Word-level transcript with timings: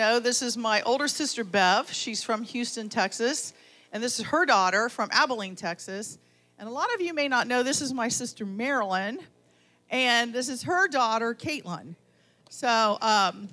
know, 0.00 0.18
this 0.18 0.40
is 0.40 0.56
my 0.56 0.80
older 0.82 1.06
sister 1.06 1.44
Bev. 1.44 1.92
She's 1.92 2.22
from 2.22 2.42
Houston, 2.42 2.88
Texas. 2.88 3.52
And 3.92 4.02
this 4.02 4.18
is 4.18 4.26
her 4.26 4.46
daughter 4.46 4.88
from 4.88 5.10
Abilene, 5.12 5.54
Texas. 5.54 6.18
And 6.58 6.66
a 6.66 6.72
lot 6.72 6.92
of 6.94 7.02
you 7.02 7.12
may 7.12 7.28
not 7.28 7.46
know, 7.46 7.62
this 7.62 7.82
is 7.82 7.92
my 7.92 8.08
sister 8.08 8.46
Marilyn. 8.46 9.18
And 9.90 10.32
this 10.32 10.48
is 10.48 10.62
her 10.62 10.88
daughter, 10.88 11.34
Caitlin. 11.34 11.96
So 12.48 12.96
um, 13.02 13.48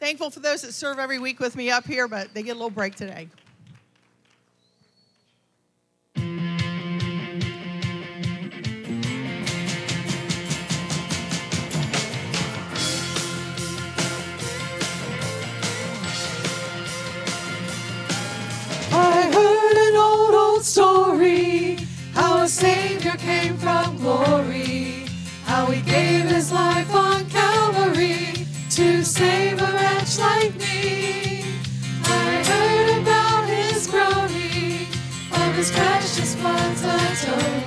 thankful 0.00 0.30
for 0.30 0.40
those 0.40 0.62
that 0.62 0.72
serve 0.72 0.98
every 0.98 1.20
week 1.20 1.38
with 1.38 1.54
me 1.54 1.70
up 1.70 1.86
here, 1.86 2.08
but 2.08 2.34
they 2.34 2.42
get 2.42 2.52
a 2.52 2.54
little 2.54 2.70
break 2.70 2.96
today. 2.96 3.28
Came 23.22 23.56
from 23.56 23.96
glory, 23.98 25.06
how 25.44 25.66
he 25.66 25.80
gave 25.82 26.24
his 26.24 26.50
life 26.50 26.92
on 26.92 27.24
Calvary 27.30 28.46
to 28.70 29.04
save 29.04 29.62
a 29.62 29.72
wretch 29.76 30.18
like 30.18 30.54
me. 30.56 31.44
I 32.04 32.42
heard 32.50 33.02
about 33.02 33.48
his 33.48 33.86
groaning, 33.86 34.88
of 35.32 35.54
his 35.54 35.70
precious 35.70 36.34
blood's 36.34 36.82
atoning. 36.82 37.61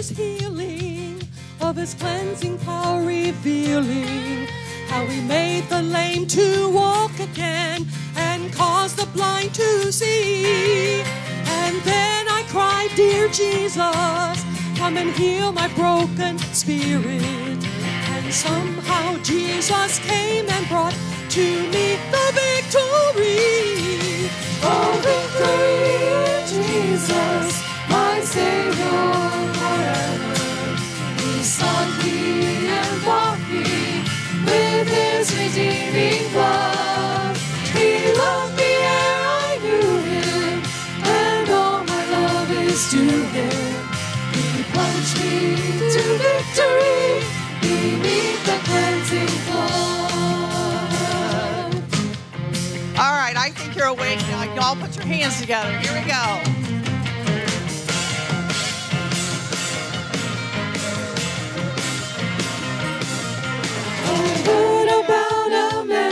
His 0.00 0.16
healing, 0.16 1.20
of 1.60 1.76
his 1.76 1.92
cleansing 1.92 2.56
power 2.60 3.04
revealing, 3.04 4.46
how 4.88 5.04
he 5.04 5.20
made 5.20 5.62
the 5.68 5.82
lame 5.82 6.26
to 6.26 6.70
walk 6.70 7.12
again 7.20 7.86
and 8.16 8.50
caused 8.54 8.96
the 8.96 9.04
blind 9.12 9.52
to 9.52 9.92
see. 9.92 11.02
And 11.60 11.76
then 11.82 12.28
I 12.30 12.44
cried, 12.48 12.88
Dear 12.96 13.28
Jesus, 13.28 14.36
come 14.78 14.96
and 14.96 15.10
heal 15.10 15.52
my 15.52 15.68
broken 15.74 16.38
spirit. 16.38 17.60
And 18.14 18.32
somehow 18.32 19.18
Jesus 19.22 19.98
came 19.98 20.48
and 20.48 20.66
brought 20.68 20.96
to 21.36 21.46
me 21.72 21.86
the 22.14 22.26
victory. 22.40 23.36
Oh, 24.62 24.92
victory 25.04 26.00
Jesus, 26.52 27.39
With 34.44 34.88
His 34.88 35.28
redeeming 35.36 36.32
blood. 36.32 37.36
He 37.74 38.12
loved 38.14 38.56
me 38.56 38.64
ere 38.64 39.20
I 39.20 39.58
knew 39.62 39.98
Him, 40.10 40.62
and 41.04 41.50
all 41.50 41.84
my 41.84 42.04
love 42.10 42.50
is 42.52 42.90
to 42.90 42.98
Him. 42.98 43.76
He 44.32 44.62
plunged 44.72 45.16
me 45.20 45.56
to 45.92 46.02
victory 46.18 47.22
beneath 47.60 48.42
the 48.46 48.58
cleansing 48.64 49.34
flood. 49.46 50.80
All 52.98 53.16
right, 53.22 53.36
I 53.36 53.50
think 53.50 53.76
you're 53.76 53.86
awake 53.86 54.20
now. 54.28 54.54
Y'all 54.54 54.76
put 54.76 54.96
your 54.96 55.06
hands 55.06 55.40
together. 55.40 55.76
Here 55.78 55.92
we 55.92 56.08
go. 56.08 56.59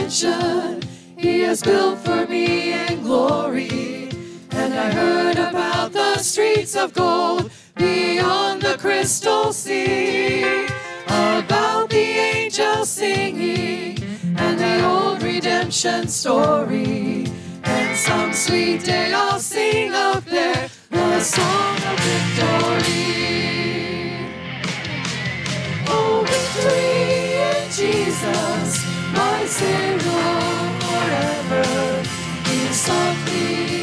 Mansion 0.09 0.81
he 1.17 1.41
has 1.41 1.61
built 1.61 1.99
for 1.99 2.25
me 2.25 2.73
in 2.73 3.03
glory. 3.03 4.09
And 4.51 4.73
I 4.73 4.91
heard 4.91 5.37
about 5.37 5.93
the 5.93 6.17
streets 6.17 6.75
of 6.75 6.93
gold 6.93 7.51
beyond 7.75 8.63
the 8.63 8.75
crystal 8.79 9.53
sea. 9.53 10.65
About 11.05 11.91
the 11.91 12.07
angels 12.33 12.89
singing 12.89 14.01
and 14.37 14.59
the 14.59 14.83
old 14.83 15.21
redemption 15.21 16.07
story. 16.07 17.27
And 17.63 17.95
some 17.95 18.33
sweet 18.33 18.83
day 18.83 19.13
I'll 19.13 19.39
sing 19.39 19.93
up 19.93 20.25
there 20.25 20.69
the 20.89 21.19
song 21.19 21.75
of 21.91 21.99
victory. 22.09 23.29
Oh, 25.87 26.25
victory 26.25 27.19
in 27.51 27.71
Jesus, 27.71 28.68
Savior 29.59 30.79
forever. 30.79 32.03
Sought 32.71 33.17
me 33.25 33.78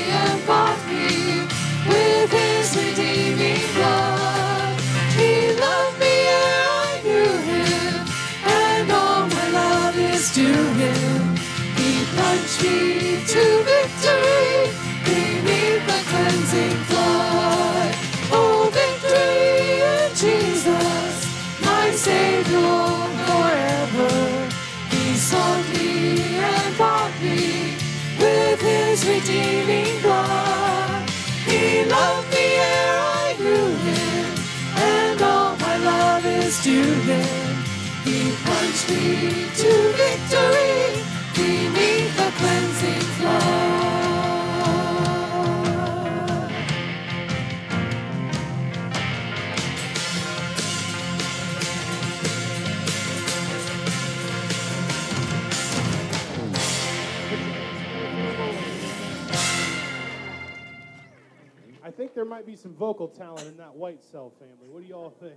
there 62.16 62.24
might 62.24 62.46
be 62.46 62.56
some 62.56 62.72
vocal 62.72 63.06
talent 63.06 63.46
in 63.46 63.58
that 63.58 63.76
Whitsell 63.76 64.32
family. 64.38 64.66
What 64.66 64.82
do 64.82 64.88
y'all 64.88 65.10
think? 65.10 65.36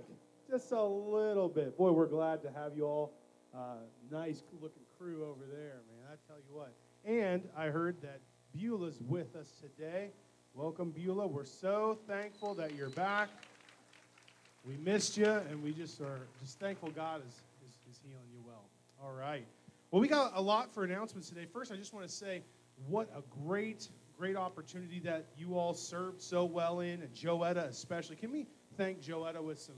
Just 0.50 0.72
a 0.72 0.82
little 0.82 1.46
bit. 1.46 1.76
Boy, 1.76 1.92
we're 1.92 2.06
glad 2.06 2.42
to 2.42 2.50
have 2.50 2.74
you 2.74 2.86
all. 2.86 3.12
Uh, 3.54 3.74
nice 4.10 4.42
looking 4.62 4.82
crew 4.98 5.26
over 5.26 5.44
there, 5.44 5.82
man. 5.90 6.06
I 6.10 6.16
tell 6.26 6.38
you 6.38 6.56
what. 6.56 6.72
And 7.04 7.42
I 7.54 7.66
heard 7.66 8.00
that 8.00 8.20
Beulah's 8.56 8.98
with 9.02 9.36
us 9.36 9.60
today. 9.60 10.08
Welcome, 10.54 10.90
Beulah. 10.90 11.26
We're 11.26 11.44
so 11.44 11.98
thankful 12.08 12.54
that 12.54 12.74
you're 12.74 12.88
back. 12.88 13.28
We 14.66 14.78
missed 14.78 15.18
you, 15.18 15.26
and 15.26 15.62
we 15.62 15.72
just 15.72 16.00
are 16.00 16.20
just 16.40 16.58
thankful 16.58 16.90
God 16.90 17.20
is, 17.28 17.34
is, 17.68 17.74
is 17.90 18.00
healing 18.02 18.24
you 18.32 18.40
well. 18.46 18.64
All 19.04 19.12
right. 19.12 19.44
Well, 19.90 20.00
we 20.00 20.08
got 20.08 20.32
a 20.34 20.40
lot 20.40 20.72
for 20.72 20.84
announcements 20.84 21.28
today. 21.28 21.44
First, 21.52 21.72
I 21.72 21.76
just 21.76 21.92
want 21.92 22.08
to 22.08 22.12
say 22.12 22.42
what 22.88 23.10
a 23.14 23.20
great, 23.44 23.88
great 24.20 24.36
opportunity 24.36 25.00
that 25.00 25.24
you 25.34 25.56
all 25.56 25.72
served 25.72 26.20
so 26.20 26.44
well 26.44 26.80
in, 26.80 27.00
and 27.00 27.14
Joetta 27.14 27.66
especially. 27.66 28.16
Can 28.16 28.30
we 28.30 28.46
thank 28.76 29.02
Joetta 29.02 29.42
with 29.42 29.58
some, 29.58 29.76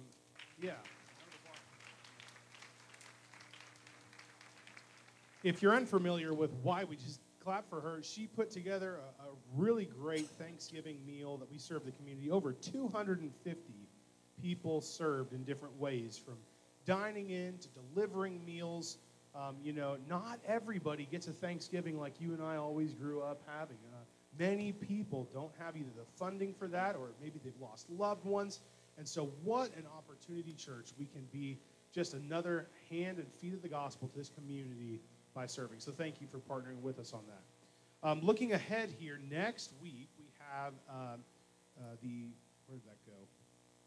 yeah. 0.60 0.72
If 5.44 5.62
you're 5.62 5.76
unfamiliar 5.76 6.34
with 6.34 6.50
why 6.64 6.82
we 6.82 6.96
just 6.96 7.20
clap 7.40 7.68
for 7.70 7.80
her. 7.80 8.00
She 8.02 8.26
put 8.26 8.50
together 8.50 8.98
a, 9.20 9.24
a 9.24 9.30
really 9.56 9.84
great 9.84 10.28
Thanksgiving 10.28 10.98
meal 11.04 11.36
that 11.38 11.50
we 11.50 11.58
served 11.58 11.86
the 11.86 11.92
community. 11.92 12.30
Over 12.30 12.52
250 12.52 13.72
people 14.40 14.80
served 14.80 15.32
in 15.32 15.42
different 15.42 15.76
ways, 15.78 16.16
from 16.16 16.36
dining 16.84 17.30
in 17.30 17.58
to 17.58 17.68
delivering 17.94 18.44
meals. 18.44 18.98
Um, 19.34 19.56
you 19.62 19.72
know, 19.72 19.96
not 20.08 20.38
everybody 20.46 21.06
gets 21.10 21.26
a 21.26 21.32
Thanksgiving 21.32 21.98
like 21.98 22.20
you 22.20 22.32
and 22.32 22.42
I 22.42 22.56
always 22.56 22.92
grew 22.92 23.22
up 23.22 23.40
having. 23.46 23.78
Many 24.38 24.72
people 24.72 25.28
don't 25.32 25.52
have 25.58 25.76
either 25.76 25.90
the 25.96 26.06
funding 26.16 26.54
for 26.54 26.66
that 26.68 26.96
or 26.96 27.10
maybe 27.20 27.38
they've 27.44 27.52
lost 27.60 27.90
loved 27.90 28.24
ones. 28.24 28.60
And 28.98 29.06
so, 29.06 29.30
what 29.42 29.74
an 29.76 29.84
opportunity, 29.96 30.52
church, 30.52 30.92
we 30.98 31.06
can 31.06 31.26
be 31.32 31.58
just 31.94 32.14
another 32.14 32.68
hand 32.90 33.18
and 33.18 33.30
feet 33.32 33.54
of 33.54 33.62
the 33.62 33.68
gospel 33.68 34.08
to 34.08 34.18
this 34.18 34.30
community 34.30 35.00
by 35.34 35.46
serving. 35.46 35.80
So, 35.80 35.92
thank 35.92 36.20
you 36.20 36.26
for 36.26 36.38
partnering 36.38 36.80
with 36.80 36.98
us 36.98 37.12
on 37.12 37.20
that. 37.26 38.08
Um, 38.08 38.20
looking 38.22 38.52
ahead 38.52 38.90
here, 38.98 39.20
next 39.30 39.72
week 39.82 40.08
we 40.18 40.26
have 40.50 40.72
um, 40.88 41.20
uh, 41.78 41.82
the, 42.02 42.26
where 42.66 42.78
did 42.78 42.86
that 42.86 43.06
go? 43.06 43.16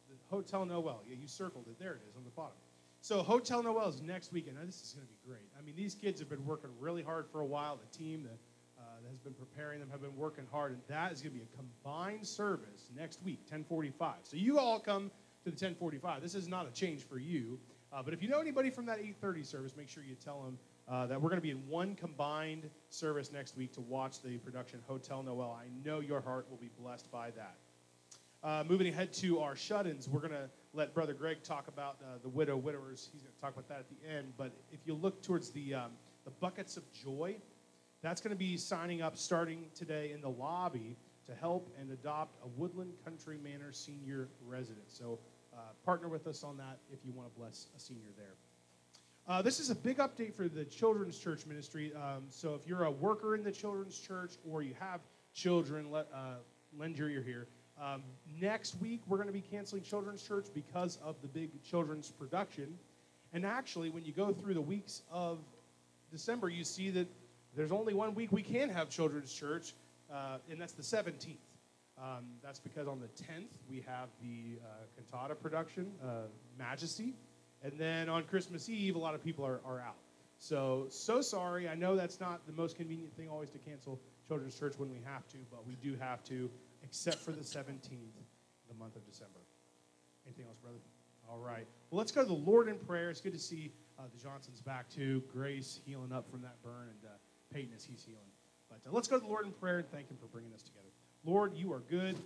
The 0.09 0.15
Hotel 0.29 0.65
Noel. 0.65 1.01
Yeah, 1.07 1.15
you 1.19 1.27
circled 1.27 1.65
it. 1.67 1.79
There 1.79 1.93
it 1.93 2.01
is 2.09 2.15
on 2.15 2.23
the 2.23 2.29
bottom. 2.31 2.57
So, 3.01 3.21
Hotel 3.21 3.61
Noel 3.61 3.89
is 3.89 4.01
next 4.01 4.31
week, 4.31 4.47
and 4.47 4.57
this 4.67 4.81
is 4.81 4.93
going 4.93 5.05
to 5.05 5.13
be 5.13 5.19
great. 5.27 5.47
I 5.59 5.63
mean, 5.63 5.75
these 5.75 5.95
kids 5.95 6.19
have 6.19 6.29
been 6.29 6.45
working 6.45 6.69
really 6.79 7.03
hard 7.03 7.27
for 7.31 7.41
a 7.41 7.45
while. 7.45 7.77
The 7.77 7.97
team 7.97 8.23
that 8.23 8.37
has 9.09 9.19
been 9.19 9.33
preparing 9.33 9.79
them 9.79 9.89
have 9.89 10.01
been 10.01 10.15
working 10.15 10.45
hard, 10.51 10.71
and 10.71 10.81
that 10.87 11.11
is 11.11 11.21
going 11.21 11.33
to 11.33 11.39
be 11.39 11.45
a 11.45 11.57
combined 11.57 12.25
service 12.25 12.89
next 12.95 13.21
week, 13.23 13.39
1045. 13.41 14.15
So, 14.23 14.37
you 14.37 14.59
all 14.59 14.79
come 14.79 15.09
to 15.43 15.51
the 15.51 15.51
1045. 15.51 16.21
This 16.21 16.35
is 16.35 16.47
not 16.47 16.67
a 16.67 16.71
change 16.71 17.03
for 17.03 17.17
you. 17.17 17.59
Uh, 17.93 18.01
but 18.03 18.13
if 18.13 18.21
you 18.21 18.27
know 18.27 18.39
anybody 18.39 18.69
from 18.69 18.85
that 18.87 18.99
830 18.99 19.43
service, 19.43 19.73
make 19.77 19.87
sure 19.87 20.03
you 20.03 20.15
tell 20.15 20.41
them 20.41 20.57
uh, 20.89 21.07
that 21.07 21.21
we're 21.21 21.29
going 21.29 21.37
to 21.37 21.43
be 21.43 21.51
in 21.51 21.67
one 21.67 21.95
combined 21.95 22.69
service 22.89 23.31
next 23.31 23.55
week 23.55 23.71
to 23.73 23.81
watch 23.81 24.21
the 24.21 24.37
production 24.39 24.79
Hotel 24.87 25.23
Noel. 25.23 25.57
I 25.59 25.67
know 25.87 25.99
your 25.99 26.19
heart 26.19 26.47
will 26.49 26.57
be 26.57 26.69
blessed 26.79 27.09
by 27.11 27.31
that. 27.31 27.55
Uh, 28.43 28.63
moving 28.67 28.87
ahead 28.87 29.13
to 29.13 29.39
our 29.39 29.55
shut-ins, 29.55 30.09
we're 30.09 30.19
going 30.19 30.31
to 30.31 30.49
let 30.73 30.93
Brother 30.93 31.13
Greg 31.13 31.41
talk 31.41 31.67
about 31.67 31.97
uh, 32.01 32.17
the 32.21 32.29
widow 32.29 32.57
widowers. 32.57 33.09
He's 33.11 33.21
going 33.21 33.33
to 33.33 33.41
talk 33.41 33.53
about 33.53 33.67
that 33.69 33.79
at 33.79 33.89
the 33.89 34.09
end. 34.09 34.33
But 34.37 34.51
if 34.71 34.79
you 34.85 34.93
look 34.93 35.23
towards 35.23 35.49
the 35.51 35.73
um, 35.73 35.91
the 36.25 36.31
buckets 36.31 36.75
of 36.75 36.83
joy, 36.91 37.37
that's 38.05 38.21
going 38.21 38.35
to 38.35 38.37
be 38.37 38.55
signing 38.55 39.01
up 39.01 39.17
starting 39.17 39.65
today 39.73 40.11
in 40.13 40.21
the 40.21 40.29
lobby 40.29 40.95
to 41.25 41.33
help 41.33 41.73
and 41.79 41.91
adopt 41.91 42.35
a 42.43 42.47
Woodland 42.55 42.93
Country 43.03 43.37
Manor 43.43 43.71
senior 43.71 44.27
resident. 44.45 44.85
So 44.87 45.17
uh, 45.53 45.57
partner 45.83 46.07
with 46.07 46.27
us 46.27 46.43
on 46.43 46.57
that 46.57 46.77
if 46.91 46.99
you 47.03 47.11
want 47.13 47.33
to 47.33 47.39
bless 47.39 47.67
a 47.75 47.79
senior 47.79 48.09
there. 48.15 48.35
Uh, 49.27 49.41
this 49.41 49.59
is 49.59 49.71
a 49.71 49.75
big 49.75 49.97
update 49.97 50.35
for 50.35 50.47
the 50.47 50.63
children's 50.65 51.17
church 51.17 51.47
ministry. 51.47 51.91
Um, 51.95 52.25
so 52.29 52.53
if 52.53 52.67
you're 52.67 52.83
a 52.83 52.91
worker 52.91 53.33
in 53.33 53.43
the 53.43 53.51
children's 53.51 53.97
church 53.97 54.33
or 54.47 54.61
you 54.61 54.75
have 54.79 54.99
children, 55.33 55.89
let, 55.89 56.07
uh, 56.13 56.35
lend 56.77 56.99
your 56.99 57.09
ear 57.09 57.23
here. 57.23 57.47
Um, 57.81 58.03
next 58.39 58.79
week, 58.79 59.01
we're 59.07 59.17
going 59.17 59.27
to 59.27 59.33
be 59.33 59.41
canceling 59.41 59.81
Children's 59.81 60.21
Church 60.21 60.45
because 60.53 60.97
of 61.03 61.15
the 61.21 61.27
big 61.27 61.61
children's 61.63 62.09
production. 62.09 62.77
And 63.33 63.45
actually, 63.45 63.89
when 63.89 64.05
you 64.05 64.13
go 64.13 64.31
through 64.31 64.53
the 64.53 64.61
weeks 64.61 65.01
of 65.11 65.39
December, 66.11 66.49
you 66.49 66.63
see 66.63 66.89
that 66.91 67.07
there's 67.55 67.71
only 67.71 67.93
one 67.93 68.15
week 68.15 68.31
we 68.31 68.43
can 68.43 68.69
have 68.69 68.89
Children's 68.89 69.33
Church, 69.33 69.73
uh, 70.11 70.37
and 70.49 70.59
that's 70.59 70.73
the 70.73 70.83
17th. 70.83 71.37
Um, 71.97 72.25
that's 72.43 72.59
because 72.59 72.87
on 72.87 72.99
the 72.99 73.07
10th, 73.07 73.47
we 73.69 73.83
have 73.87 74.09
the 74.21 74.59
uh, 74.61 74.67
cantata 74.95 75.35
production, 75.35 75.91
uh, 76.03 76.23
Majesty. 76.59 77.13
And 77.63 77.73
then 77.79 78.09
on 78.09 78.23
Christmas 78.23 78.67
Eve, 78.67 78.95
a 78.95 78.99
lot 78.99 79.15
of 79.15 79.23
people 79.23 79.45
are, 79.45 79.61
are 79.65 79.79
out. 79.79 79.95
So, 80.37 80.87
so 80.89 81.21
sorry. 81.21 81.69
I 81.69 81.75
know 81.75 81.95
that's 81.95 82.19
not 82.19 82.45
the 82.45 82.51
most 82.51 82.75
convenient 82.75 83.15
thing 83.15 83.29
always 83.29 83.49
to 83.51 83.57
cancel 83.57 83.99
Children's 84.27 84.59
Church 84.59 84.73
when 84.77 84.91
we 84.91 84.99
have 85.05 85.27
to, 85.29 85.37
but 85.49 85.65
we 85.65 85.75
do 85.75 85.95
have 85.99 86.23
to 86.25 86.49
except 86.83 87.17
for 87.17 87.31
the 87.31 87.41
17th, 87.41 87.79
the 87.89 88.75
month 88.77 88.95
of 88.95 89.05
December. 89.05 89.39
Anything 90.25 90.45
else, 90.45 90.57
brother? 90.57 90.77
All 91.29 91.39
right. 91.39 91.65
Well, 91.89 91.97
let's 91.97 92.11
go 92.11 92.21
to 92.21 92.27
the 92.27 92.33
Lord 92.33 92.67
in 92.67 92.75
prayer. 92.75 93.09
It's 93.09 93.21
good 93.21 93.33
to 93.33 93.39
see 93.39 93.71
uh, 93.97 94.03
the 94.13 94.21
Johnsons 94.21 94.61
back 94.61 94.89
too. 94.89 95.23
Grace 95.31 95.79
healing 95.85 96.11
up 96.11 96.29
from 96.29 96.41
that 96.41 96.61
burn, 96.63 96.89
and 96.89 97.05
uh, 97.05 97.17
Peyton 97.53 97.71
as 97.75 97.83
he's 97.83 98.03
healing. 98.03 98.21
But 98.69 98.79
uh, 98.89 98.93
let's 98.93 99.07
go 99.07 99.17
to 99.17 99.21
the 99.21 99.27
Lord 99.29 99.45
in 99.45 99.51
prayer 99.51 99.79
and 99.79 99.89
thank 99.91 100.09
Him 100.09 100.17
for 100.19 100.27
bringing 100.27 100.53
us 100.53 100.63
together. 100.63 100.87
Lord, 101.23 101.53
you 101.55 101.71
are 101.73 101.81
good. 101.89 102.17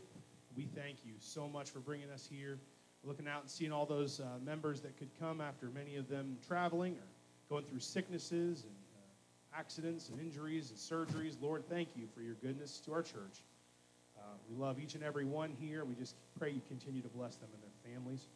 We 0.55 0.65
thank 0.75 1.05
you 1.05 1.13
so 1.19 1.47
much 1.47 1.69
for 1.69 1.79
bringing 1.79 2.09
us 2.09 2.27
here. 2.29 2.59
looking 3.03 3.27
out 3.27 3.41
and 3.41 3.49
seeing 3.49 3.71
all 3.71 3.85
those 3.85 4.19
uh, 4.19 4.25
members 4.43 4.81
that 4.81 4.97
could 4.97 5.09
come 5.19 5.39
after 5.41 5.67
many 5.67 5.95
of 5.95 6.09
them 6.09 6.37
traveling 6.45 6.93
or 6.93 7.07
going 7.49 7.65
through 7.65 7.79
sicknesses 7.79 8.63
and 8.63 8.75
uh, 8.95 9.57
accidents 9.57 10.09
and 10.09 10.19
injuries 10.19 10.69
and 10.69 10.77
surgeries. 10.77 11.35
Lord, 11.41 11.63
thank 11.69 11.89
you 11.95 12.07
for 12.13 12.21
your 12.21 12.35
goodness 12.35 12.79
to 12.85 12.93
our 12.93 13.01
church. 13.01 13.43
Uh, 14.17 14.21
we 14.49 14.55
love 14.57 14.79
each 14.79 14.95
and 14.95 15.03
every 15.03 15.23
one 15.23 15.51
here. 15.59 15.85
We 15.85 15.95
just 15.95 16.15
pray 16.37 16.51
you 16.51 16.61
continue 16.67 17.01
to 17.01 17.07
bless 17.07 17.35
them 17.37 17.49
and 17.53 17.63
their 17.63 17.93
families. 17.93 18.27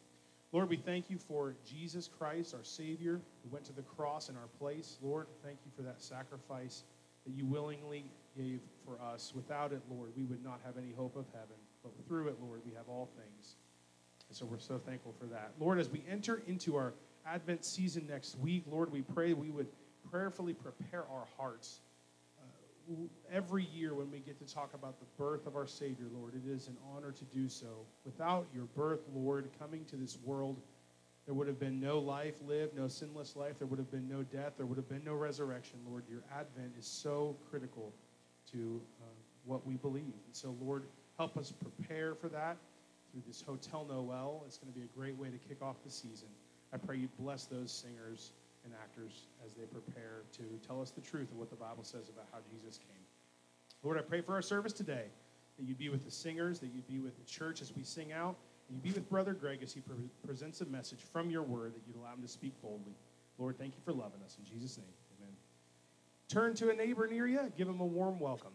Lord, 0.54 0.68
we 0.68 0.76
thank 0.76 1.10
you 1.10 1.18
for 1.18 1.56
Jesus 1.66 2.08
Christ, 2.16 2.54
our 2.54 2.62
Savior, 2.62 3.20
who 3.42 3.50
went 3.50 3.64
to 3.64 3.72
the 3.72 3.82
cross 3.82 4.28
in 4.28 4.36
our 4.36 4.46
place. 4.60 4.98
Lord, 5.02 5.26
thank 5.44 5.58
you 5.66 5.72
for 5.74 5.82
that 5.82 6.00
sacrifice 6.00 6.84
that 7.26 7.32
you 7.32 7.44
willingly 7.44 8.04
gave 8.38 8.60
for 8.86 8.96
us. 9.04 9.32
Without 9.34 9.72
it, 9.72 9.82
Lord, 9.90 10.10
we 10.16 10.22
would 10.22 10.44
not 10.44 10.60
have 10.64 10.78
any 10.78 10.92
hope 10.92 11.16
of 11.16 11.24
heaven. 11.32 11.56
But 11.82 11.90
through 12.06 12.28
it, 12.28 12.36
Lord, 12.40 12.60
we 12.64 12.72
have 12.74 12.84
all 12.88 13.10
things. 13.16 13.56
And 14.28 14.36
so 14.36 14.46
we're 14.46 14.60
so 14.60 14.78
thankful 14.78 15.12
for 15.18 15.26
that. 15.26 15.50
Lord, 15.58 15.80
as 15.80 15.88
we 15.88 16.04
enter 16.08 16.40
into 16.46 16.76
our 16.76 16.94
Advent 17.26 17.64
season 17.64 18.06
next 18.08 18.38
week, 18.38 18.62
Lord, 18.70 18.92
we 18.92 19.02
pray 19.02 19.32
we 19.32 19.50
would 19.50 19.66
prayerfully 20.08 20.54
prepare 20.54 21.02
our 21.10 21.26
hearts 21.36 21.80
every 23.32 23.64
year 23.74 23.94
when 23.94 24.10
we 24.10 24.18
get 24.20 24.38
to 24.46 24.54
talk 24.54 24.74
about 24.74 24.98
the 24.98 25.06
birth 25.18 25.46
of 25.46 25.56
our 25.56 25.66
Savior, 25.66 26.06
Lord, 26.12 26.34
it 26.34 26.48
is 26.48 26.68
an 26.68 26.76
honor 26.94 27.12
to 27.12 27.24
do 27.24 27.48
so. 27.48 27.86
Without 28.04 28.46
your 28.54 28.64
birth, 28.76 29.00
Lord, 29.14 29.48
coming 29.58 29.84
to 29.86 29.96
this 29.96 30.18
world, 30.24 30.60
there 31.26 31.34
would 31.34 31.48
have 31.48 31.58
been 31.58 31.80
no 31.80 31.98
life 31.98 32.34
lived, 32.46 32.76
no 32.76 32.88
sinless 32.88 33.34
life. 33.34 33.58
There 33.58 33.66
would 33.66 33.78
have 33.78 33.90
been 33.90 34.08
no 34.08 34.22
death. 34.22 34.52
There 34.56 34.66
would 34.66 34.76
have 34.76 34.88
been 34.88 35.04
no 35.04 35.14
resurrection, 35.14 35.78
Lord. 35.88 36.04
Your 36.08 36.22
advent 36.32 36.74
is 36.78 36.86
so 36.86 37.36
critical 37.50 37.92
to 38.52 38.80
uh, 39.00 39.06
what 39.44 39.66
we 39.66 39.76
believe. 39.76 40.02
And 40.02 40.32
so, 40.32 40.54
Lord, 40.60 40.84
help 41.16 41.36
us 41.38 41.50
prepare 41.50 42.14
for 42.14 42.28
that 42.28 42.56
through 43.10 43.22
this 43.26 43.40
Hotel 43.40 43.86
Noel. 43.88 44.44
It's 44.46 44.58
going 44.58 44.72
to 44.72 44.78
be 44.78 44.84
a 44.84 44.98
great 44.98 45.16
way 45.16 45.28
to 45.28 45.38
kick 45.48 45.62
off 45.62 45.76
the 45.84 45.90
season. 45.90 46.28
I 46.72 46.76
pray 46.76 46.96
you 46.96 47.08
bless 47.18 47.46
those 47.46 47.72
singers 47.72 48.32
and 48.64 48.74
actors 48.82 49.26
as 49.44 49.54
they 49.54 49.64
prepare 49.64 50.22
to 50.32 50.42
tell 50.66 50.80
us 50.80 50.90
the 50.90 51.00
truth 51.00 51.30
of 51.30 51.38
what 51.38 51.50
the 51.50 51.56
Bible 51.56 51.84
says 51.84 52.08
about 52.08 52.26
how 52.32 52.38
Jesus 52.50 52.78
came. 52.78 53.02
Lord, 53.82 53.98
I 53.98 54.02
pray 54.02 54.20
for 54.20 54.32
our 54.34 54.42
service 54.42 54.72
today 54.72 55.04
that 55.58 55.64
you'd 55.64 55.78
be 55.78 55.88
with 55.88 56.04
the 56.04 56.10
singers, 56.10 56.58
that 56.60 56.70
you'd 56.74 56.88
be 56.88 56.98
with 56.98 57.16
the 57.18 57.24
church 57.24 57.60
as 57.60 57.74
we 57.76 57.82
sing 57.82 58.12
out, 58.12 58.36
and 58.68 58.76
you'd 58.76 58.82
be 58.82 58.92
with 58.92 59.08
Brother 59.08 59.34
Greg 59.34 59.60
as 59.62 59.72
he 59.72 59.80
pre- 59.80 59.96
presents 60.26 60.60
a 60.60 60.66
message 60.66 61.00
from 61.12 61.30
your 61.30 61.42
word 61.42 61.74
that 61.74 61.82
you'd 61.86 61.96
allow 61.96 62.14
him 62.14 62.22
to 62.22 62.28
speak 62.28 62.52
boldly. 62.62 62.94
Lord, 63.38 63.58
thank 63.58 63.74
you 63.74 63.80
for 63.84 63.92
loving 63.92 64.20
us. 64.24 64.36
In 64.38 64.44
Jesus' 64.44 64.78
name, 64.78 64.86
amen. 65.18 65.34
Turn 66.28 66.54
to 66.54 66.70
a 66.70 66.74
neighbor 66.74 67.06
near 67.06 67.26
you, 67.26 67.52
give 67.56 67.68
him 67.68 67.80
a 67.80 67.86
warm 67.86 68.18
welcome. 68.18 68.52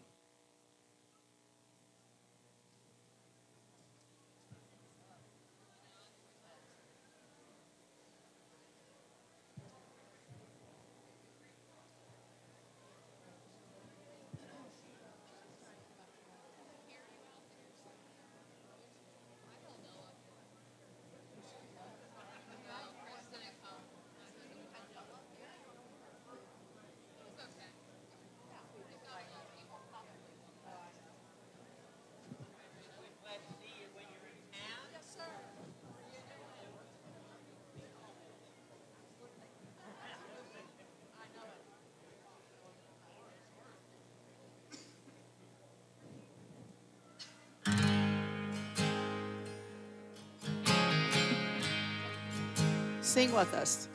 Sing 53.09 53.33
with 53.33 53.51
us. 53.55 53.87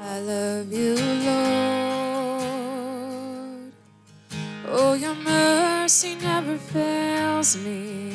I 0.00 0.20
love 0.20 0.72
you, 0.72 0.94
Lord. 1.26 1.50
Oh, 4.68 4.92
your 4.92 5.16
mercy 5.16 6.14
never 6.22 6.56
fails 6.56 7.56
me. 7.56 8.12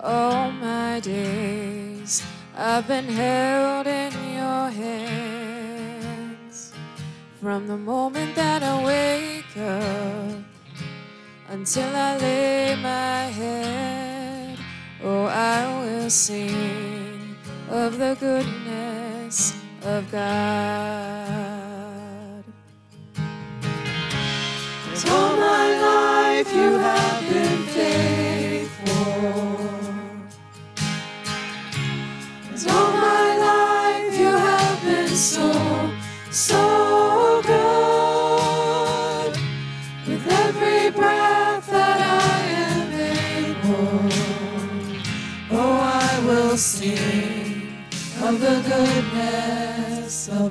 All 0.00 0.50
my 0.50 0.98
days 0.98 2.24
I've 2.56 2.88
been 2.88 3.06
held 3.06 3.86
in 3.86 4.12
your 4.34 4.68
hands 4.82 5.12
from 7.40 7.68
the 7.68 7.76
moment 7.76 8.34
that 8.34 8.64
I 8.64 8.84
wake 8.84 9.56
up 9.56 10.47
until 11.48 11.96
I 11.96 12.16
lay 12.18 12.76
my 12.76 13.22
head. 13.32 14.58
Oh, 15.02 15.24
I 15.24 15.80
will 15.80 16.10
sing 16.10 17.36
of 17.70 17.98
the 17.98 18.16
goodness 18.20 19.54
of 19.82 20.10
God. 20.10 21.37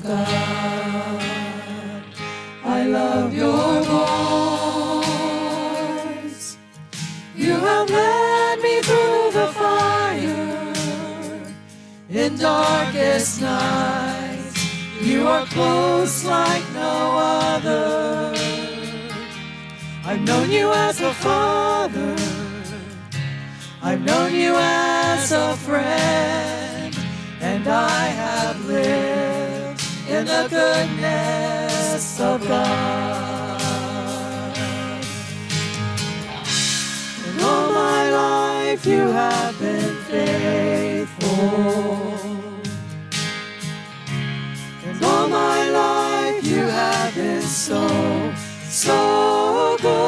I 0.09 0.13
love 2.87 3.33
your 3.33 3.81
voice. 6.23 6.57
You 7.35 7.51
have 7.51 7.89
led 7.89 8.61
me 8.61 8.81
through 8.81 9.31
the 9.33 9.47
fire 9.53 10.63
in 12.09 12.37
darkest 12.37 13.41
nights. 13.41 14.55
You 15.01 15.27
are 15.27 15.45
close 15.47 16.23
like 16.23 16.63
no 16.73 17.17
other. 17.17 18.33
I've 20.05 20.21
known 20.21 20.49
you 20.49 20.71
as 20.71 21.01
a 21.01 21.13
father. 21.13 22.15
I've 23.81 23.99
known 24.05 24.33
you 24.33 24.55
as 24.55 25.33
a 25.33 25.53
friend. 25.57 26.95
And 27.41 27.67
I 27.67 28.07
have 28.07 28.65
lived 28.65 29.16
in 30.17 30.25
the 30.25 30.47
goodness 30.49 32.19
of 32.19 32.47
God. 32.47 33.61
And 37.27 37.41
all 37.41 37.71
my 37.71 38.09
life 38.09 38.85
you 38.85 39.11
have 39.21 39.59
been 39.59 39.95
faithful. 40.09 41.37
And 44.87 45.03
all 45.03 45.27
my 45.27 45.69
life 45.69 46.43
you 46.45 46.65
have 46.65 47.13
been 47.13 47.41
so, 47.41 47.87
so 48.69 49.77
good. 49.81 50.07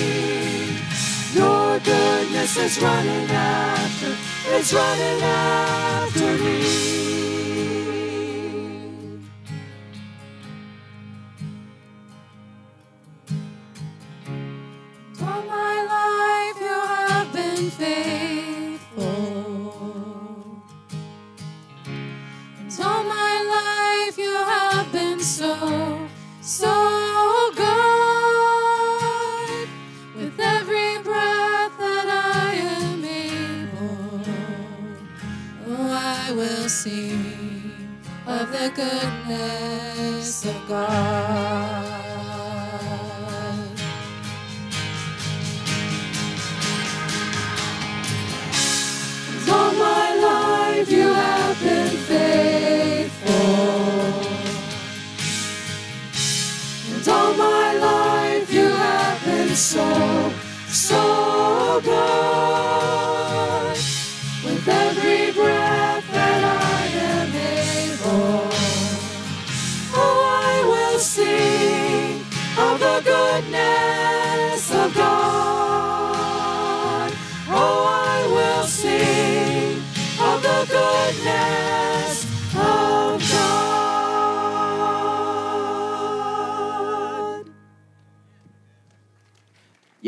Goodness 1.83 2.57
is 2.57 2.79
running 2.81 3.29
after, 3.31 4.15
it's 4.47 4.73
running 4.73 5.21
after 5.21 6.37
me. 6.37 6.61
My 15.19 15.75
life 15.95 16.59
you 16.61 16.79
have 16.95 17.33
been 17.33 17.69
faithful. 17.71 19.11
All 22.83 23.03
my 23.03 24.07
life 24.07 24.17
you 24.17 24.33
have 24.33 24.91
been 24.91 25.19
so, 25.19 26.07
so 26.41 27.51
good. 27.55 27.70
Will 36.41 36.69
sing 36.69 37.71
of 38.25 38.51
the 38.51 38.71
goodness 38.75 40.43
of 40.45 40.67
God. 40.67 42.00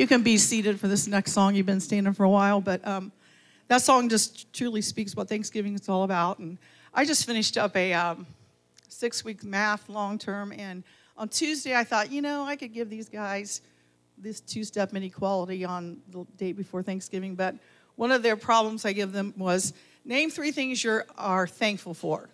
You 0.03 0.07
can 0.07 0.21
be 0.21 0.37
seated 0.37 0.81
for 0.81 0.89
this 0.89 1.07
next 1.07 1.31
song. 1.31 1.55
You've 1.55 1.65
been 1.65 1.79
standing 1.79 2.11
for 2.11 2.25
a 2.25 2.29
while, 2.29 2.59
but 2.59 2.85
um, 2.85 3.13
that 3.69 3.81
song 3.81 4.09
just 4.09 4.51
truly 4.51 4.81
speaks 4.81 5.15
what 5.15 5.29
Thanksgiving 5.29 5.75
is 5.75 5.87
all 5.87 6.03
about. 6.03 6.39
And 6.39 6.57
I 6.93 7.05
just 7.05 7.25
finished 7.25 7.57
up 7.57 7.73
a 7.77 7.93
um, 7.93 8.27
six 8.89 9.23
week 9.23 9.45
math 9.45 9.87
long 9.87 10.17
term. 10.17 10.51
And 10.51 10.83
on 11.15 11.29
Tuesday, 11.29 11.73
I 11.73 11.85
thought, 11.85 12.11
you 12.11 12.21
know, 12.21 12.43
I 12.43 12.57
could 12.57 12.73
give 12.73 12.89
these 12.89 13.07
guys 13.07 13.61
this 14.17 14.41
two 14.41 14.65
step 14.65 14.93
inequality 14.93 15.63
on 15.63 16.01
the 16.09 16.25
date 16.35 16.57
before 16.57 16.83
Thanksgiving. 16.83 17.35
But 17.35 17.55
one 17.95 18.11
of 18.11 18.23
their 18.23 18.35
problems 18.35 18.83
I 18.83 18.91
give 18.91 19.13
them 19.13 19.33
was 19.37 19.71
name 20.03 20.29
three 20.29 20.51
things 20.51 20.83
you 20.83 20.99
are 21.17 21.47
thankful 21.47 21.93
for. 21.93 22.27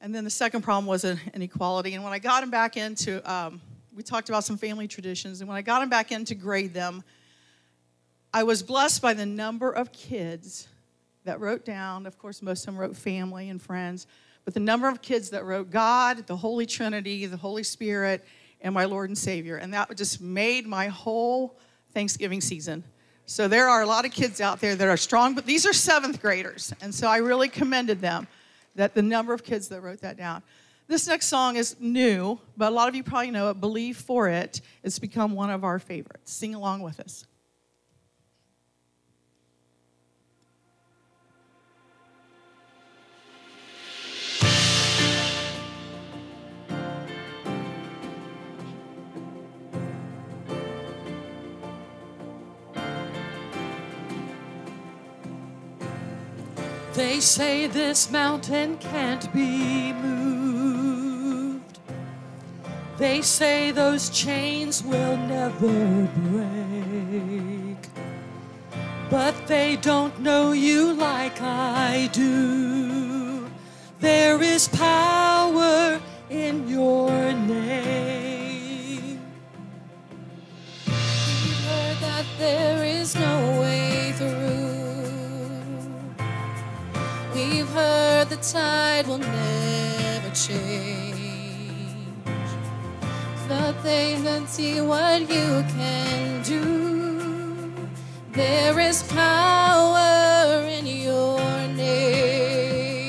And 0.00 0.12
then 0.12 0.24
the 0.24 0.30
second 0.30 0.62
problem 0.62 0.86
was 0.86 1.04
an 1.04 1.20
inequality. 1.32 1.94
And 1.94 2.02
when 2.02 2.12
I 2.12 2.18
got 2.18 2.40
them 2.40 2.50
back 2.50 2.76
into, 2.76 3.22
um, 3.32 3.60
we 3.96 4.02
talked 4.02 4.28
about 4.28 4.44
some 4.44 4.58
family 4.58 4.86
traditions, 4.86 5.40
and 5.40 5.48
when 5.48 5.56
I 5.56 5.62
got 5.62 5.80
them 5.80 5.88
back 5.88 6.12
in 6.12 6.26
to 6.26 6.34
grade 6.34 6.74
them, 6.74 7.02
I 8.32 8.42
was 8.42 8.62
blessed 8.62 9.00
by 9.00 9.14
the 9.14 9.24
number 9.24 9.72
of 9.72 9.90
kids 9.90 10.68
that 11.24 11.40
wrote 11.40 11.64
down, 11.64 12.04
of 12.04 12.18
course, 12.18 12.42
most 12.42 12.60
of 12.60 12.66
them 12.66 12.76
wrote 12.76 12.94
family 12.94 13.48
and 13.48 13.60
friends, 13.60 14.06
but 14.44 14.52
the 14.52 14.60
number 14.60 14.86
of 14.86 15.00
kids 15.00 15.30
that 15.30 15.44
wrote 15.44 15.70
God, 15.70 16.26
the 16.26 16.36
Holy 16.36 16.66
Trinity, 16.66 17.24
the 17.24 17.38
Holy 17.38 17.62
Spirit, 17.62 18.22
and 18.60 18.74
my 18.74 18.84
Lord 18.84 19.08
and 19.08 19.16
Savior. 19.16 19.56
And 19.56 19.72
that 19.72 19.96
just 19.96 20.20
made 20.20 20.66
my 20.66 20.88
whole 20.88 21.58
Thanksgiving 21.94 22.42
season. 22.42 22.84
So 23.24 23.48
there 23.48 23.66
are 23.66 23.82
a 23.82 23.86
lot 23.86 24.04
of 24.04 24.12
kids 24.12 24.40
out 24.42 24.60
there 24.60 24.76
that 24.76 24.86
are 24.86 24.96
strong, 24.98 25.34
but 25.34 25.46
these 25.46 25.66
are 25.66 25.72
seventh 25.72 26.20
graders. 26.20 26.72
And 26.80 26.94
so 26.94 27.08
I 27.08 27.16
really 27.16 27.48
commended 27.48 28.00
them 28.00 28.28
that 28.74 28.94
the 28.94 29.02
number 29.02 29.32
of 29.32 29.42
kids 29.42 29.68
that 29.68 29.80
wrote 29.80 30.02
that 30.02 30.16
down. 30.16 30.42
This 30.88 31.08
next 31.08 31.26
song 31.26 31.56
is 31.56 31.74
new, 31.80 32.38
but 32.56 32.68
a 32.68 32.74
lot 32.74 32.88
of 32.88 32.94
you 32.94 33.02
probably 33.02 33.32
know 33.32 33.50
it. 33.50 33.60
Believe 33.60 33.96
for 33.96 34.28
It. 34.28 34.60
It's 34.84 35.00
become 35.00 35.34
one 35.34 35.50
of 35.50 35.64
our 35.64 35.80
favorites. 35.80 36.32
Sing 36.32 36.54
along 36.54 36.82
with 36.82 37.00
us. 37.00 37.26
They 56.94 57.20
say 57.20 57.66
this 57.66 58.10
mountain 58.10 58.78
can't 58.78 59.30
be 59.34 59.85
They 63.08 63.22
say 63.22 63.70
those 63.70 64.10
chains 64.10 64.82
will 64.82 65.16
never 65.16 66.08
break. 66.28 67.78
But 69.08 69.34
they 69.46 69.76
don't 69.76 70.18
know 70.18 70.50
you 70.50 70.92
like 70.92 71.40
I 71.40 72.10
do. 72.12 73.46
There 74.00 74.42
is 74.42 74.66
power 74.66 76.00
in 76.30 76.68
your 76.68 77.10
name. 77.32 79.20
We 80.88 81.52
heard 81.68 81.98
that 82.08 82.26
there 82.40 82.82
is 82.82 83.14
no 83.14 83.60
way 83.60 84.14
through. 84.18 85.06
We've 87.32 87.68
heard 87.68 88.30
the 88.30 88.36
tide 88.38 89.06
will 89.06 89.18
never 89.18 90.30
change 90.34 91.05
nothing 93.66 94.46
see 94.46 94.80
what 94.80 95.20
you 95.22 95.64
can 95.76 96.40
do. 96.42 96.62
There 98.30 98.78
is 98.78 99.02
power 99.02 100.62
in 100.68 100.86
your 100.86 101.40
name, 101.74 103.06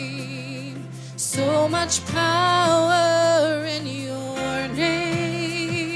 so 1.15 1.67
much 1.67 2.03
power 2.07 3.65
in 3.65 3.85
your 3.85 4.67
name. 4.69 5.93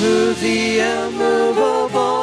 Move 0.00 0.40
the 0.40 0.80
immovable. 0.80 2.21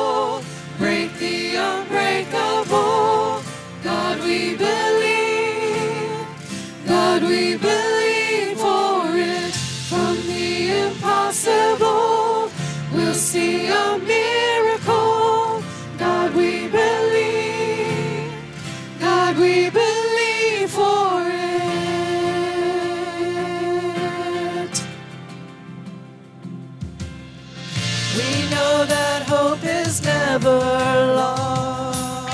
never 30.50 31.16
lost, 31.16 32.30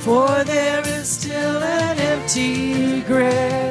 for 0.00 0.44
there 0.44 0.86
is 0.86 1.08
still 1.08 1.62
an 1.62 1.98
empty 1.98 3.02
grave. 3.02 3.65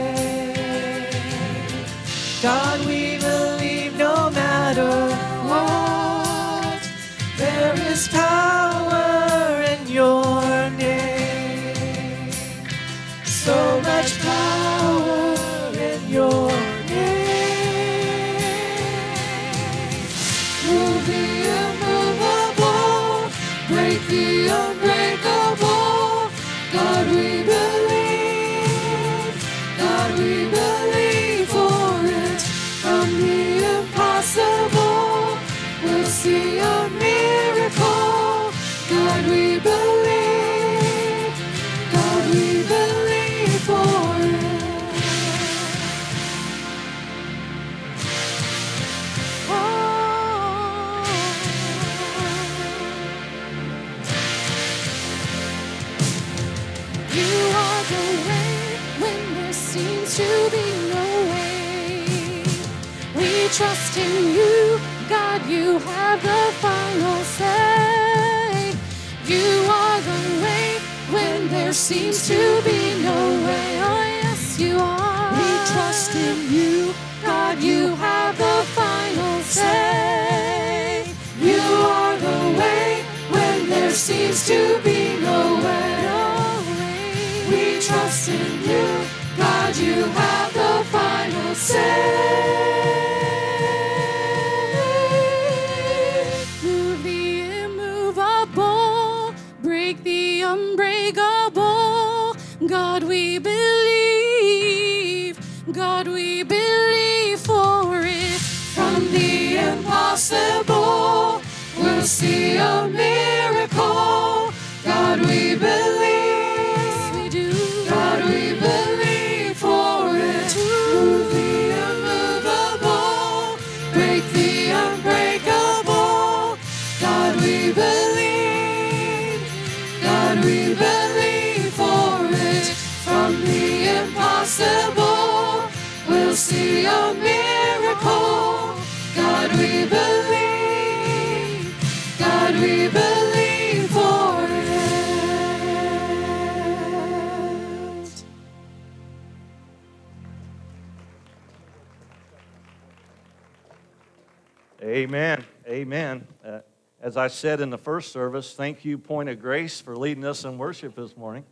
Amen. 154.85 155.43
Amen. 155.67 156.27
Uh, 156.45 156.59
as 157.01 157.17
I 157.17 157.27
said 157.27 157.59
in 157.59 157.71
the 157.71 157.77
first 157.77 158.11
service, 158.11 158.53
thank 158.53 158.85
you, 158.85 158.99
Point 158.99 159.29
of 159.29 159.41
Grace, 159.41 159.81
for 159.81 159.97
leading 159.97 160.23
us 160.23 160.45
in 160.45 160.59
worship 160.59 160.93
this 160.93 161.17
morning. 161.17 161.43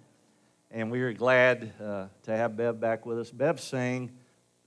And 0.70 0.92
we 0.92 1.02
are 1.02 1.14
glad 1.14 1.74
uh, 1.84 2.06
to 2.26 2.38
have 2.38 2.56
Bev 2.56 2.80
back 2.80 3.08
with 3.08 3.18
us. 3.18 3.32
Bev 3.32 3.60
sang 3.60 4.12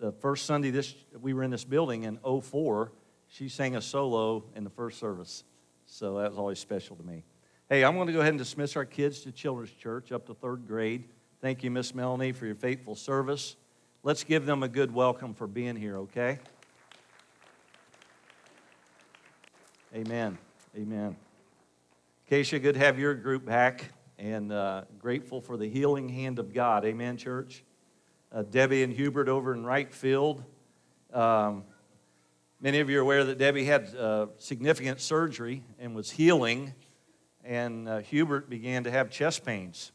the 0.01 0.11
first 0.11 0.47
Sunday 0.47 0.71
this, 0.71 0.97
we 1.21 1.33
were 1.33 1.45
in 1.45 1.53
this 1.53 1.63
building 1.63 2.03
in 2.03 2.19
04. 2.19 2.91
She 3.29 3.49
sang 3.49 3.77
a 3.77 3.81
solo 3.81 4.43
in 4.57 4.65
the 4.65 4.71
first 4.71 4.99
service. 4.99 5.45
So 5.85 6.19
that 6.19 6.31
was 6.31 6.39
always 6.39 6.59
special 6.59 6.97
to 6.97 7.05
me. 7.05 7.23
Hey, 7.69 7.85
I'm 7.85 7.95
going 7.95 8.09
to 8.09 8.13
go 8.13 8.19
ahead 8.19 8.31
and 8.31 8.39
dismiss 8.39 8.75
our 8.75 8.85
kids 8.85 9.21
to 9.21 9.31
Children's 9.31 9.71
Church 9.71 10.11
up 10.11 10.27
to 10.27 10.35
third 10.35 10.67
grade. 10.67 11.05
Thank 11.41 11.63
you, 11.63 11.71
Miss 11.71 11.95
Melanie, 11.95 12.33
for 12.33 12.47
your 12.47 12.57
faithful 12.57 12.97
service. 12.97 13.55
Let's 14.03 14.25
give 14.25 14.45
them 14.45 14.65
a 14.65 14.69
good 14.69 14.93
welcome 14.93 15.35
for 15.35 15.47
being 15.47 15.77
here, 15.77 15.99
okay? 15.99 16.41
Amen. 19.97 20.37
Amen. 20.77 21.17
Keisha, 22.31 22.61
good 22.61 22.75
to 22.75 22.81
have 22.81 22.99
your 22.99 23.15
group 23.15 23.47
back 23.47 23.93
and 24.19 24.53
uh, 24.53 24.83
grateful 24.99 25.41
for 25.41 25.57
the 25.57 25.71
healing 25.71 26.11
hand 26.11 26.39
of 26.39 26.53
God. 26.53 26.85
Amen, 26.85 27.17
church. 27.17 27.65
Uh, 28.31 28.43
Debbie 28.43 28.83
and 28.83 28.93
Hubert 28.93 29.27
over 29.27 29.55
in 29.55 29.65
right 29.65 29.91
field. 29.91 30.45
Um, 31.15 31.65
many 32.61 32.81
of 32.81 32.91
you 32.91 32.99
are 32.99 33.01
aware 33.01 33.25
that 33.25 33.39
Debbie 33.39 33.65
had 33.65 33.97
uh, 33.97 34.27
significant 34.37 35.01
surgery 35.01 35.63
and 35.79 35.97
was 35.97 36.11
healing, 36.11 36.75
and 37.43 37.89
uh, 37.89 38.01
Hubert 38.01 38.51
began 38.51 38.85
to 38.85 38.91
have 38.91 39.09
chest 39.09 39.47
pains 39.47 39.93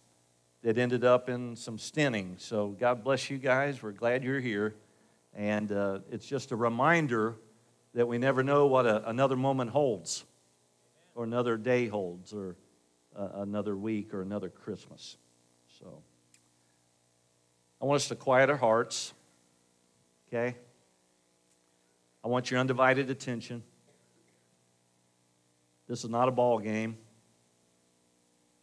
that 0.63 0.79
ended 0.79 1.05
up 1.05 1.29
in 1.29 1.55
some 1.55 1.77
stenting. 1.77 2.41
So, 2.41 2.69
God 2.69 3.03
bless 3.03 3.29
you 3.29 3.37
guys. 3.37 3.83
We're 3.83 3.91
glad 3.91 4.23
you're 4.23 4.39
here. 4.39 4.73
And 5.35 5.71
uh, 5.71 5.99
it's 6.09 6.25
just 6.25 6.51
a 6.51 6.55
reminder 6.55 7.35
that 7.93 8.07
we 8.07 8.17
never 8.17 8.43
know 8.43 8.67
what 8.67 8.85
a, 8.85 9.09
another 9.09 9.35
moment 9.35 9.71
holds, 9.71 10.23
or 11.15 11.23
another 11.23 11.57
day 11.57 11.87
holds, 11.87 12.33
or 12.33 12.55
uh, 13.15 13.29
another 13.35 13.75
week, 13.75 14.13
or 14.13 14.21
another 14.21 14.49
Christmas. 14.49 15.17
So, 15.79 16.01
I 17.81 17.85
want 17.85 17.97
us 17.97 18.07
to 18.09 18.15
quiet 18.15 18.49
our 18.49 18.57
hearts, 18.57 19.13
okay? 20.27 20.55
I 22.23 22.27
want 22.27 22.51
your 22.51 22.59
undivided 22.59 23.09
attention. 23.09 23.63
This 25.87 26.03
is 26.03 26.09
not 26.09 26.27
a 26.27 26.31
ball 26.31 26.59
game, 26.59 26.97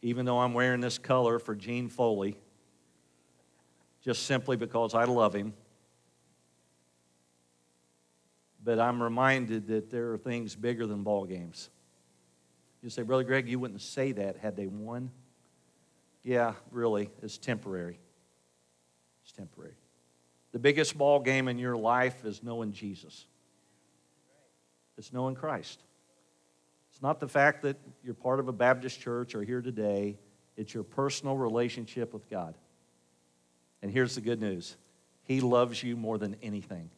even 0.01 0.25
though 0.25 0.39
I'm 0.39 0.53
wearing 0.53 0.79
this 0.81 0.97
color 0.97 1.37
for 1.37 1.53
Gene 1.53 1.89
Foley, 1.89 2.37
just 4.01 4.23
simply 4.23 4.55
because 4.55 4.95
I 4.95 5.03
love 5.03 5.35
him. 5.35 5.53
But 8.69 8.77
I'm 8.77 9.01
reminded 9.01 9.65
that 9.69 9.89
there 9.89 10.11
are 10.11 10.17
things 10.19 10.55
bigger 10.55 10.85
than 10.85 11.01
ball 11.01 11.25
games. 11.25 11.71
You 12.83 12.91
say, 12.91 13.01
Brother 13.01 13.23
Greg, 13.23 13.49
you 13.49 13.57
wouldn't 13.57 13.81
say 13.81 14.11
that 14.11 14.37
had 14.37 14.55
they 14.55 14.67
won. 14.67 15.09
Yeah, 16.21 16.53
really, 16.69 17.09
it's 17.23 17.39
temporary. 17.39 17.99
It's 19.23 19.31
temporary. 19.31 19.73
The 20.51 20.59
biggest 20.59 20.95
ball 20.95 21.19
game 21.19 21.47
in 21.47 21.57
your 21.57 21.75
life 21.77 22.23
is 22.23 22.43
knowing 22.43 22.71
Jesus. 22.71 23.25
It's 24.99 25.11
knowing 25.11 25.33
Christ. 25.33 25.81
It's 26.91 27.01
not 27.01 27.19
the 27.19 27.27
fact 27.27 27.63
that 27.63 27.77
you're 28.03 28.13
part 28.13 28.39
of 28.39 28.49
a 28.49 28.53
Baptist 28.53 29.01
church 29.01 29.33
or 29.33 29.41
here 29.41 29.63
today, 29.63 30.19
it's 30.57 30.75
your 30.75 30.83
personal 30.83 31.35
relationship 31.35 32.13
with 32.13 32.29
God. 32.29 32.53
And 33.81 33.89
here's 33.89 34.13
the 34.13 34.21
good 34.21 34.39
news 34.39 34.77
He 35.23 35.41
loves 35.41 35.81
you 35.81 35.95
more 35.97 36.19
than 36.19 36.35
anything. 36.43 36.91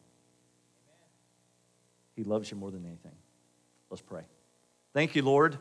He 2.14 2.24
loves 2.24 2.50
you 2.50 2.56
more 2.56 2.70
than 2.70 2.84
anything. 2.84 3.12
Let's 3.90 4.02
pray. 4.02 4.22
Thank 4.92 5.14
you, 5.14 5.22
Lord. 5.22 5.58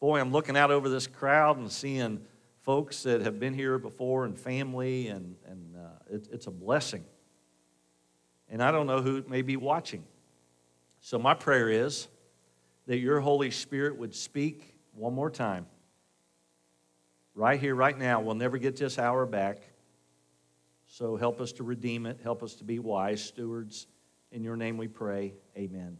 Boy, 0.00 0.20
I'm 0.20 0.30
looking 0.30 0.56
out 0.56 0.70
over 0.70 0.88
this 0.88 1.06
crowd 1.06 1.58
and 1.58 1.70
seeing 1.70 2.20
folks 2.62 3.02
that 3.02 3.22
have 3.22 3.40
been 3.40 3.54
here 3.54 3.78
before 3.78 4.24
and 4.24 4.38
family, 4.38 5.08
and, 5.08 5.34
and 5.46 5.76
uh, 5.76 6.14
it, 6.14 6.28
it's 6.30 6.46
a 6.46 6.50
blessing. 6.50 7.04
And 8.48 8.62
I 8.62 8.70
don't 8.70 8.86
know 8.86 9.02
who 9.02 9.24
may 9.28 9.42
be 9.42 9.56
watching. 9.56 10.04
So, 11.00 11.18
my 11.18 11.34
prayer 11.34 11.68
is 11.70 12.08
that 12.86 12.98
your 12.98 13.20
Holy 13.20 13.50
Spirit 13.50 13.96
would 13.96 14.14
speak 14.14 14.74
one 14.92 15.14
more 15.14 15.30
time. 15.30 15.66
Right 17.34 17.60
here, 17.60 17.74
right 17.74 17.96
now. 17.96 18.20
We'll 18.20 18.34
never 18.34 18.58
get 18.58 18.76
this 18.76 18.98
hour 18.98 19.26
back. 19.26 19.58
So, 20.86 21.16
help 21.16 21.40
us 21.40 21.52
to 21.52 21.62
redeem 21.62 22.06
it. 22.06 22.20
Help 22.22 22.42
us 22.42 22.54
to 22.56 22.64
be 22.64 22.78
wise 22.78 23.22
stewards. 23.22 23.86
In 24.30 24.44
your 24.44 24.56
name 24.56 24.76
we 24.76 24.88
pray. 24.88 25.32
Amen. 25.56 25.96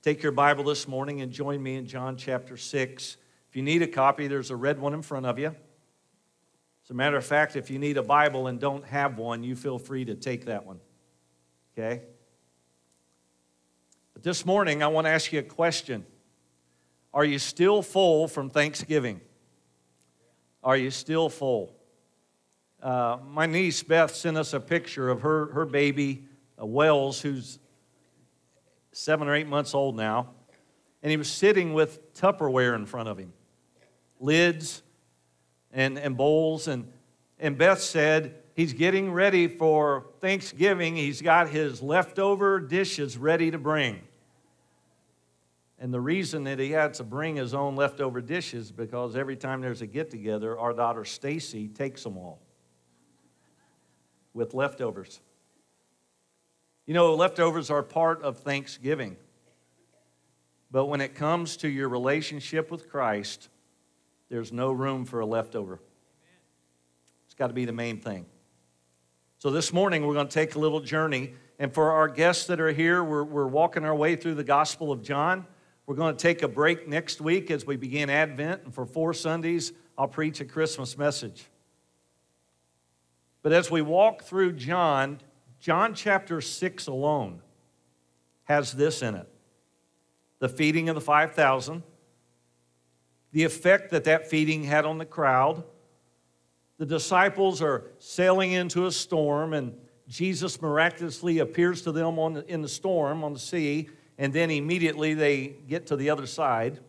Take 0.00 0.22
your 0.22 0.30
Bible 0.30 0.62
this 0.62 0.86
morning 0.86 1.20
and 1.20 1.32
join 1.32 1.60
me 1.60 1.74
in 1.74 1.86
John 1.86 2.16
chapter 2.16 2.56
6. 2.56 3.16
If 3.48 3.56
you 3.56 3.62
need 3.62 3.82
a 3.82 3.88
copy, 3.88 4.28
there's 4.28 4.52
a 4.52 4.56
red 4.56 4.78
one 4.78 4.94
in 4.94 5.02
front 5.02 5.26
of 5.26 5.36
you. 5.36 5.48
As 5.48 6.90
a 6.90 6.94
matter 6.94 7.16
of 7.16 7.26
fact, 7.26 7.56
if 7.56 7.68
you 7.68 7.80
need 7.80 7.96
a 7.96 8.04
Bible 8.04 8.46
and 8.46 8.60
don't 8.60 8.84
have 8.84 9.18
one, 9.18 9.42
you 9.42 9.56
feel 9.56 9.80
free 9.80 10.04
to 10.04 10.14
take 10.14 10.44
that 10.44 10.64
one. 10.64 10.78
Okay? 11.76 12.02
But 14.14 14.22
this 14.22 14.46
morning, 14.46 14.84
I 14.84 14.86
want 14.86 15.06
to 15.06 15.10
ask 15.10 15.32
you 15.32 15.40
a 15.40 15.42
question 15.42 16.06
Are 17.12 17.24
you 17.24 17.40
still 17.40 17.82
full 17.82 18.28
from 18.28 18.48
Thanksgiving? 18.48 19.20
Are 20.62 20.76
you 20.76 20.92
still 20.92 21.28
full? 21.28 21.74
Uh, 22.80 23.18
my 23.26 23.46
niece 23.46 23.82
Beth 23.82 24.14
sent 24.14 24.36
us 24.36 24.52
a 24.52 24.60
picture 24.60 25.08
of 25.08 25.22
her, 25.22 25.46
her 25.46 25.64
baby, 25.64 26.28
Wells, 26.58 27.20
who's 27.20 27.58
seven 28.92 29.28
or 29.28 29.34
eight 29.34 29.48
months 29.48 29.74
old 29.74 29.96
now, 29.96 30.30
and 31.02 31.10
he 31.10 31.16
was 31.16 31.30
sitting 31.30 31.74
with 31.74 32.14
Tupperware 32.14 32.74
in 32.74 32.86
front 32.86 33.08
of 33.08 33.18
him 33.18 33.32
lids, 34.20 34.82
and, 35.72 35.98
and 35.98 36.16
bowls. 36.16 36.68
And, 36.68 36.90
and 37.38 37.56
Beth 37.56 37.80
said, 37.80 38.42
He's 38.54 38.72
getting 38.72 39.12
ready 39.12 39.48
for 39.48 40.06
Thanksgiving. 40.22 40.96
He's 40.96 41.20
got 41.20 41.50
his 41.50 41.82
leftover 41.82 42.58
dishes 42.58 43.18
ready 43.18 43.50
to 43.50 43.58
bring. 43.58 44.00
And 45.78 45.92
the 45.92 46.00
reason 46.00 46.44
that 46.44 46.58
he 46.58 46.70
had 46.70 46.94
to 46.94 47.04
bring 47.04 47.36
his 47.36 47.52
own 47.52 47.76
leftover 47.76 48.22
dishes 48.22 48.72
because 48.72 49.14
every 49.14 49.36
time 49.36 49.60
there's 49.60 49.82
a 49.82 49.86
get 49.86 50.10
together, 50.10 50.58
our 50.58 50.72
daughter 50.72 51.04
Stacy 51.04 51.68
takes 51.68 52.02
them 52.02 52.16
all 52.16 52.40
with 54.32 54.54
leftovers. 54.54 55.20
You 56.86 56.94
know, 56.94 57.14
leftovers 57.14 57.68
are 57.68 57.82
part 57.82 58.22
of 58.22 58.38
Thanksgiving. 58.38 59.16
But 60.70 60.86
when 60.86 61.00
it 61.00 61.14
comes 61.14 61.56
to 61.58 61.68
your 61.68 61.88
relationship 61.88 62.70
with 62.70 62.88
Christ, 62.88 63.48
there's 64.28 64.52
no 64.52 64.70
room 64.70 65.04
for 65.04 65.20
a 65.20 65.26
leftover. 65.26 65.80
It's 67.26 67.34
got 67.34 67.48
to 67.48 67.54
be 67.54 67.64
the 67.64 67.72
main 67.72 67.98
thing. 68.00 68.26
So 69.38 69.50
this 69.50 69.72
morning, 69.72 70.06
we're 70.06 70.14
going 70.14 70.28
to 70.28 70.32
take 70.32 70.54
a 70.54 70.58
little 70.60 70.80
journey. 70.80 71.34
And 71.58 71.74
for 71.74 71.92
our 71.92 72.08
guests 72.08 72.46
that 72.46 72.60
are 72.60 72.72
here, 72.72 73.02
we're, 73.02 73.24
we're 73.24 73.46
walking 73.46 73.84
our 73.84 73.94
way 73.94 74.14
through 74.14 74.34
the 74.34 74.44
Gospel 74.44 74.92
of 74.92 75.02
John. 75.02 75.44
We're 75.86 75.96
going 75.96 76.16
to 76.16 76.22
take 76.22 76.42
a 76.42 76.48
break 76.48 76.88
next 76.88 77.20
week 77.20 77.50
as 77.50 77.66
we 77.66 77.76
begin 77.76 78.10
Advent. 78.10 78.62
And 78.64 78.74
for 78.74 78.86
four 78.86 79.12
Sundays, 79.12 79.72
I'll 79.98 80.08
preach 80.08 80.40
a 80.40 80.44
Christmas 80.44 80.96
message. 80.96 81.46
But 83.42 83.52
as 83.52 83.70
we 83.70 83.82
walk 83.82 84.22
through 84.22 84.54
John, 84.54 85.20
John 85.60 85.94
chapter 85.94 86.40
6 86.40 86.86
alone 86.86 87.42
has 88.44 88.72
this 88.72 89.02
in 89.02 89.14
it 89.14 89.28
the 90.38 90.48
feeding 90.48 90.88
of 90.88 90.94
the 90.94 91.00
5,000 91.00 91.82
the 93.36 93.44
effect 93.44 93.90
that 93.90 94.04
that 94.04 94.30
feeding 94.30 94.64
had 94.64 94.86
on 94.86 94.96
the 94.96 95.04
crowd. 95.04 95.62
The 96.78 96.86
disciples 96.86 97.60
are 97.60 97.84
sailing 97.98 98.52
into 98.52 98.86
a 98.86 98.90
storm, 98.90 99.52
and 99.52 99.76
Jesus 100.08 100.62
miraculously 100.62 101.40
appears 101.40 101.82
to 101.82 101.92
them 101.92 102.18
on 102.18 102.44
in 102.48 102.62
the 102.62 102.68
storm 102.68 103.22
on 103.22 103.34
the 103.34 103.38
sea, 103.38 103.90
and 104.16 104.32
then 104.32 104.50
immediately 104.50 105.12
they 105.12 105.48
get 105.68 105.88
to 105.88 105.96
the 105.96 106.08
other 106.08 106.26
side. 106.26 106.80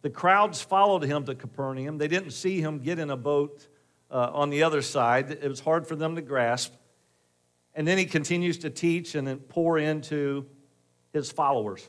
The 0.00 0.08
crowds 0.08 0.62
followed 0.62 1.02
him 1.02 1.26
to 1.26 1.34
Capernaum. 1.34 1.98
They 1.98 2.08
didn't 2.08 2.30
see 2.30 2.62
him 2.62 2.78
get 2.78 2.98
in 2.98 3.10
a 3.10 3.16
boat 3.16 3.68
uh, 4.10 4.30
on 4.32 4.48
the 4.48 4.62
other 4.62 4.80
side, 4.80 5.30
it 5.30 5.48
was 5.48 5.60
hard 5.60 5.86
for 5.86 5.94
them 5.94 6.16
to 6.16 6.22
grasp. 6.22 6.74
And 7.74 7.86
then 7.86 7.98
he 7.98 8.04
continues 8.04 8.58
to 8.58 8.70
teach 8.70 9.14
and 9.14 9.26
then 9.26 9.38
pour 9.38 9.78
into 9.78 10.46
his 11.12 11.30
followers 11.30 11.88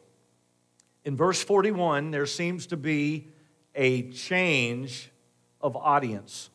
in 1.06 1.18
verse 1.18 1.44
41, 1.44 2.12
there 2.12 2.26
seems 2.26 2.68
to 2.68 2.78
be 2.78 3.30
a 3.76 4.10
change 4.12 5.12
of 5.60 5.76
audience. 5.76 6.50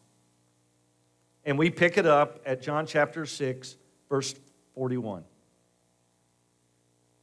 And 1.44 1.58
we 1.58 1.70
pick 1.70 1.98
it 1.98 2.06
up 2.06 2.40
at 2.46 2.62
John 2.62 2.86
chapter 2.86 3.26
6, 3.26 3.76
verse 4.08 4.34
41. 4.74 5.24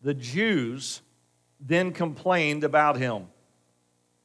The 0.01 0.13
Jews 0.13 1.01
then 1.59 1.91
complained 1.91 2.63
about 2.63 2.97
him 2.97 3.27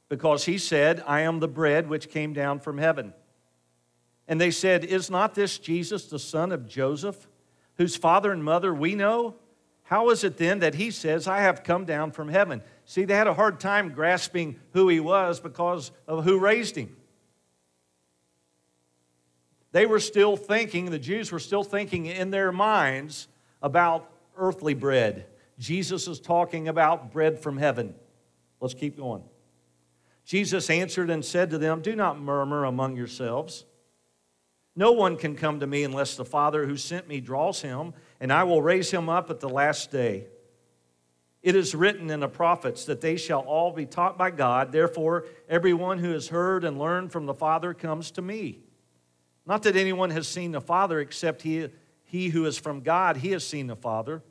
because 0.08 0.44
he 0.44 0.58
said, 0.58 1.02
I 1.06 1.20
am 1.20 1.40
the 1.40 1.48
bread 1.48 1.88
which 1.88 2.10
came 2.10 2.32
down 2.32 2.60
from 2.60 2.76
heaven. 2.76 3.14
And 4.28 4.40
they 4.40 4.50
said, 4.50 4.84
Is 4.84 5.10
not 5.10 5.34
this 5.34 5.58
Jesus, 5.58 6.06
the 6.06 6.18
son 6.18 6.52
of 6.52 6.66
Joseph, 6.66 7.28
whose 7.80 7.96
father 7.96 8.30
and 8.30 8.44
mother 8.44 8.74
we 8.74 8.94
know? 8.94 9.34
How 9.84 10.10
is 10.10 10.22
it 10.22 10.36
then 10.36 10.58
that 10.58 10.74
he 10.74 10.90
says, 10.90 11.26
I 11.26 11.40
have 11.40 11.64
come 11.64 11.86
down 11.86 12.12
from 12.12 12.28
heaven? 12.28 12.60
See, 12.84 13.06
they 13.06 13.14
had 13.14 13.26
a 13.26 13.32
hard 13.32 13.58
time 13.58 13.94
grasping 13.94 14.60
who 14.74 14.90
he 14.90 15.00
was 15.00 15.40
because 15.40 15.90
of 16.06 16.24
who 16.24 16.38
raised 16.38 16.76
him. 16.76 16.94
They 19.72 19.86
were 19.86 19.98
still 19.98 20.36
thinking, 20.36 20.90
the 20.90 20.98
Jews 20.98 21.32
were 21.32 21.38
still 21.38 21.64
thinking 21.64 22.04
in 22.04 22.30
their 22.30 22.52
minds 22.52 23.28
about 23.62 24.10
earthly 24.36 24.74
bread. 24.74 25.24
Jesus 25.58 26.06
is 26.06 26.20
talking 26.20 26.68
about 26.68 27.10
bread 27.10 27.38
from 27.38 27.56
heaven. 27.56 27.94
Let's 28.60 28.74
keep 28.74 28.98
going. 28.98 29.22
Jesus 30.26 30.68
answered 30.68 31.08
and 31.08 31.24
said 31.24 31.48
to 31.48 31.56
them, 31.56 31.80
Do 31.80 31.96
not 31.96 32.20
murmur 32.20 32.66
among 32.66 32.94
yourselves. 32.96 33.64
No 34.76 34.92
one 34.92 35.16
can 35.16 35.36
come 35.36 35.60
to 35.60 35.66
me 35.66 35.84
unless 35.84 36.16
the 36.16 36.24
Father 36.24 36.66
who 36.66 36.76
sent 36.76 37.08
me 37.08 37.20
draws 37.20 37.60
him, 37.60 37.92
and 38.20 38.32
I 38.32 38.44
will 38.44 38.62
raise 38.62 38.90
him 38.90 39.08
up 39.08 39.30
at 39.30 39.40
the 39.40 39.48
last 39.48 39.90
day. 39.90 40.26
It 41.42 41.56
is 41.56 41.74
written 41.74 42.10
in 42.10 42.20
the 42.20 42.28
prophets 42.28 42.84
that 42.84 43.00
they 43.00 43.16
shall 43.16 43.40
all 43.40 43.72
be 43.72 43.86
taught 43.86 44.18
by 44.18 44.30
God. 44.30 44.72
Therefore, 44.72 45.24
everyone 45.48 45.98
who 45.98 46.12
has 46.12 46.28
heard 46.28 46.64
and 46.64 46.78
learned 46.78 47.12
from 47.12 47.26
the 47.26 47.34
Father 47.34 47.72
comes 47.72 48.10
to 48.12 48.22
me. 48.22 48.58
Not 49.46 49.62
that 49.62 49.74
anyone 49.74 50.10
has 50.10 50.28
seen 50.28 50.52
the 50.52 50.60
Father 50.60 51.00
except 51.00 51.42
he, 51.42 51.68
he 52.04 52.28
who 52.28 52.44
is 52.44 52.58
from 52.58 52.82
God, 52.82 53.16
he 53.16 53.30
has 53.32 53.46
seen 53.46 53.66
the 53.66 53.76
Father. 53.76 54.22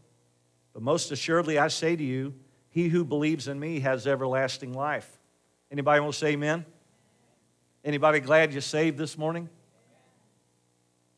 But 0.72 0.84
most 0.84 1.12
assuredly, 1.12 1.58
I 1.58 1.68
say 1.68 1.96
to 1.96 2.04
you, 2.04 2.36
he 2.70 2.90
who 2.90 3.04
believes 3.04 3.48
in 3.48 3.60
me 3.60 3.80
has 3.80 4.06
everlasting 4.06 4.74
life. 4.74 5.20
Anybody 5.72 6.00
want 6.00 6.14
to 6.14 6.20
say 6.20 6.34
amen? 6.34 6.64
Anybody 7.84 8.20
glad 8.20 8.54
you 8.54 8.62
saved 8.62 8.98
this 8.98 9.18
morning? 9.18 9.50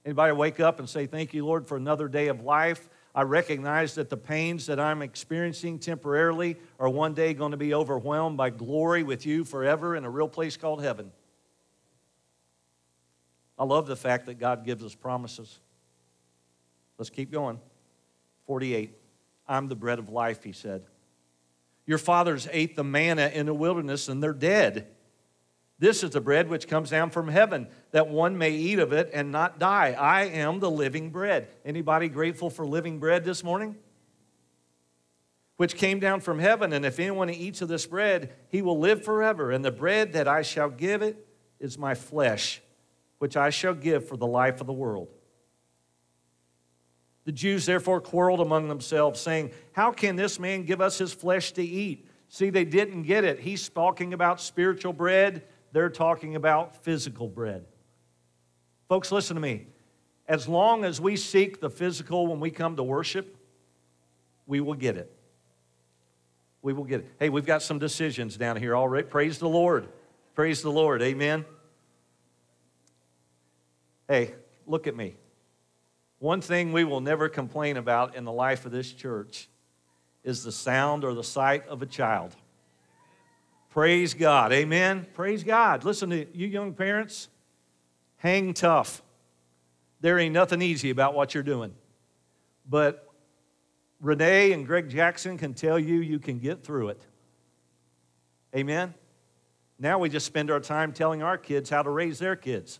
Anybody 0.05 0.33
wake 0.33 0.59
up 0.59 0.79
and 0.79 0.89
say, 0.89 1.05
Thank 1.05 1.33
you, 1.33 1.45
Lord, 1.45 1.67
for 1.67 1.77
another 1.77 2.07
day 2.07 2.27
of 2.27 2.41
life? 2.41 2.89
I 3.13 3.23
recognize 3.23 3.95
that 3.95 4.09
the 4.09 4.17
pains 4.17 4.67
that 4.67 4.79
I'm 4.79 5.01
experiencing 5.01 5.79
temporarily 5.79 6.57
are 6.79 6.87
one 6.87 7.13
day 7.13 7.33
going 7.33 7.51
to 7.51 7.57
be 7.57 7.73
overwhelmed 7.73 8.37
by 8.37 8.49
glory 8.51 9.03
with 9.03 9.25
you 9.25 9.43
forever 9.43 9.95
in 9.95 10.05
a 10.05 10.09
real 10.09 10.29
place 10.29 10.55
called 10.55 10.81
heaven. 10.81 11.11
I 13.59 13.65
love 13.65 13.85
the 13.85 13.97
fact 13.97 14.27
that 14.27 14.39
God 14.39 14.65
gives 14.65 14.83
us 14.83 14.95
promises. 14.95 15.59
Let's 16.97 17.09
keep 17.09 17.31
going. 17.31 17.59
48. 18.47 18.97
I'm 19.47 19.67
the 19.67 19.75
bread 19.75 19.99
of 19.99 20.09
life, 20.09 20.43
he 20.43 20.53
said. 20.53 20.83
Your 21.85 21.97
fathers 21.97 22.47
ate 22.51 22.75
the 22.75 22.83
manna 22.83 23.29
in 23.33 23.45
the 23.45 23.53
wilderness 23.53 24.07
and 24.07 24.23
they're 24.23 24.33
dead. 24.33 24.87
This 25.81 26.03
is 26.03 26.11
the 26.11 26.21
bread 26.21 26.47
which 26.47 26.67
comes 26.67 26.91
down 26.91 27.09
from 27.09 27.27
heaven, 27.27 27.67
that 27.89 28.07
one 28.07 28.37
may 28.37 28.51
eat 28.51 28.77
of 28.77 28.93
it 28.93 29.09
and 29.15 29.31
not 29.31 29.57
die. 29.57 29.95
I 29.97 30.25
am 30.25 30.59
the 30.59 30.69
living 30.69 31.09
bread. 31.09 31.47
Anybody 31.65 32.07
grateful 32.07 32.51
for 32.51 32.67
living 32.67 32.99
bread 32.99 33.23
this 33.25 33.43
morning? 33.43 33.75
Which 35.57 35.73
came 35.73 35.99
down 35.99 36.19
from 36.19 36.37
heaven, 36.37 36.71
and 36.71 36.85
if 36.85 36.99
anyone 36.99 37.31
eats 37.31 37.63
of 37.63 37.67
this 37.67 37.87
bread, 37.87 38.31
he 38.49 38.61
will 38.61 38.77
live 38.77 39.03
forever. 39.03 39.49
And 39.49 39.65
the 39.65 39.71
bread 39.71 40.13
that 40.13 40.27
I 40.27 40.43
shall 40.43 40.69
give 40.69 41.01
it 41.01 41.27
is 41.59 41.79
my 41.79 41.95
flesh, 41.95 42.61
which 43.17 43.35
I 43.35 43.49
shall 43.49 43.73
give 43.73 44.07
for 44.07 44.17
the 44.17 44.27
life 44.27 44.61
of 44.61 44.67
the 44.67 44.73
world. 44.73 45.07
The 47.25 47.31
Jews 47.31 47.65
therefore 47.65 48.01
quarreled 48.01 48.39
among 48.39 48.67
themselves, 48.67 49.19
saying, 49.19 49.49
How 49.71 49.91
can 49.91 50.15
this 50.15 50.37
man 50.37 50.63
give 50.63 50.79
us 50.79 50.99
his 50.99 51.11
flesh 51.11 51.53
to 51.53 51.63
eat? 51.63 52.07
See, 52.29 52.51
they 52.51 52.65
didn't 52.65 53.03
get 53.03 53.23
it. 53.23 53.39
He's 53.39 53.67
talking 53.67 54.13
about 54.13 54.39
spiritual 54.39 54.93
bread 54.93 55.41
they're 55.71 55.89
talking 55.89 56.35
about 56.35 56.83
physical 56.83 57.27
bread. 57.27 57.65
Folks, 58.89 59.11
listen 59.11 59.35
to 59.35 59.41
me. 59.41 59.67
As 60.27 60.47
long 60.47 60.83
as 60.83 60.99
we 60.99 61.15
seek 61.15 61.59
the 61.59 61.69
physical 61.69 62.27
when 62.27 62.39
we 62.39 62.51
come 62.51 62.75
to 62.75 62.83
worship, 62.83 63.37
we 64.45 64.59
will 64.59 64.73
get 64.73 64.97
it. 64.97 65.11
We 66.61 66.73
will 66.73 66.83
get 66.83 67.01
it. 67.01 67.07
Hey, 67.19 67.29
we've 67.29 67.45
got 67.45 67.61
some 67.61 67.79
decisions 67.79 68.37
down 68.37 68.57
here 68.57 68.75
already. 68.75 69.07
Praise 69.07 69.39
the 69.39 69.49
Lord. 69.49 69.87
Praise 70.35 70.61
the 70.61 70.71
Lord. 70.71 71.01
Amen. 71.01 71.45
Hey, 74.07 74.35
look 74.67 74.87
at 74.87 74.95
me. 74.95 75.15
One 76.19 76.41
thing 76.41 76.71
we 76.71 76.83
will 76.83 77.01
never 77.01 77.29
complain 77.29 77.77
about 77.77 78.15
in 78.15 78.25
the 78.25 78.31
life 78.31 78.65
of 78.65 78.71
this 78.71 78.91
church 78.91 79.49
is 80.23 80.43
the 80.43 80.51
sound 80.51 81.03
or 81.03 81.13
the 81.13 81.23
sight 81.23 81.65
of 81.67 81.81
a 81.81 81.85
child. 81.85 82.35
Praise 83.71 84.13
God. 84.13 84.51
Amen. 84.51 85.07
Praise 85.13 85.45
God. 85.45 85.85
Listen 85.85 86.09
to 86.09 86.37
you 86.37 86.45
young 86.45 86.73
parents, 86.73 87.29
hang 88.17 88.53
tough. 88.53 89.01
There 90.01 90.19
ain't 90.19 90.33
nothing 90.33 90.61
easy 90.61 90.89
about 90.89 91.13
what 91.13 91.33
you're 91.33 91.41
doing. 91.41 91.73
But 92.69 93.07
Renee 94.01 94.51
and 94.51 94.67
Greg 94.67 94.89
Jackson 94.89 95.37
can 95.37 95.53
tell 95.53 95.79
you 95.79 96.01
you 96.01 96.19
can 96.19 96.39
get 96.39 96.63
through 96.63 96.89
it. 96.89 97.01
Amen. 98.53 98.93
Now 99.79 99.99
we 99.99 100.09
just 100.09 100.25
spend 100.25 100.51
our 100.51 100.59
time 100.59 100.91
telling 100.91 101.23
our 101.23 101.37
kids 101.37 101.69
how 101.69 101.81
to 101.81 101.89
raise 101.89 102.19
their 102.19 102.35
kids. 102.35 102.79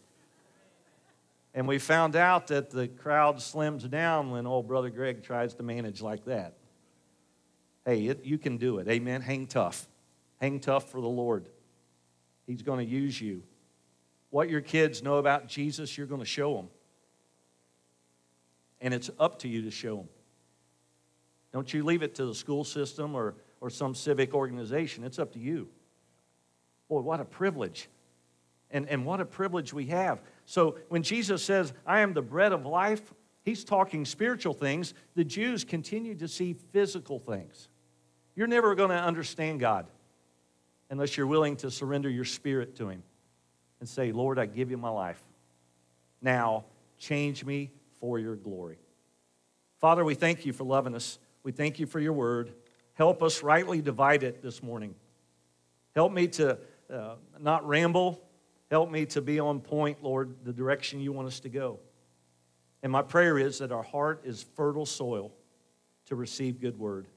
And 1.53 1.69
we 1.69 1.79
found 1.79 2.17
out 2.17 2.47
that 2.47 2.69
the 2.69 2.89
crowd 2.89 3.37
slims 3.37 3.89
down 3.89 4.29
when 4.29 4.45
old 4.45 4.67
brother 4.67 4.89
Greg 4.89 5.23
tries 5.23 5.53
to 5.55 5.63
manage 5.63 6.01
like 6.01 6.25
that. 6.25 6.53
Hey, 7.85 8.07
it, 8.07 8.25
you 8.25 8.37
can 8.37 8.57
do 8.57 8.79
it. 8.79 8.89
Amen. 8.89 9.21
Hang 9.21 9.47
tough. 9.47 9.87
Hang 10.41 10.59
tough 10.59 10.89
for 10.89 10.99
the 10.99 11.07
Lord. 11.07 11.47
He's 12.47 12.63
going 12.63 12.79
to 12.79 12.91
use 12.91 13.21
you. 13.21 13.43
What 14.31 14.49
your 14.49 14.61
kids 14.61 15.03
know 15.03 15.17
about 15.17 15.47
Jesus, 15.47 15.95
you're 15.95 16.07
going 16.07 16.19
to 16.19 16.25
show 16.25 16.55
them. 16.55 16.67
And 18.81 18.91
it's 18.91 19.11
up 19.19 19.37
to 19.39 19.47
you 19.47 19.61
to 19.61 19.71
show 19.71 19.97
them. 19.97 20.09
Don't 21.53 21.71
you 21.71 21.83
leave 21.83 22.01
it 22.01 22.15
to 22.15 22.25
the 22.25 22.33
school 22.33 22.63
system 22.63 23.13
or, 23.13 23.35
or 23.59 23.69
some 23.69 23.93
civic 23.93 24.33
organization. 24.33 25.03
It's 25.03 25.19
up 25.19 25.33
to 25.33 25.39
you. 25.39 25.67
Boy, 26.89 27.01
what 27.01 27.19
a 27.19 27.25
privilege. 27.25 27.87
And, 28.71 28.89
and 28.89 29.05
what 29.05 29.21
a 29.21 29.25
privilege 29.25 29.73
we 29.73 29.85
have. 29.87 30.23
So 30.47 30.79
when 30.89 31.03
Jesus 31.03 31.43
says, 31.43 31.71
I 31.85 31.99
am 31.99 32.13
the 32.13 32.21
bread 32.23 32.51
of 32.51 32.65
life, 32.65 33.13
he's 33.43 33.63
talking 33.63 34.05
spiritual 34.05 34.53
things. 34.55 34.95
The 35.13 35.25
Jews 35.25 35.63
continue 35.63 36.15
to 36.15 36.27
see 36.27 36.53
physical 36.53 37.19
things. 37.19 37.67
You're 38.35 38.47
never 38.47 38.73
going 38.73 38.89
to 38.89 38.95
understand 38.95 39.59
God 39.59 39.85
unless 40.91 41.17
you're 41.17 41.25
willing 41.25 41.55
to 41.55 41.71
surrender 41.71 42.09
your 42.09 42.25
spirit 42.25 42.75
to 42.75 42.89
Him 42.89 43.01
and 43.79 43.89
say, 43.89 44.11
Lord, 44.11 44.37
I 44.37 44.45
give 44.45 44.69
you 44.69 44.77
my 44.77 44.89
life. 44.89 45.21
Now, 46.21 46.65
change 46.99 47.43
me 47.43 47.71
for 47.99 48.19
your 48.19 48.35
glory. 48.35 48.77
Father, 49.79 50.05
we 50.05 50.13
thank 50.13 50.45
you 50.45 50.53
for 50.53 50.65
loving 50.65 50.93
us. 50.93 51.17
We 51.41 51.51
thank 51.51 51.79
you 51.79 51.87
for 51.87 51.99
your 51.99 52.13
word. 52.13 52.53
Help 52.93 53.23
us 53.23 53.41
rightly 53.41 53.81
divide 53.81 54.21
it 54.21 54.43
this 54.43 54.61
morning. 54.61 54.93
Help 55.95 56.11
me 56.11 56.27
to 56.27 56.59
uh, 56.93 57.15
not 57.39 57.65
ramble. 57.67 58.21
Help 58.69 58.91
me 58.91 59.05
to 59.07 59.21
be 59.21 59.39
on 59.39 59.59
point, 59.61 60.03
Lord, 60.03 60.35
the 60.43 60.53
direction 60.53 60.99
you 60.99 61.11
want 61.11 61.27
us 61.27 61.39
to 61.39 61.49
go. 61.49 61.79
And 62.83 62.91
my 62.91 63.01
prayer 63.01 63.37
is 63.39 63.59
that 63.59 63.71
our 63.71 63.83
heart 63.83 64.21
is 64.23 64.45
fertile 64.55 64.85
soil 64.85 65.31
to 66.07 66.15
receive 66.15 66.59
good 66.59 66.77
word. 66.77 67.07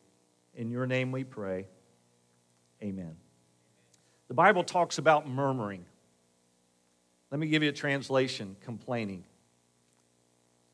In 0.55 0.71
your 0.71 0.87
name 0.87 1.11
we 1.11 1.25
pray. 1.25 1.67
Amen. 2.83 3.17
The 4.35 4.43
Bible 4.43 4.65
talks 4.65 4.99
about 4.99 5.29
murmuring. 5.29 5.85
Let 7.31 7.39
me 7.39 7.47
give 7.47 7.63
you 7.63 7.69
a 7.69 7.73
translation 7.73 8.57
complaining. 8.63 9.23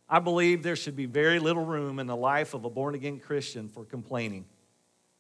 I 0.09 0.19
believe 0.19 0.63
there 0.63 0.77
should 0.77 0.97
be 0.97 1.05
very 1.05 1.39
little 1.39 1.67
room 1.67 1.99
in 1.99 2.07
the 2.07 2.17
life 2.17 2.55
of 2.55 2.65
a 2.65 2.71
born 2.71 2.95
again 2.95 3.21
Christian 3.21 3.69
for 3.69 3.85
complaining. 3.85 4.47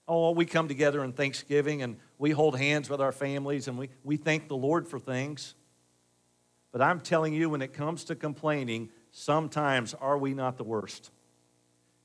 Oh, 0.08 0.30
we 0.30 0.46
come 0.46 0.68
together 0.68 1.04
in 1.04 1.12
Thanksgiving 1.12 1.82
and 1.82 1.98
we 2.16 2.30
hold 2.30 2.56
hands 2.56 2.88
with 2.88 3.02
our 3.02 3.12
families 3.12 3.68
and 3.68 3.76
we, 3.76 3.90
we 4.04 4.16
thank 4.16 4.48
the 4.48 4.56
Lord 4.56 4.88
for 4.88 4.98
things. 4.98 5.54
But 6.72 6.80
I'm 6.80 7.00
telling 7.00 7.34
you, 7.34 7.50
when 7.50 7.60
it 7.60 7.74
comes 7.74 8.04
to 8.04 8.14
complaining, 8.14 8.88
sometimes 9.10 9.92
are 9.92 10.16
we 10.16 10.32
not 10.32 10.56
the 10.56 10.64
worst? 10.64 11.10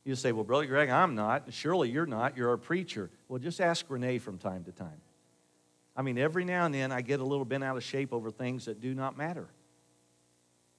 You 0.03 0.15
say, 0.15 0.33
Well, 0.33 0.43
Brother 0.43 0.65
Greg, 0.65 0.89
I'm 0.89 1.15
not. 1.15 1.53
Surely 1.53 1.91
you're 1.91 2.05
not. 2.05 2.35
You're 2.35 2.51
a 2.51 2.59
preacher. 2.59 3.09
Well, 3.29 3.39
just 3.39 3.61
ask 3.61 3.85
Renee 3.87 4.17
from 4.17 4.37
time 4.37 4.65
to 4.65 4.73
time. 4.73 4.99
I 5.95 6.01
mean, 6.01 6.17
every 6.17 6.43
now 6.43 6.65
and 6.65 6.73
then 6.73 6.91
I 6.91 7.01
get 7.01 7.19
a 7.19 7.23
little 7.23 7.45
bent 7.45 7.63
out 7.63 7.77
of 7.77 7.83
shape 7.83 8.11
over 8.13 8.29
things 8.29 8.65
that 8.65 8.81
do 8.81 8.93
not 8.93 9.17
matter, 9.17 9.47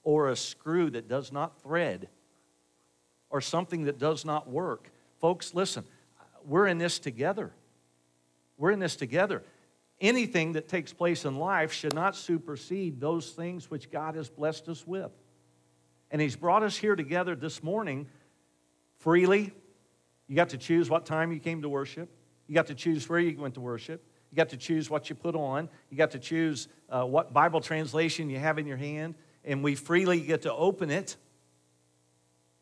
or 0.02 0.29
a 0.29 0.37
screw 0.37 0.90
that 0.90 1.09
does 1.09 1.33
not 1.33 1.61
thread, 1.62 2.09
or 3.31 3.40
something 3.40 3.85
that 3.85 3.98
does 3.98 4.24
not 4.24 4.48
work. 4.48 4.90
Folks, 5.20 5.55
listen, 5.55 5.85
we're 6.44 6.66
in 6.66 6.79
this 6.79 6.98
together. 6.98 7.52
We're 8.59 8.70
in 8.70 8.79
this 8.79 8.96
together. 8.96 9.42
Anything 10.00 10.52
that 10.52 10.68
takes 10.68 10.92
place 10.92 11.24
in 11.24 11.37
life 11.37 11.72
should 11.72 11.94
not 11.94 12.14
supersede 12.14 13.00
those 13.00 13.31
things 13.31 13.70
which 13.70 13.90
God 13.90 14.14
has 14.14 14.29
blessed 14.29 14.68
us 14.68 14.87
with. 14.87 15.11
And 16.11 16.20
He's 16.20 16.37
brought 16.37 16.62
us 16.62 16.76
here 16.76 16.94
together 16.94 17.35
this 17.35 17.62
morning 17.62 18.07
freely. 18.98 19.52
You 20.29 20.37
got 20.37 20.50
to 20.50 20.59
choose 20.59 20.90
what 20.90 21.07
time 21.07 21.33
you 21.33 21.40
came 21.40 21.62
to 21.62 21.68
worship, 21.68 22.11
you 22.46 22.55
got 22.55 22.66
to 22.66 22.74
choose 22.74 23.09
where 23.09 23.18
you 23.18 23.37
went 23.38 23.55
to 23.55 23.61
worship. 23.61 24.05
You 24.31 24.37
got 24.37 24.49
to 24.51 24.57
choose 24.57 24.91
what 24.91 25.09
you 25.09 25.17
put 25.17 25.35
on. 25.35 25.69
You 25.91 25.97
got 25.97 26.11
to 26.12 26.19
choose 26.19 26.69
uh, 26.91 27.05
what 27.05 27.33
Bible 27.33 27.61
translation 27.61 28.29
you 28.29 28.39
have 28.39 28.59
in 28.59 28.67
your 28.67 28.77
hand. 28.77 29.15
And 29.45 29.62
we 29.62 29.75
freely 29.75 30.21
get 30.21 30.43
to 30.43 30.53
open 30.53 30.91
it 30.91 31.17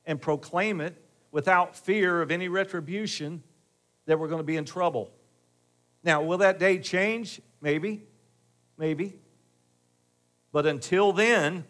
and 0.07 0.21
proclaim 0.21 0.81
it 0.81 0.97
without 1.31 1.77
fear 1.77 2.23
of 2.23 2.31
any 2.31 2.49
retribution 2.49 3.43
that 4.07 4.19
we're 4.19 4.29
going 4.29 4.41
to 4.41 4.45
be 4.45 4.57
in 4.57 4.65
trouble. 4.65 5.11
Now, 6.03 6.23
will 6.23 6.39
that 6.39 6.59
day 6.59 6.79
change? 6.79 7.41
Maybe. 7.61 8.03
Maybe. 8.77 9.19
But 10.53 10.67
until 10.67 11.13
then, 11.13 11.65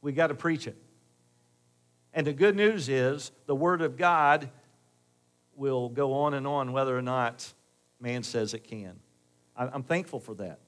we 0.00 0.12
got 0.12 0.28
to 0.28 0.34
preach 0.34 0.66
it. 0.66 0.76
And 2.14 2.26
the 2.26 2.32
good 2.32 2.56
news 2.56 2.88
is 2.88 3.32
the 3.46 3.54
Word 3.54 3.82
of 3.82 3.96
God 3.96 4.48
will 5.54 5.88
go 5.88 6.14
on 6.14 6.34
and 6.34 6.46
on 6.46 6.72
whether 6.72 6.96
or 6.96 7.02
not 7.02 7.52
man 8.00 8.22
says 8.22 8.54
it 8.54 8.64
can. 8.64 8.98
I'm 9.56 9.82
thankful 9.82 10.20
for 10.20 10.34
that. 10.34 10.60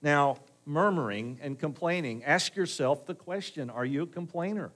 Now, 0.00 0.38
murmuring 0.64 1.38
and 1.42 1.58
complaining, 1.58 2.24
ask 2.24 2.56
yourself 2.56 3.06
the 3.06 3.14
question 3.14 3.68
Are 3.70 3.84
you 3.84 4.02
a 4.04 4.06
complainer? 4.06 4.72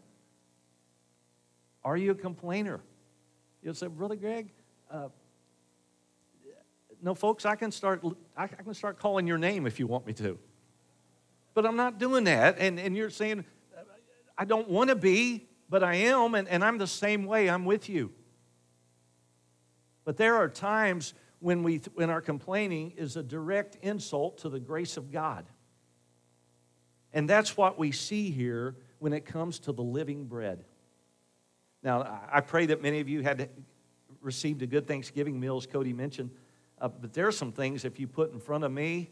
Are 1.83 1.97
you 1.97 2.11
a 2.11 2.15
complainer? 2.15 2.81
You'll 3.63 3.75
say, 3.75 3.87
Brother 3.87 4.17
Greg, 4.17 4.51
uh, 4.91 5.09
no, 7.03 7.15
folks, 7.15 7.47
I 7.47 7.57
can 7.57 7.73
start. 7.73 8.05
I 8.37 8.47
can 8.47 8.75
start 8.75 8.99
calling 8.99 9.27
your 9.27 9.39
name 9.39 9.67
if 9.67 9.79
you 9.79 9.87
want 9.87 10.07
me 10.07 10.13
to, 10.15 10.39
but 11.55 11.65
I'm 11.65 11.77
not 11.77 11.99
doing 11.99 12.25
that. 12.25 12.59
And 12.59 12.79
and 12.79 12.95
you're 12.95 13.11
saying, 13.11 13.45
I 14.37 14.45
don't 14.45 14.69
want 14.69 14.91
to 14.91 14.97
be, 14.97 15.49
but 15.71 15.83
I 15.83 15.95
am, 15.95 16.35
and, 16.35 16.47
and 16.49 16.63
I'm 16.63 16.77
the 16.77 16.87
same 16.87 17.25
way. 17.25 17.49
I'm 17.49 17.65
with 17.65 17.89
you. 17.89 18.13
But 20.05 20.17
there 20.17 20.37
are 20.37 20.49
times 20.49 21.15
when 21.41 21.63
we 21.63 21.79
when 21.95 22.11
our 22.11 22.21
complaining 22.21 22.93
is 22.97 23.17
a 23.17 23.23
direct 23.23 23.77
insult 23.83 24.39
to 24.39 24.49
the 24.49 24.61
grace 24.61 24.97
of 24.97 25.11
God. 25.11 25.47
And 27.13 27.29
that's 27.29 27.57
what 27.57 27.79
we 27.79 27.91
see 27.91 28.31
here 28.31 28.77
when 29.01 29.13
it 29.13 29.25
comes 29.25 29.59
to 29.61 29.73
the 29.73 29.83
living 29.83 30.27
bread. 30.27 30.65
Now, 31.83 32.21
I 32.31 32.41
pray 32.41 32.67
that 32.67 32.83
many 32.83 33.01
of 33.01 33.09
you 33.09 33.23
had 33.23 33.49
received 34.21 34.63
a 34.63 34.67
good 34.67 34.87
Thanksgiving 34.87 35.41
meal, 35.41 35.57
as 35.57 35.67
Cody 35.67 35.93
mentioned. 35.93 36.31
Uh, 36.81 36.89
but 36.89 37.13
there 37.13 37.27
are 37.27 37.33
some 37.33 37.53
things, 37.53 37.85
if 37.85 37.99
you 37.99 38.07
put 38.07 38.33
in 38.33 38.39
front 38.39 38.65
of 38.65 38.71
me, 38.73 39.11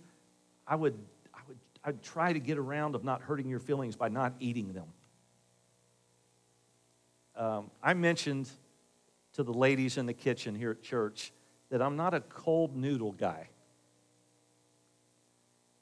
I 0.66 0.76
would, 0.76 0.98
I 1.34 1.40
would 1.48 1.58
I'd 1.84 2.02
try 2.02 2.32
to 2.32 2.38
get 2.38 2.58
around 2.58 2.94
of 2.94 3.04
not 3.04 3.22
hurting 3.22 3.48
your 3.48 3.58
feelings 3.58 3.96
by 3.96 4.08
not 4.08 4.34
eating 4.38 4.72
them. 4.72 4.86
Um, 7.36 7.70
I 7.82 7.94
mentioned 7.94 8.50
to 9.34 9.42
the 9.42 9.52
ladies 9.52 9.96
in 9.96 10.06
the 10.06 10.12
kitchen 10.12 10.54
here 10.54 10.72
at 10.72 10.82
church 10.82 11.32
that 11.70 11.82
I'm 11.82 11.96
not 11.96 12.14
a 12.14 12.20
cold 12.20 12.76
noodle 12.76 13.12
guy. 13.12 13.48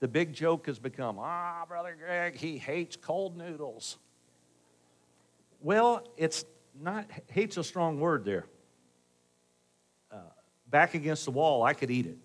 The 0.01 0.09
big 0.09 0.33
joke 0.33 0.67
has 0.67 0.79
become, 0.79 1.19
ah, 1.19 1.65
Brother 1.67 1.97
Greg, 1.99 2.37
he 2.37 2.59
hates 2.59 2.97
cold 2.97 3.37
noodles. 3.37 3.97
Well, 5.61 6.07
it's 6.17 6.45
not, 6.81 7.07
hate's 7.29 7.57
a 7.57 7.65
strong 7.65 7.99
word 7.99 8.25
there. 8.25 8.45
Uh, 10.13 10.19
back 10.69 10.95
against 10.95 11.25
the 11.25 11.31
wall, 11.31 11.63
I 11.63 11.73
could 11.73 11.91
eat 11.91 12.07
it. 12.07 12.19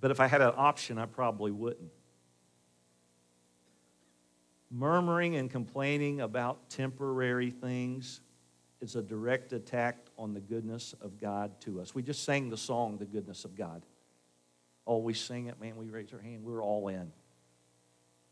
But 0.00 0.10
if 0.10 0.18
I 0.18 0.26
had 0.26 0.40
an 0.40 0.52
option, 0.56 0.98
I 0.98 1.06
probably 1.06 1.52
wouldn't. 1.52 1.92
Murmuring 4.70 5.36
and 5.36 5.50
complaining 5.50 6.22
about 6.22 6.70
temporary 6.70 7.50
things 7.50 8.20
is 8.82 8.96
a 8.96 9.02
direct 9.02 9.52
attack 9.52 9.96
on 10.18 10.34
the 10.34 10.40
goodness 10.40 10.94
of 11.00 11.20
God 11.20 11.52
to 11.60 11.80
us. 11.80 11.94
We 11.94 12.02
just 12.02 12.24
sang 12.24 12.50
the 12.50 12.56
song, 12.56 12.98
The 12.98 13.04
Goodness 13.04 13.44
of 13.44 13.56
God. 13.56 13.82
Oh, 14.86 14.98
we 14.98 15.14
sing 15.14 15.46
it, 15.46 15.60
man, 15.60 15.76
we 15.76 15.88
raise 15.88 16.12
our 16.12 16.18
hand, 16.18 16.42
we're 16.44 16.62
all 16.62 16.88
in. 16.88 17.12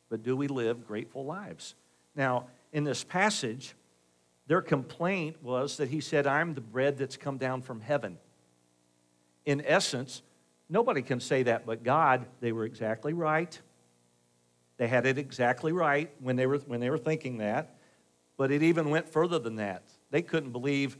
But 0.08 0.24
do 0.24 0.36
we 0.36 0.48
live 0.48 0.86
grateful 0.86 1.24
lives? 1.24 1.76
Now, 2.16 2.48
in 2.72 2.82
this 2.82 3.04
passage, 3.04 3.76
their 4.48 4.60
complaint 4.60 5.40
was 5.42 5.76
that 5.76 5.88
he 5.88 6.00
said, 6.00 6.26
I'm 6.26 6.54
the 6.54 6.60
bread 6.60 6.98
that's 6.98 7.16
come 7.16 7.38
down 7.38 7.62
from 7.62 7.80
heaven. 7.80 8.18
In 9.46 9.62
essence, 9.64 10.22
nobody 10.68 11.02
can 11.02 11.20
say 11.20 11.44
that 11.44 11.64
but 11.64 11.84
God. 11.84 12.26
They 12.40 12.50
were 12.50 12.64
exactly 12.64 13.12
right. 13.12 13.56
They 14.78 14.88
had 14.88 15.06
it 15.06 15.18
exactly 15.18 15.70
right 15.70 16.10
when 16.18 16.34
they 16.34 16.46
were, 16.46 16.58
when 16.58 16.80
they 16.80 16.90
were 16.90 16.98
thinking 16.98 17.38
that. 17.38 17.76
But 18.36 18.50
it 18.50 18.64
even 18.64 18.90
went 18.90 19.08
further 19.08 19.38
than 19.38 19.56
that. 19.56 19.84
They 20.10 20.22
couldn't 20.22 20.52
believe 20.52 20.96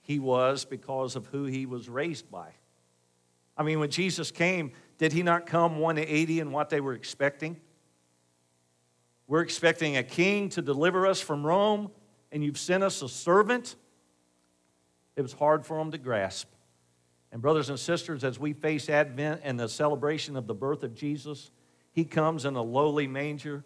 he 0.00 0.18
was 0.18 0.64
because 0.64 1.16
of 1.16 1.26
who 1.26 1.44
he 1.44 1.66
was 1.66 1.88
raised 1.88 2.30
by. 2.30 2.50
I 3.56 3.62
mean, 3.62 3.80
when 3.80 3.90
Jesus 3.90 4.30
came, 4.30 4.72
did 4.98 5.12
he 5.12 5.22
not 5.22 5.46
come 5.46 5.78
180 5.78 6.40
in 6.40 6.52
what 6.52 6.70
they 6.70 6.80
were 6.80 6.92
expecting? 6.92 7.56
We're 9.26 9.42
expecting 9.42 9.96
a 9.96 10.02
king 10.02 10.50
to 10.50 10.62
deliver 10.62 11.06
us 11.06 11.20
from 11.20 11.46
Rome, 11.46 11.90
and 12.30 12.44
you've 12.44 12.58
sent 12.58 12.82
us 12.82 13.00
a 13.00 13.08
servant. 13.08 13.76
It 15.16 15.22
was 15.22 15.32
hard 15.32 15.64
for 15.64 15.78
them 15.78 15.92
to 15.92 15.98
grasp. 15.98 16.50
And, 17.32 17.40
brothers 17.40 17.68
and 17.68 17.78
sisters, 17.78 18.22
as 18.22 18.38
we 18.38 18.52
face 18.52 18.88
Advent 18.88 19.40
and 19.42 19.58
the 19.58 19.68
celebration 19.68 20.36
of 20.36 20.46
the 20.46 20.54
birth 20.54 20.82
of 20.82 20.94
Jesus, 20.94 21.50
he 21.92 22.04
comes 22.04 22.44
in 22.44 22.54
a 22.54 22.62
lowly 22.62 23.06
manger, 23.06 23.64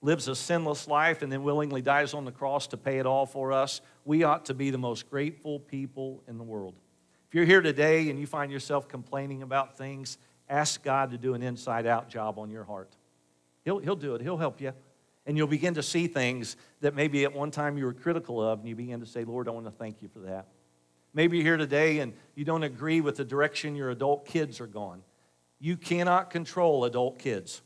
lives 0.00 0.28
a 0.28 0.36
sinless 0.36 0.86
life, 0.86 1.22
and 1.22 1.32
then 1.32 1.42
willingly 1.42 1.82
dies 1.82 2.14
on 2.14 2.24
the 2.24 2.32
cross 2.32 2.68
to 2.68 2.76
pay 2.76 2.98
it 2.98 3.06
all 3.06 3.26
for 3.26 3.52
us. 3.52 3.80
We 4.04 4.22
ought 4.22 4.46
to 4.46 4.54
be 4.54 4.70
the 4.70 4.78
most 4.78 5.10
grateful 5.10 5.58
people 5.58 6.22
in 6.28 6.38
the 6.38 6.44
world. 6.44 6.74
If 7.28 7.34
you're 7.34 7.44
here 7.44 7.60
today 7.60 8.08
and 8.08 8.18
you 8.18 8.26
find 8.26 8.50
yourself 8.50 8.88
complaining 8.88 9.42
about 9.42 9.76
things, 9.76 10.18
ask 10.48 10.82
God 10.82 11.10
to 11.10 11.18
do 11.18 11.34
an 11.34 11.42
inside 11.42 11.86
out 11.86 12.08
job 12.08 12.38
on 12.38 12.50
your 12.50 12.64
heart. 12.64 12.96
He'll, 13.64 13.78
he'll 13.78 13.96
do 13.96 14.14
it, 14.14 14.22
He'll 14.22 14.38
help 14.38 14.60
you. 14.60 14.72
And 15.26 15.36
you'll 15.36 15.46
begin 15.46 15.74
to 15.74 15.82
see 15.82 16.06
things 16.06 16.56
that 16.80 16.94
maybe 16.94 17.24
at 17.24 17.34
one 17.34 17.50
time 17.50 17.76
you 17.76 17.84
were 17.84 17.92
critical 17.92 18.42
of, 18.42 18.60
and 18.60 18.68
you 18.68 18.74
begin 18.74 19.00
to 19.00 19.06
say, 19.06 19.24
Lord, 19.24 19.46
I 19.46 19.50
want 19.50 19.66
to 19.66 19.72
thank 19.72 20.00
you 20.00 20.08
for 20.08 20.20
that. 20.20 20.46
Maybe 21.12 21.36
you're 21.36 21.44
here 21.44 21.56
today 21.56 21.98
and 21.98 22.14
you 22.34 22.44
don't 22.44 22.62
agree 22.62 23.00
with 23.00 23.16
the 23.16 23.24
direction 23.24 23.76
your 23.76 23.90
adult 23.90 24.26
kids 24.26 24.60
are 24.60 24.66
going. 24.66 25.02
You 25.58 25.76
cannot 25.76 26.30
control 26.30 26.84
adult 26.84 27.18
kids, 27.18 27.60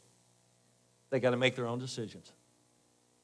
they 1.12 1.20
got 1.20 1.30
to 1.30 1.36
make 1.36 1.54
their 1.54 1.66
own 1.66 1.78
decisions. 1.78 2.32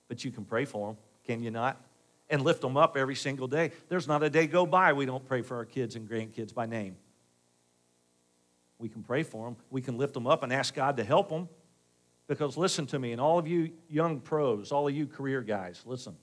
But 0.09 0.23
you 0.23 0.31
can 0.31 0.45
pray 0.45 0.67
for 0.67 0.89
them, 0.89 0.97
can 1.27 1.43
you 1.43 1.51
not? 1.51 1.81
And 2.29 2.43
lift 2.43 2.61
them 2.61 2.77
up 2.77 2.99
every 2.99 3.15
single 3.15 3.49
day. 3.49 3.73
There's 3.89 4.07
not 4.07 4.23
a 4.23 4.29
day 4.29 4.47
go 4.47 4.67
by 4.67 4.93
we 4.93 5.07
don't 5.07 5.27
pray 5.27 5.41
for 5.41 5.57
our 5.57 5.65
kids 5.65 5.97
and 5.97 6.07
grandkids 6.07 6.53
by 6.53 6.67
name. 6.67 6.97
We 8.79 8.91
can 8.91 9.03
pray 9.03 9.23
for 9.23 9.47
them. 9.47 9.57
We 9.71 9.81
can 9.81 9.97
lift 9.97 10.13
them 10.13 10.27
up 10.27 10.43
and 10.43 10.53
ask 10.53 10.75
God 10.75 10.99
to 10.99 11.05
help 11.05 11.31
them. 11.31 11.49
Because 12.27 12.59
listen 12.59 12.87
to 12.89 12.99
me, 12.99 13.13
and 13.13 13.21
all 13.23 13.39
of 13.39 13.49
you 13.49 13.71
young 13.89 14.21
pros, 14.21 14.71
all 14.71 14.87
of 14.87 14.95
you 14.95 15.07
career 15.07 15.41
guys, 15.41 15.83
listen. 15.87 16.15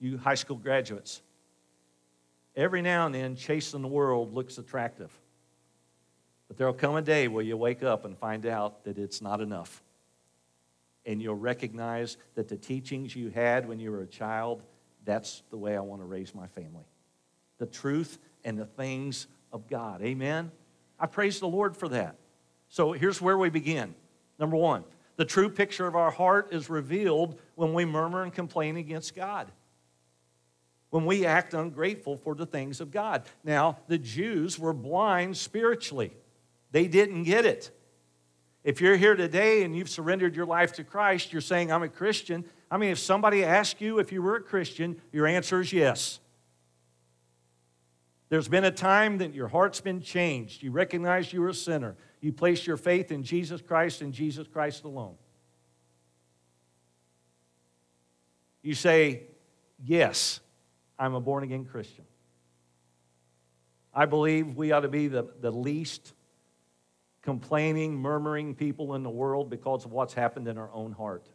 You 0.00 0.16
high 0.16 0.34
school 0.34 0.56
graduates. 0.56 1.20
Every 2.56 2.80
now 2.80 3.04
and 3.04 3.14
then, 3.14 3.36
chasing 3.36 3.82
the 3.82 3.88
world 3.88 4.32
looks 4.32 4.56
attractive. 4.56 5.12
But 6.48 6.56
there'll 6.56 6.72
come 6.72 6.96
a 6.96 7.02
day 7.02 7.28
where 7.28 7.44
you 7.44 7.58
wake 7.58 7.82
up 7.82 8.06
and 8.06 8.16
find 8.16 8.46
out 8.46 8.84
that 8.84 8.96
it's 8.96 9.20
not 9.20 9.42
enough. 9.42 9.82
And 11.08 11.22
you'll 11.22 11.36
recognize 11.36 12.18
that 12.34 12.48
the 12.48 12.56
teachings 12.58 13.16
you 13.16 13.30
had 13.30 13.66
when 13.66 13.80
you 13.80 13.90
were 13.90 14.02
a 14.02 14.06
child, 14.06 14.62
that's 15.06 15.42
the 15.48 15.56
way 15.56 15.74
I 15.74 15.80
want 15.80 16.02
to 16.02 16.04
raise 16.04 16.34
my 16.34 16.46
family. 16.48 16.84
The 17.56 17.64
truth 17.64 18.18
and 18.44 18.58
the 18.58 18.66
things 18.66 19.26
of 19.50 19.66
God. 19.68 20.02
Amen? 20.02 20.52
I 21.00 21.06
praise 21.06 21.40
the 21.40 21.48
Lord 21.48 21.74
for 21.74 21.88
that. 21.88 22.16
So 22.68 22.92
here's 22.92 23.22
where 23.22 23.38
we 23.38 23.48
begin. 23.48 23.94
Number 24.38 24.56
one, 24.56 24.84
the 25.16 25.24
true 25.24 25.48
picture 25.48 25.86
of 25.86 25.96
our 25.96 26.10
heart 26.10 26.48
is 26.52 26.68
revealed 26.68 27.40
when 27.54 27.72
we 27.72 27.86
murmur 27.86 28.22
and 28.22 28.32
complain 28.32 28.76
against 28.76 29.16
God. 29.16 29.50
When 30.90 31.06
we 31.06 31.24
act 31.24 31.54
ungrateful 31.54 32.18
for 32.18 32.34
the 32.34 32.46
things 32.46 32.82
of 32.82 32.90
God. 32.90 33.22
Now, 33.42 33.78
the 33.88 33.98
Jews 33.98 34.58
were 34.58 34.74
blind 34.74 35.38
spiritually, 35.38 36.12
they 36.70 36.86
didn't 36.86 37.22
get 37.22 37.46
it. 37.46 37.70
If 38.68 38.82
you're 38.82 38.98
here 38.98 39.16
today 39.16 39.62
and 39.62 39.74
you've 39.74 39.88
surrendered 39.88 40.36
your 40.36 40.44
life 40.44 40.74
to 40.74 40.84
Christ, 40.84 41.32
you're 41.32 41.40
saying, 41.40 41.72
I'm 41.72 41.82
a 41.82 41.88
Christian. 41.88 42.44
I 42.70 42.76
mean, 42.76 42.90
if 42.90 42.98
somebody 42.98 43.42
asked 43.42 43.80
you 43.80 43.98
if 43.98 44.12
you 44.12 44.20
were 44.20 44.36
a 44.36 44.42
Christian, 44.42 45.00
your 45.10 45.26
answer 45.26 45.62
is 45.62 45.72
yes. 45.72 46.20
There's 48.28 48.46
been 48.46 48.64
a 48.64 48.70
time 48.70 49.16
that 49.18 49.32
your 49.32 49.48
heart's 49.48 49.80
been 49.80 50.02
changed. 50.02 50.62
You 50.62 50.70
recognize 50.70 51.32
you 51.32 51.40
were 51.40 51.48
a 51.48 51.54
sinner. 51.54 51.96
You 52.20 52.30
place 52.30 52.66
your 52.66 52.76
faith 52.76 53.10
in 53.10 53.22
Jesus 53.22 53.62
Christ 53.62 54.02
and 54.02 54.12
Jesus 54.12 54.46
Christ 54.46 54.84
alone. 54.84 55.14
You 58.62 58.74
say, 58.74 59.22
Yes, 59.82 60.40
I'm 60.98 61.14
a 61.14 61.20
born 61.22 61.42
again 61.42 61.64
Christian. 61.64 62.04
I 63.94 64.04
believe 64.04 64.58
we 64.58 64.72
ought 64.72 64.80
to 64.80 64.88
be 64.88 65.08
the, 65.08 65.26
the 65.40 65.50
least 65.50 66.12
complaining, 67.22 67.94
murmuring 67.94 68.54
people 68.54 68.94
in 68.94 69.02
the 69.02 69.10
world 69.10 69.50
because 69.50 69.84
of 69.84 69.92
what's 69.92 70.14
happened 70.14 70.48
in 70.48 70.58
our 70.58 70.70
own 70.72 70.92
heart. 70.92 71.28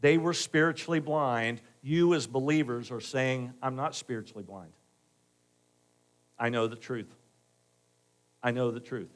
They 0.00 0.16
were 0.16 0.32
spiritually 0.32 1.00
blind. 1.00 1.60
You, 1.82 2.14
as 2.14 2.26
believers, 2.26 2.90
are 2.90 3.00
saying, 3.00 3.52
I'm 3.62 3.76
not 3.76 3.94
spiritually 3.94 4.44
blind. 4.44 4.72
I 6.38 6.48
know 6.48 6.66
the 6.66 6.76
truth. 6.76 7.14
I 8.42 8.50
know 8.50 8.70
the 8.70 8.80
truth. 8.80 9.10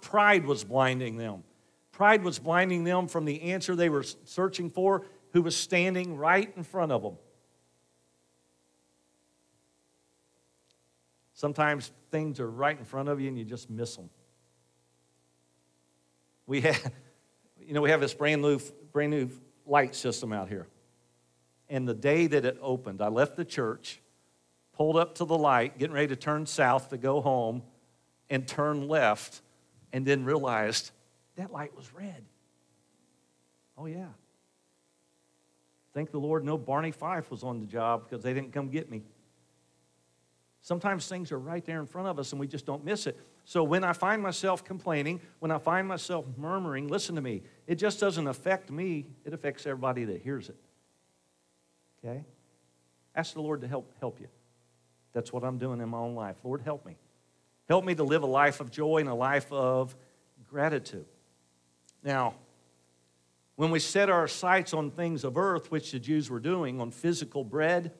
Pride 0.00 0.44
was 0.44 0.62
blinding 0.62 1.16
them. 1.16 1.42
Pride 1.90 2.22
was 2.22 2.38
blinding 2.38 2.84
them 2.84 3.08
from 3.08 3.24
the 3.24 3.42
answer 3.42 3.74
they 3.74 3.88
were 3.88 4.04
searching 4.24 4.70
for, 4.70 5.04
who 5.32 5.42
was 5.42 5.56
standing 5.56 6.16
right 6.16 6.52
in 6.56 6.62
front 6.62 6.92
of 6.92 7.02
them. 7.02 7.16
Sometimes 11.34 11.90
things 12.12 12.38
are 12.38 12.50
right 12.50 12.78
in 12.78 12.84
front 12.84 13.08
of 13.08 13.20
you 13.20 13.26
and 13.28 13.36
you 13.36 13.44
just 13.44 13.68
miss 13.68 13.96
them. 13.96 14.08
We 16.46 16.62
have, 16.62 16.92
you 17.60 17.74
know, 17.74 17.80
we 17.82 17.90
have 17.90 18.00
this 18.00 18.14
brand 18.14 18.42
new, 18.42 18.58
brand 18.92 19.10
new 19.10 19.30
light 19.66 19.94
system 19.94 20.32
out 20.32 20.48
here. 20.48 20.66
And 21.68 21.88
the 21.88 21.94
day 21.94 22.26
that 22.26 22.44
it 22.44 22.58
opened, 22.60 23.00
I 23.00 23.08
left 23.08 23.36
the 23.36 23.44
church, 23.44 24.00
pulled 24.72 24.96
up 24.96 25.14
to 25.16 25.24
the 25.24 25.38
light, 25.38 25.78
getting 25.78 25.94
ready 25.94 26.08
to 26.08 26.16
turn 26.16 26.46
south 26.46 26.90
to 26.90 26.98
go 26.98 27.20
home, 27.20 27.62
and 28.28 28.46
turn 28.46 28.88
left, 28.88 29.40
and 29.92 30.06
then 30.06 30.24
realized 30.24 30.90
that 31.36 31.52
light 31.52 31.74
was 31.76 31.92
red. 31.94 32.24
Oh, 33.78 33.86
yeah. 33.86 34.08
Thank 35.94 36.10
the 36.10 36.18
Lord 36.18 36.44
no 36.44 36.56
Barney 36.56 36.90
Fife 36.90 37.30
was 37.30 37.42
on 37.42 37.60
the 37.60 37.66
job 37.66 38.08
because 38.08 38.22
they 38.22 38.32
didn't 38.32 38.52
come 38.52 38.68
get 38.68 38.90
me. 38.90 39.02
Sometimes 40.62 41.06
things 41.06 41.32
are 41.32 41.38
right 41.38 41.64
there 41.64 41.80
in 41.80 41.86
front 41.86 42.08
of 42.08 42.18
us 42.18 42.32
and 42.32 42.40
we 42.40 42.46
just 42.46 42.64
don't 42.64 42.84
miss 42.84 43.06
it. 43.06 43.18
So 43.44 43.64
when 43.64 43.82
I 43.82 43.92
find 43.92 44.22
myself 44.22 44.64
complaining, 44.64 45.20
when 45.40 45.50
I 45.50 45.58
find 45.58 45.88
myself 45.88 46.24
murmuring, 46.36 46.88
listen 46.88 47.16
to 47.16 47.20
me, 47.20 47.42
it 47.66 47.74
just 47.74 47.98
doesn't 47.98 48.26
affect 48.26 48.70
me, 48.70 49.06
it 49.24 49.32
affects 49.32 49.66
everybody 49.66 50.04
that 50.04 50.22
hears 50.22 50.48
it. 50.48 50.56
Okay? 52.04 52.24
Ask 53.14 53.34
the 53.34 53.42
Lord 53.42 53.60
to 53.62 53.68
help 53.68 53.92
help 54.00 54.20
you. 54.20 54.28
That's 55.12 55.32
what 55.32 55.44
I'm 55.44 55.58
doing 55.58 55.80
in 55.80 55.88
my 55.88 55.98
own 55.98 56.14
life. 56.14 56.36
Lord, 56.42 56.62
help 56.62 56.86
me. 56.86 56.96
Help 57.68 57.84
me 57.84 57.94
to 57.94 58.04
live 58.04 58.22
a 58.22 58.26
life 58.26 58.60
of 58.60 58.70
joy 58.70 58.98
and 58.98 59.08
a 59.08 59.14
life 59.14 59.50
of 59.52 59.94
gratitude. 60.48 61.06
Now, 62.02 62.34
when 63.56 63.70
we 63.70 63.78
set 63.78 64.08
our 64.08 64.26
sights 64.26 64.72
on 64.72 64.90
things 64.90 65.24
of 65.24 65.36
earth, 65.36 65.70
which 65.70 65.92
the 65.92 65.98
Jews 65.98 66.30
were 66.30 66.40
doing, 66.40 66.80
on 66.80 66.90
physical 66.90 67.44
bread, 67.44 67.92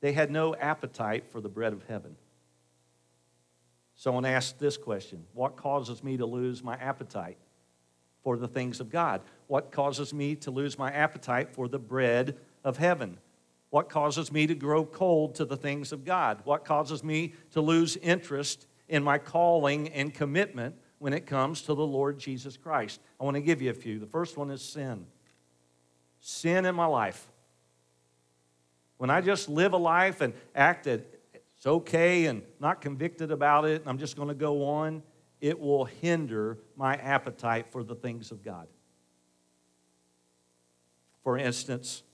they 0.00 0.12
had 0.12 0.30
no 0.30 0.54
appetite 0.54 1.30
for 1.30 1.40
the 1.40 1.48
bread 1.48 1.72
of 1.72 1.84
heaven. 1.84 2.16
Someone 3.98 4.24
asked 4.24 4.60
this 4.60 4.76
question 4.76 5.24
What 5.34 5.56
causes 5.56 6.04
me 6.04 6.16
to 6.16 6.24
lose 6.24 6.62
my 6.62 6.76
appetite 6.76 7.36
for 8.22 8.36
the 8.36 8.46
things 8.46 8.78
of 8.78 8.90
God? 8.90 9.20
What 9.48 9.72
causes 9.72 10.14
me 10.14 10.36
to 10.36 10.52
lose 10.52 10.78
my 10.78 10.90
appetite 10.92 11.50
for 11.50 11.66
the 11.66 11.80
bread 11.80 12.36
of 12.62 12.76
heaven? 12.76 13.18
What 13.70 13.90
causes 13.90 14.30
me 14.32 14.46
to 14.46 14.54
grow 14.54 14.84
cold 14.86 15.34
to 15.34 15.44
the 15.44 15.56
things 15.56 15.90
of 15.90 16.04
God? 16.04 16.40
What 16.44 16.64
causes 16.64 17.02
me 17.02 17.34
to 17.50 17.60
lose 17.60 17.96
interest 17.96 18.68
in 18.88 19.02
my 19.02 19.18
calling 19.18 19.88
and 19.88 20.14
commitment 20.14 20.76
when 21.00 21.12
it 21.12 21.26
comes 21.26 21.62
to 21.62 21.74
the 21.74 21.84
Lord 21.84 22.20
Jesus 22.20 22.56
Christ? 22.56 23.00
I 23.20 23.24
want 23.24 23.34
to 23.34 23.42
give 23.42 23.60
you 23.60 23.70
a 23.70 23.74
few. 23.74 23.98
The 23.98 24.06
first 24.06 24.36
one 24.36 24.50
is 24.50 24.62
sin. 24.62 25.06
Sin 26.20 26.66
in 26.66 26.74
my 26.76 26.86
life. 26.86 27.26
When 28.96 29.10
I 29.10 29.22
just 29.22 29.48
live 29.48 29.72
a 29.72 29.76
life 29.76 30.20
and 30.20 30.34
act 30.54 30.86
it's 31.58 31.66
okay 31.66 32.26
and 32.26 32.42
not 32.60 32.80
convicted 32.80 33.32
about 33.32 33.64
it, 33.64 33.80
and 33.80 33.90
I'm 33.90 33.98
just 33.98 34.14
going 34.14 34.28
to 34.28 34.34
go 34.34 34.64
on, 34.64 35.02
it 35.40 35.58
will 35.58 35.86
hinder 35.86 36.58
my 36.76 36.94
appetite 36.94 37.72
for 37.72 37.82
the 37.82 37.96
things 37.96 38.30
of 38.30 38.44
God. 38.44 38.68
For 41.24 41.36
instance, 41.36 42.04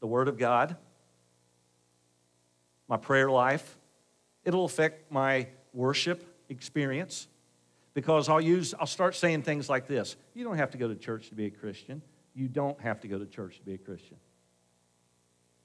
the 0.00 0.06
Word 0.06 0.26
of 0.26 0.38
God, 0.38 0.76
my 2.88 2.96
prayer 2.96 3.30
life, 3.30 3.78
it'll 4.42 4.64
affect 4.64 5.12
my 5.12 5.46
worship 5.74 6.24
experience 6.48 7.28
because 7.92 8.30
I'll 8.30 8.40
use 8.40 8.72
I'll 8.80 8.86
start 8.86 9.14
saying 9.14 9.42
things 9.42 9.68
like 9.68 9.86
this. 9.86 10.16
You 10.32 10.44
don't 10.44 10.56
have 10.56 10.70
to 10.70 10.78
go 10.78 10.88
to 10.88 10.94
church 10.94 11.28
to 11.28 11.34
be 11.34 11.44
a 11.44 11.50
Christian. 11.50 12.00
You 12.34 12.48
don't 12.48 12.80
have 12.80 13.00
to 13.00 13.08
go 13.08 13.18
to 13.18 13.26
church 13.26 13.58
to 13.58 13.62
be 13.62 13.74
a 13.74 13.78
Christian. 13.78 14.16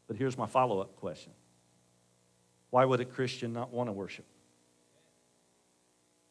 But 0.08 0.18
here's 0.18 0.38
my 0.38 0.46
follow 0.46 0.82
up 0.82 0.98
question 0.98 1.32
Why 2.70 2.86
would 2.86 3.00
a 3.00 3.06
Christian 3.06 3.54
not 3.54 3.72
want 3.72 3.90
to 3.90 3.94
worship? 3.94 4.26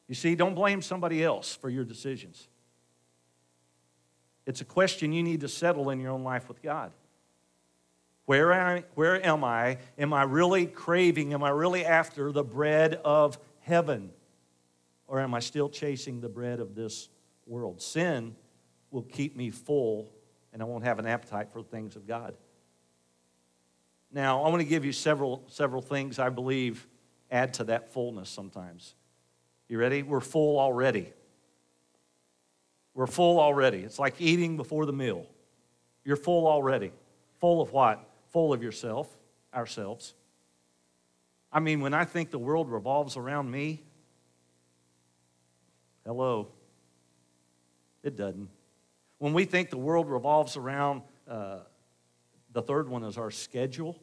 You 0.09 0.15
see, 0.15 0.35
don't 0.35 0.55
blame 0.55 0.83
somebody 0.83 1.25
else 1.25 1.55
for 1.55 1.71
your 1.71 1.85
decisions. 1.85 2.49
It's 4.47 4.61
a 4.61 4.65
question 4.65 5.13
you 5.13 5.23
need 5.23 5.41
to 5.41 5.49
settle 5.49 5.91
in 5.91 6.01
your 6.01 6.11
own 6.11 6.23
life 6.23 6.49
with 6.49 6.63
God. 6.63 6.93
Where, 8.27 8.53
I, 8.53 8.85
where 8.95 9.25
am 9.25 9.45
I? 9.45 9.79
Am 9.99 10.13
I 10.13 10.23
really 10.23 10.67
craving? 10.67 11.35
Am 11.35 11.43
I 11.43 11.51
really 11.51 11.85
after 11.85 12.33
the 12.33 12.45
bread 12.45 12.95
of 13.05 13.39
heaven? 13.61 14.11
Or 15.07 15.21
am 15.21 15.35
I 15.35 15.41
still 15.41 15.69
chasing 15.69 16.21
the 16.21 16.29
bread 16.29 16.61
of 16.61 16.75
this 16.75 17.09
world? 17.47 17.83
Sin 17.83 18.35
will 18.91 19.03
keep 19.03 19.37
me 19.37 19.51
full, 19.51 20.11
and 20.53 20.63
I 20.63 20.65
won't 20.65 20.85
have 20.85 20.99
an 20.99 21.07
appetite 21.07 21.51
for 21.53 21.61
the 21.63 21.69
things 21.69 21.97
of 21.97 22.07
God. 22.07 22.35
Now, 24.15 24.45
I 24.45 24.49
want 24.49 24.61
to 24.61 24.65
give 24.65 24.85
you 24.85 24.93
several, 24.93 25.43
several 25.49 25.83
things 25.83 26.21
I 26.21 26.29
believe 26.29 26.87
add 27.33 27.55
to 27.55 27.65
that 27.65 27.93
fullness 27.93 28.31
sometimes. 28.31 28.95
You 29.69 29.77
ready? 29.77 30.05
We're 30.05 30.21
full 30.21 30.61
already. 30.61 31.13
We're 32.95 33.09
full 33.09 33.41
already. 33.41 33.79
It's 33.79 33.99
like 33.99 34.15
eating 34.21 34.57
before 34.57 34.87
the 34.87 34.93
meal. 34.93 35.27
You're 36.05 36.15
full 36.15 36.47
already. 36.47 36.93
Full 37.41 37.61
of 37.61 37.73
what? 37.73 38.09
Full 38.29 38.53
of 38.53 38.63
yourself, 38.63 39.09
ourselves. 39.53 40.15
I 41.53 41.59
mean, 41.59 41.81
when 41.81 41.93
I 41.93 42.05
think 42.05 42.31
the 42.31 42.39
world 42.39 42.71
revolves 42.71 43.17
around 43.17 43.51
me, 43.51 43.83
hello, 46.07 46.53
it 48.05 48.15
doesn't. 48.15 48.49
When 49.19 49.33
we 49.33 49.45
think 49.45 49.71
the 49.71 49.79
world 49.79 50.09
revolves 50.09 50.57
around 50.57 51.03
uh, 51.27 51.61
the 52.55 52.63
third 52.63 52.89
one 52.89 53.03
is 53.03 53.19
our 53.19 53.33
schedule. 53.33 54.01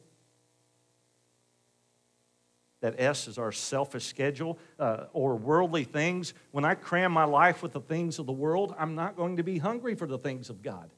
That 2.82 2.96
S 2.98 3.28
is 3.28 3.38
our 3.38 3.52
selfish 3.52 4.04
schedule 4.04 4.58
uh, 4.78 5.04
or 5.12 5.36
worldly 5.36 5.84
things. 5.84 6.34
When 6.50 6.64
I 6.64 6.74
cram 6.74 7.12
my 7.12 7.24
life 7.24 7.62
with 7.62 7.72
the 7.72 7.80
things 7.80 8.18
of 8.18 8.26
the 8.26 8.32
world, 8.32 8.74
I'm 8.78 8.94
not 8.94 9.16
going 9.16 9.38
to 9.38 9.42
be 9.42 9.56
hungry 9.56 9.94
for 9.94 10.06
the 10.06 10.18
things 10.18 10.50
of 10.50 10.62
God. 10.62 10.90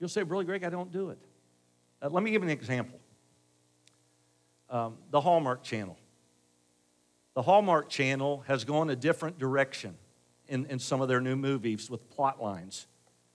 You'll 0.00 0.08
say, 0.08 0.22
Really, 0.22 0.46
Greg, 0.46 0.64
I 0.64 0.70
don't 0.70 0.90
do 0.90 1.10
it. 1.10 1.18
Uh, 2.02 2.08
let 2.08 2.24
me 2.24 2.30
give 2.30 2.42
an 2.42 2.50
example 2.50 2.98
um, 4.70 4.96
the 5.10 5.20
Hallmark 5.20 5.62
Channel. 5.62 5.96
The 7.34 7.42
Hallmark 7.42 7.88
Channel 7.88 8.44
has 8.46 8.64
gone 8.64 8.90
a 8.90 8.96
different 8.96 9.38
direction 9.38 9.96
in, 10.48 10.66
in 10.66 10.78
some 10.78 11.00
of 11.00 11.08
their 11.08 11.20
new 11.20 11.36
movies 11.36 11.90
with 11.90 12.08
plot 12.10 12.42
lines, 12.42 12.86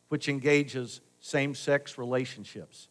which 0.09 0.27
engages 0.27 1.01
same 1.19 1.53
sex 1.53 1.97
relationships. 1.97 2.87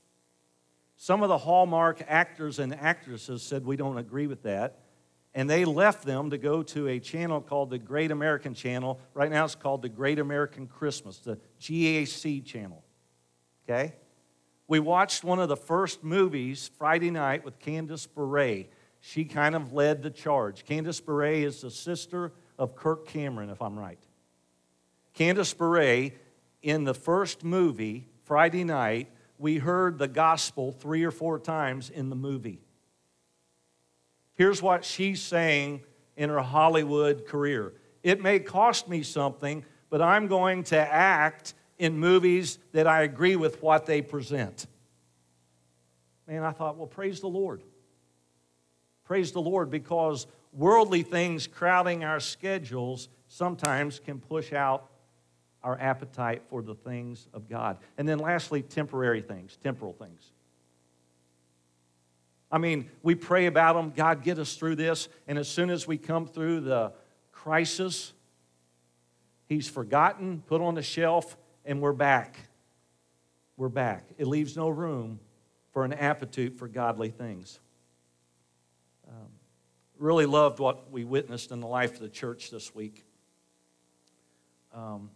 Some 1.01 1.23
of 1.23 1.29
the 1.29 1.39
Hallmark 1.39 2.03
actors 2.09 2.59
and 2.59 2.75
actresses 2.75 3.45
said, 3.45 3.65
We 3.65 3.77
don't 3.77 3.99
agree 3.99 4.27
with 4.27 4.43
that. 4.43 4.81
And 5.33 5.49
they 5.49 5.65
left 5.65 6.05
them 6.05 6.31
to 6.31 6.39
go 6.39 6.65
to 6.65 6.89
a 6.89 6.99
channel 6.99 7.41
called 7.41 7.71
the 7.71 7.79
Great 7.79 8.11
American 8.11 8.53
Channel. 8.53 8.99
Right 9.15 9.31
now 9.31 9.45
it's 9.45 9.55
called 9.55 9.83
the 9.83 9.89
Great 9.89 10.19
American 10.19 10.67
Christmas, 10.67 11.19
the 11.19 11.39
GAC 11.61 12.45
channel. 12.45 12.83
Okay? 13.65 13.95
We 14.67 14.81
watched 14.81 15.23
one 15.23 15.39
of 15.39 15.49
the 15.49 15.57
first 15.57 16.03
movies 16.03 16.69
Friday 16.79 17.13
night 17.13 17.45
with 17.45 17.61
Candace 17.61 18.07
Bure. 18.07 18.65
She 19.01 19.25
kind 19.25 19.55
of 19.55 19.73
led 19.73 20.03
the 20.03 20.11
charge. 20.11 20.65
Candace 20.65 21.01
Bure 21.01 21.27
is 21.27 21.61
the 21.61 21.71
sister 21.71 22.33
of 22.59 22.75
Kirk 22.75 23.07
Cameron, 23.07 23.51
if 23.51 23.63
I'm 23.63 23.79
right. 23.79 24.01
Candace 25.15 25.55
Bure, 25.55 26.11
in 26.61 26.83
the 26.83 26.95
first 26.95 27.45
movie, 27.45 28.09
Friday 28.25 28.65
night, 28.65 29.13
we 29.39 29.59
heard 29.59 29.99
the 29.99 30.09
gospel 30.09 30.73
three 30.73 31.05
or 31.05 31.11
four 31.11 31.39
times 31.39 31.91
in 31.91 32.11
the 32.11 32.17
movie. 32.17 32.61
Here's 34.35 34.61
what 34.61 34.85
she's 34.85 35.23
saying 35.23 35.83
in 36.17 36.29
her 36.31 36.41
Hollywood 36.41 37.27
career 37.27 37.75
It 38.03 38.23
may 38.23 38.39
cost 38.39 38.89
me 38.89 39.03
something, 39.03 39.65
but 39.91 40.03
I'm 40.03 40.27
going 40.27 40.65
to 40.65 40.79
act 40.79 41.55
in 41.79 41.99
movies 41.99 42.59
that 42.73 42.87
I 42.87 43.03
agree 43.03 43.37
with 43.37 43.63
what 43.63 43.87
they 43.87 44.03
present. 44.03 44.67
Man, 46.27 46.43
I 46.43 46.51
thought, 46.51 46.77
well, 46.77 46.87
praise 46.87 47.21
the 47.21 47.29
Lord. 47.29 47.63
Praise 49.05 49.33
the 49.33 49.41
Lord 49.41 49.71
because 49.71 50.27
worldly 50.53 51.03
things 51.03 51.47
crowding 51.47 52.05
our 52.05 52.21
schedules 52.21 53.09
sometimes 53.29 53.99
can 54.01 54.21
push 54.21 54.53
out 54.53 54.91
our 55.63 55.79
appetite 55.81 56.43
for 56.49 56.63
the 56.63 56.75
things 56.75 57.27
of 57.33 57.49
God. 57.49 57.79
And 57.97 58.09
then 58.09 58.19
lastly, 58.19 58.63
temporary 58.63 59.21
things, 59.21 59.57
temporal 59.63 59.93
things. 59.93 60.33
I 62.51 62.59
mean, 62.59 62.89
we 63.03 63.15
pray 63.15 63.47
about 63.47 63.75
them, 63.75 63.93
God, 63.95 64.23
get 64.23 64.39
us 64.39 64.55
through 64.55 64.77
this, 64.77 65.09
and 65.27 65.39
as 65.39 65.49
soon 65.49 65.69
as 65.69 65.87
we 65.87 65.99
come 65.99 66.27
through 66.27 66.61
the 66.61 66.93
crisis, 67.33 68.13
He's 69.49 69.69
forgotten, 69.69 70.43
put 70.47 70.61
on 70.61 70.75
the 70.75 70.83
shelf, 70.83 71.37
and 71.65 71.81
we're 71.81 71.93
back. 71.93 72.37
We're 73.57 73.69
back. 73.69 74.05
It 74.19 74.27
leaves 74.27 74.57
no 74.57 74.69
room 74.69 75.21
for 75.73 75.85
an 75.85 75.93
appetite 75.93 76.59
for 76.59 76.69
godly 76.69 77.11
things. 77.11 77.59
Um, 79.09 79.29
really 79.99 80.27
loved 80.27 80.59
what 80.59 80.91
we 80.91 81.05
witnessed 81.05 81.51
in 81.51 81.61
the 81.61 81.67
life 81.67 81.95
of 81.95 82.01
the 82.01 82.09
church 82.09 82.51
this 82.51 82.75
week. 82.75 83.05
Um, 84.75 85.11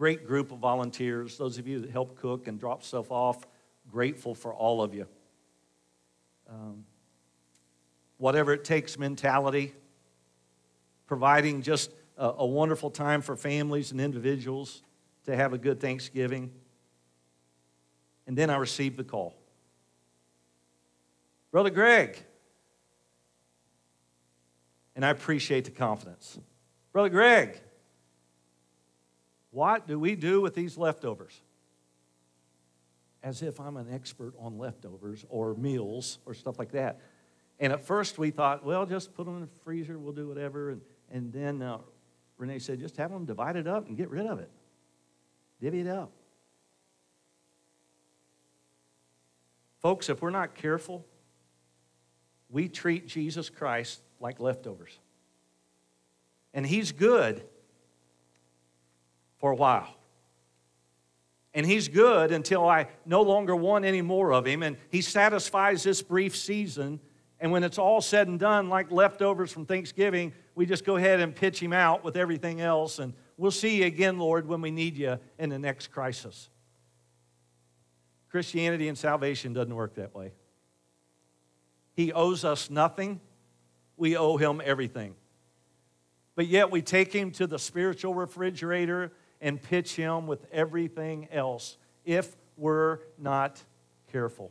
great 0.00 0.26
group 0.26 0.50
of 0.50 0.56
volunteers. 0.56 1.36
Those 1.36 1.58
of 1.58 1.68
you 1.68 1.80
that 1.80 1.90
help 1.90 2.16
cook 2.16 2.48
and 2.48 2.58
drop 2.58 2.82
stuff 2.82 3.10
off, 3.10 3.46
grateful 3.92 4.34
for 4.34 4.54
all 4.54 4.80
of 4.80 4.94
you. 4.94 5.06
Um, 6.48 6.86
whatever 8.16 8.54
it 8.54 8.64
takes 8.64 8.98
mentality, 8.98 9.74
providing 11.06 11.60
just 11.60 11.90
a, 12.16 12.30
a, 12.38 12.46
wonderful 12.46 12.90
time 12.90 13.20
for 13.20 13.36
families 13.36 13.92
and 13.92 14.00
individuals 14.00 14.82
to 15.26 15.36
have 15.36 15.52
a 15.52 15.58
good 15.58 15.80
Thanksgiving. 15.80 16.50
And 18.26 18.38
then 18.38 18.48
I 18.48 18.56
received 18.56 18.96
the 18.96 19.04
call. 19.04 19.36
Brother 21.52 21.68
Greg. 21.68 22.16
And 24.96 25.04
I 25.04 25.10
appreciate 25.10 25.66
the 25.66 25.72
confidence. 25.72 26.38
Brother 26.90 27.10
Greg, 27.10 27.60
what 29.50 29.86
do 29.86 29.98
we 29.98 30.14
do 30.14 30.40
with 30.40 30.54
these 30.54 30.78
leftovers? 30.78 31.40
As 33.22 33.42
if 33.42 33.60
I'm 33.60 33.76
an 33.76 33.88
expert 33.92 34.34
on 34.38 34.58
leftovers 34.58 35.24
or 35.28 35.54
meals 35.54 36.18
or 36.24 36.34
stuff 36.34 36.58
like 36.58 36.72
that. 36.72 37.00
And 37.58 37.72
at 37.72 37.84
first 37.84 38.18
we 38.18 38.30
thought, 38.30 38.64
well, 38.64 38.86
just 38.86 39.14
put 39.14 39.26
them 39.26 39.34
in 39.36 39.42
the 39.42 39.60
freezer, 39.64 39.98
we'll 39.98 40.12
do 40.12 40.28
whatever. 40.28 40.70
And, 40.70 40.80
and 41.10 41.32
then 41.32 41.60
uh, 41.60 41.78
Renee 42.38 42.58
said, 42.58 42.80
just 42.80 42.96
have 42.96 43.10
them 43.10 43.26
divided 43.26 43.66
up 43.66 43.86
and 43.88 43.96
get 43.96 44.08
rid 44.08 44.26
of 44.26 44.38
it. 44.38 44.50
Divvy 45.60 45.80
it 45.80 45.86
up. 45.86 46.12
Folks, 49.80 50.08
if 50.08 50.22
we're 50.22 50.30
not 50.30 50.54
careful, 50.54 51.06
we 52.48 52.68
treat 52.68 53.06
Jesus 53.06 53.48
Christ 53.50 54.02
like 54.20 54.40
leftovers. 54.40 54.98
And 56.52 56.66
He's 56.66 56.92
good 56.92 57.44
for 59.40 59.50
a 59.50 59.56
while. 59.56 59.88
And 61.52 61.66
He's 61.66 61.88
good 61.88 62.30
until 62.30 62.68
I 62.68 62.88
no 63.04 63.22
longer 63.22 63.56
want 63.56 63.84
any 63.84 64.02
more 64.02 64.32
of 64.32 64.46
Him. 64.46 64.62
And 64.62 64.76
He 64.90 65.00
satisfies 65.00 65.82
this 65.82 66.02
brief 66.02 66.36
season. 66.36 67.00
And 67.40 67.50
when 67.50 67.64
it's 67.64 67.78
all 67.78 68.00
said 68.00 68.28
and 68.28 68.38
done, 68.38 68.68
like 68.68 68.90
leftovers 68.90 69.50
from 69.50 69.66
Thanksgiving, 69.66 70.32
we 70.54 70.66
just 70.66 70.84
go 70.84 70.96
ahead 70.96 71.20
and 71.20 71.34
pitch 71.34 71.60
Him 71.60 71.72
out 71.72 72.04
with 72.04 72.16
everything 72.16 72.60
else. 72.60 72.98
And 72.98 73.14
we'll 73.36 73.50
see 73.50 73.78
you 73.78 73.86
again, 73.86 74.18
Lord, 74.18 74.46
when 74.46 74.60
we 74.60 74.70
need 74.70 74.96
you 74.96 75.18
in 75.38 75.50
the 75.50 75.58
next 75.58 75.88
crisis. 75.88 76.48
Christianity 78.30 78.86
and 78.86 78.96
salvation 78.96 79.52
doesn't 79.52 79.74
work 79.74 79.94
that 79.96 80.14
way. 80.14 80.32
He 81.94 82.12
owes 82.12 82.44
us 82.44 82.70
nothing, 82.70 83.20
we 83.96 84.16
owe 84.16 84.36
him 84.36 84.62
everything. 84.64 85.14
But 86.36 86.46
yet 86.46 86.70
we 86.70 86.80
take 86.80 87.12
him 87.12 87.32
to 87.32 87.46
the 87.46 87.58
spiritual 87.58 88.14
refrigerator 88.14 89.12
and 89.40 89.60
pitch 89.60 89.96
him 89.96 90.26
with 90.26 90.46
everything 90.52 91.28
else 91.32 91.76
if 92.04 92.36
we're 92.56 92.98
not 93.18 93.62
careful. 94.12 94.50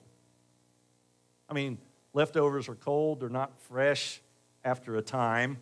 I 1.47 1.53
mean, 1.53 1.77
leftovers 2.13 2.69
are 2.69 2.75
cold, 2.75 3.19
they're 3.19 3.29
not 3.29 3.59
fresh 3.61 4.21
after 4.63 4.95
a 4.95 5.01
time. 5.01 5.57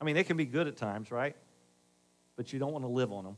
I 0.00 0.04
mean, 0.04 0.14
they 0.14 0.24
can 0.24 0.36
be 0.36 0.44
good 0.44 0.66
at 0.66 0.76
times, 0.76 1.10
right? 1.10 1.36
But 2.36 2.52
you 2.52 2.58
don't 2.58 2.72
want 2.72 2.84
to 2.84 2.90
live 2.90 3.12
on 3.12 3.24
them. 3.24 3.36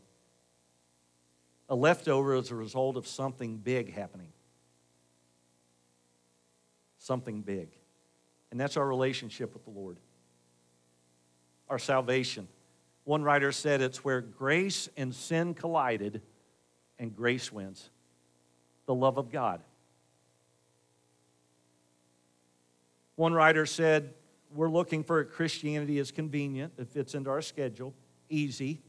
A 1.68 1.74
leftover 1.74 2.34
is 2.34 2.50
a 2.50 2.54
result 2.54 2.96
of 2.96 3.06
something 3.06 3.58
big 3.58 3.92
happening. 3.92 4.32
Something 6.98 7.42
big. 7.42 7.68
And 8.50 8.58
that's 8.58 8.76
our 8.76 8.86
relationship 8.86 9.52
with 9.52 9.64
the 9.64 9.70
Lord. 9.70 9.98
Our 11.68 11.78
salvation. 11.78 12.48
One 13.08 13.22
writer 13.22 13.52
said 13.52 13.80
it's 13.80 14.04
where 14.04 14.20
grace 14.20 14.86
and 14.94 15.14
sin 15.14 15.54
collided 15.54 16.20
and 16.98 17.16
grace 17.16 17.50
wins. 17.50 17.88
The 18.84 18.94
love 18.94 19.16
of 19.16 19.32
God. 19.32 19.62
One 23.16 23.32
writer 23.32 23.64
said, 23.64 24.12
We're 24.54 24.68
looking 24.68 25.04
for 25.04 25.20
a 25.20 25.24
Christianity 25.24 25.98
as 26.00 26.10
convenient, 26.10 26.76
that 26.76 26.90
fits 26.90 27.14
into 27.14 27.30
our 27.30 27.40
schedule, 27.40 27.94
easy, 28.28 28.82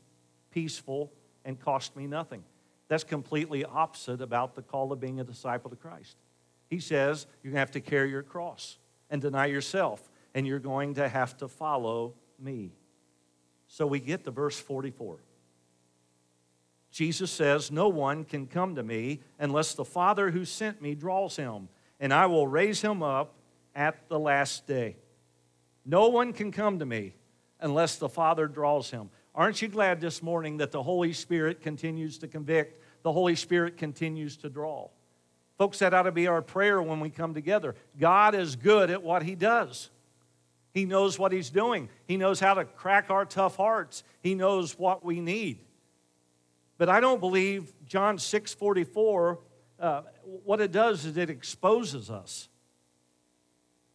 peaceful, 0.51 1.13
and 1.45 1.57
cost 1.57 1.95
me 1.95 2.05
nothing. 2.05 2.43
That's 2.89 3.05
completely 3.05 3.63
opposite 3.63 4.19
about 4.19 4.53
the 4.53 4.61
call 4.61 4.91
of 4.91 4.99
being 4.99 5.21
a 5.21 5.23
disciple 5.23 5.71
of 5.71 5.79
Christ. 5.79 6.17
He 6.69 6.81
says 6.81 7.25
you're 7.41 7.51
going 7.51 7.55
to 7.55 7.59
have 7.59 7.71
to 7.71 7.79
carry 7.79 8.09
your 8.09 8.23
cross 8.23 8.79
and 9.09 9.21
deny 9.21 9.45
yourself, 9.45 10.11
and 10.35 10.45
you're 10.45 10.59
going 10.59 10.95
to 10.95 11.07
have 11.07 11.37
to 11.37 11.47
follow 11.47 12.15
me. 12.37 12.73
So 13.71 13.85
we 13.85 13.99
get 13.99 14.25
to 14.25 14.31
verse 14.31 14.59
44. 14.59 15.19
Jesus 16.91 17.29
says, 17.29 17.71
No 17.71 17.87
one 17.87 18.25
can 18.25 18.47
come 18.47 18.75
to 18.75 18.83
me 18.83 19.21
unless 19.37 19.75
the 19.75 19.85
Father 19.85 20.31
who 20.31 20.43
sent 20.43 20.81
me 20.81 20.95
draws 20.95 21.35
him, 21.35 21.69
and 21.99 22.11
I 22.11 22.25
will 22.25 22.47
raise 22.47 22.81
him 22.81 23.03
up 23.03 23.35
at 23.75 24.09
the 24.09 24.17
last 24.19 24.65
day. 24.65 24.97
No 25.85 26.09
one 26.09 26.33
can 26.33 26.51
come 26.51 26.79
to 26.79 26.85
me 26.85 27.13
unless 27.59 27.97
the 27.97 28.09
Father 28.09 28.47
draws 28.47 28.89
him. 28.89 29.11
Aren't 29.35 29.61
you 29.61 29.67
glad 29.67 30.01
this 30.01 30.23
morning 30.23 30.57
that 30.57 30.71
the 30.71 30.81
Holy 30.81 31.13
Spirit 31.13 31.61
continues 31.61 32.17
to 32.17 32.27
convict? 32.27 32.81
The 33.03 33.11
Holy 33.11 33.35
Spirit 33.35 33.77
continues 33.77 34.35
to 34.37 34.49
draw. 34.49 34.89
Folks, 35.59 35.77
that 35.79 35.93
ought 35.93 36.03
to 36.03 36.11
be 36.11 36.25
our 36.25 36.41
prayer 36.41 36.81
when 36.81 36.99
we 36.99 37.11
come 37.11 37.35
together. 37.35 37.75
God 37.99 38.33
is 38.33 38.55
good 38.55 38.89
at 38.89 39.03
what 39.03 39.21
He 39.21 39.35
does. 39.35 39.91
He 40.79 40.85
knows 40.85 41.19
what 41.19 41.33
He's 41.33 41.49
doing. 41.49 41.89
He 42.07 42.15
knows 42.15 42.39
how 42.39 42.53
to 42.53 42.63
crack 42.63 43.09
our 43.09 43.25
tough 43.25 43.57
hearts. 43.57 44.05
He 44.21 44.33
knows 44.33 44.79
what 44.79 45.03
we 45.03 45.19
need. 45.19 45.59
But 46.77 46.87
I 46.87 47.01
don't 47.01 47.19
believe 47.19 47.73
John 47.85 48.17
6 48.17 48.53
44, 48.53 49.39
uh, 49.77 50.03
what 50.45 50.61
it 50.61 50.71
does 50.71 51.03
is 51.03 51.17
it 51.17 51.29
exposes 51.29 52.09
us 52.09 52.47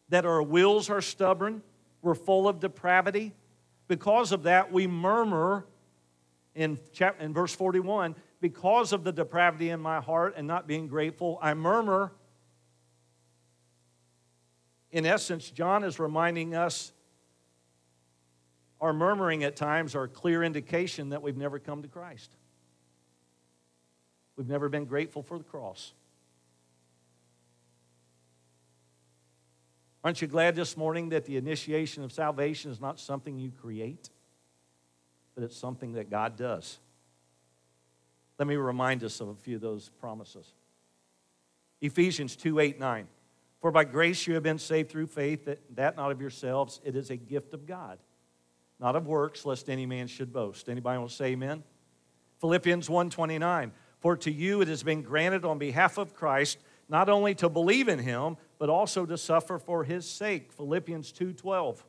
that 0.09 0.27
our 0.27 0.43
wills 0.43 0.91
are 0.91 1.01
stubborn, 1.01 1.63
we're 2.03 2.13
full 2.13 2.47
of 2.47 2.59
depravity, 2.59 3.33
because 3.87 4.31
of 4.31 4.43
that, 4.43 4.71
we 4.71 4.85
murmur 4.85 5.65
in, 6.53 6.77
chapter, 6.93 7.23
in 7.23 7.33
verse 7.33 7.55
41 7.55 8.13
because 8.41 8.93
of 8.93 9.03
the 9.03 9.11
depravity 9.11 9.71
in 9.71 9.79
my 9.79 9.99
heart 10.01 10.35
and 10.37 10.45
not 10.45 10.67
being 10.67 10.87
grateful, 10.87 11.39
I 11.41 11.55
murmur. 11.55 12.11
In 14.95 15.05
essence, 15.05 15.51
John 15.51 15.83
is 15.83 15.99
reminding 15.99 16.55
us 16.55 16.93
our 18.79 18.93
murmuring 18.93 19.43
at 19.43 19.57
times 19.57 19.93
are 19.93 20.03
a 20.03 20.07
clear 20.07 20.41
indication 20.41 21.09
that 21.09 21.21
we've 21.21 21.35
never 21.35 21.59
come 21.59 21.81
to 21.81 21.89
Christ. 21.89 22.31
We've 24.37 24.47
never 24.47 24.69
been 24.69 24.85
grateful 24.85 25.21
for 25.21 25.37
the 25.37 25.43
cross. 25.43 25.91
Aren't 30.01 30.21
you 30.21 30.29
glad 30.29 30.55
this 30.55 30.77
morning 30.77 31.09
that 31.09 31.25
the 31.25 31.35
initiation 31.35 32.05
of 32.05 32.13
salvation 32.13 32.71
is 32.71 32.79
not 32.79 32.97
something 32.97 33.37
you 33.37 33.51
create, 33.51 34.09
but 35.33 35.43
it's 35.43 35.57
something 35.57 35.91
that 35.93 36.09
God 36.09 36.37
does? 36.37 36.79
Let 38.39 38.47
me 38.47 38.55
remind 38.55 39.03
us 39.03 39.19
of 39.19 39.27
a 39.27 39.35
few 39.35 39.57
of 39.57 39.61
those 39.61 39.89
promises. 39.99 40.53
Ephesians 41.81 42.37
2 42.37 42.59
8, 42.59 42.79
9. 42.79 43.07
For 43.61 43.71
by 43.71 43.83
grace 43.83 44.27
you 44.27 44.35
have 44.35 44.43
been 44.43 44.59
saved 44.59 44.91
through 44.91 45.07
faith, 45.07 45.45
that, 45.45 45.59
that 45.75 45.95
not 45.95 46.11
of 46.11 46.21
yourselves, 46.21 46.81
it 46.83 46.95
is 46.95 47.09
a 47.09 47.15
gift 47.15 47.53
of 47.53 47.65
God, 47.65 47.97
not 48.79 48.95
of 48.95 49.07
works, 49.07 49.45
lest 49.45 49.69
any 49.69 49.85
man 49.85 50.07
should 50.07 50.31
boast. 50.31 50.69
Anybody 50.69 50.99
want 50.99 51.09
to 51.09 51.15
say 51.15 51.27
amen? 51.27 51.63
Philippians 52.39 52.89
1 52.89 53.09
29. 53.09 53.71
For 53.99 54.17
to 54.17 54.31
you 54.31 54.61
it 54.61 54.67
has 54.67 54.83
been 54.83 55.01
granted 55.01 55.45
on 55.45 55.57
behalf 55.57 55.97
of 55.97 56.13
Christ 56.13 56.59
not 56.87 57.09
only 57.09 57.33
to 57.35 57.49
believe 57.49 57.87
in 57.87 57.99
him, 57.99 58.37
but 58.59 58.69
also 58.69 59.05
to 59.05 59.17
suffer 59.17 59.57
for 59.57 59.83
his 59.83 60.07
sake. 60.07 60.51
Philippians 60.51 61.11
2:12. 61.11 61.83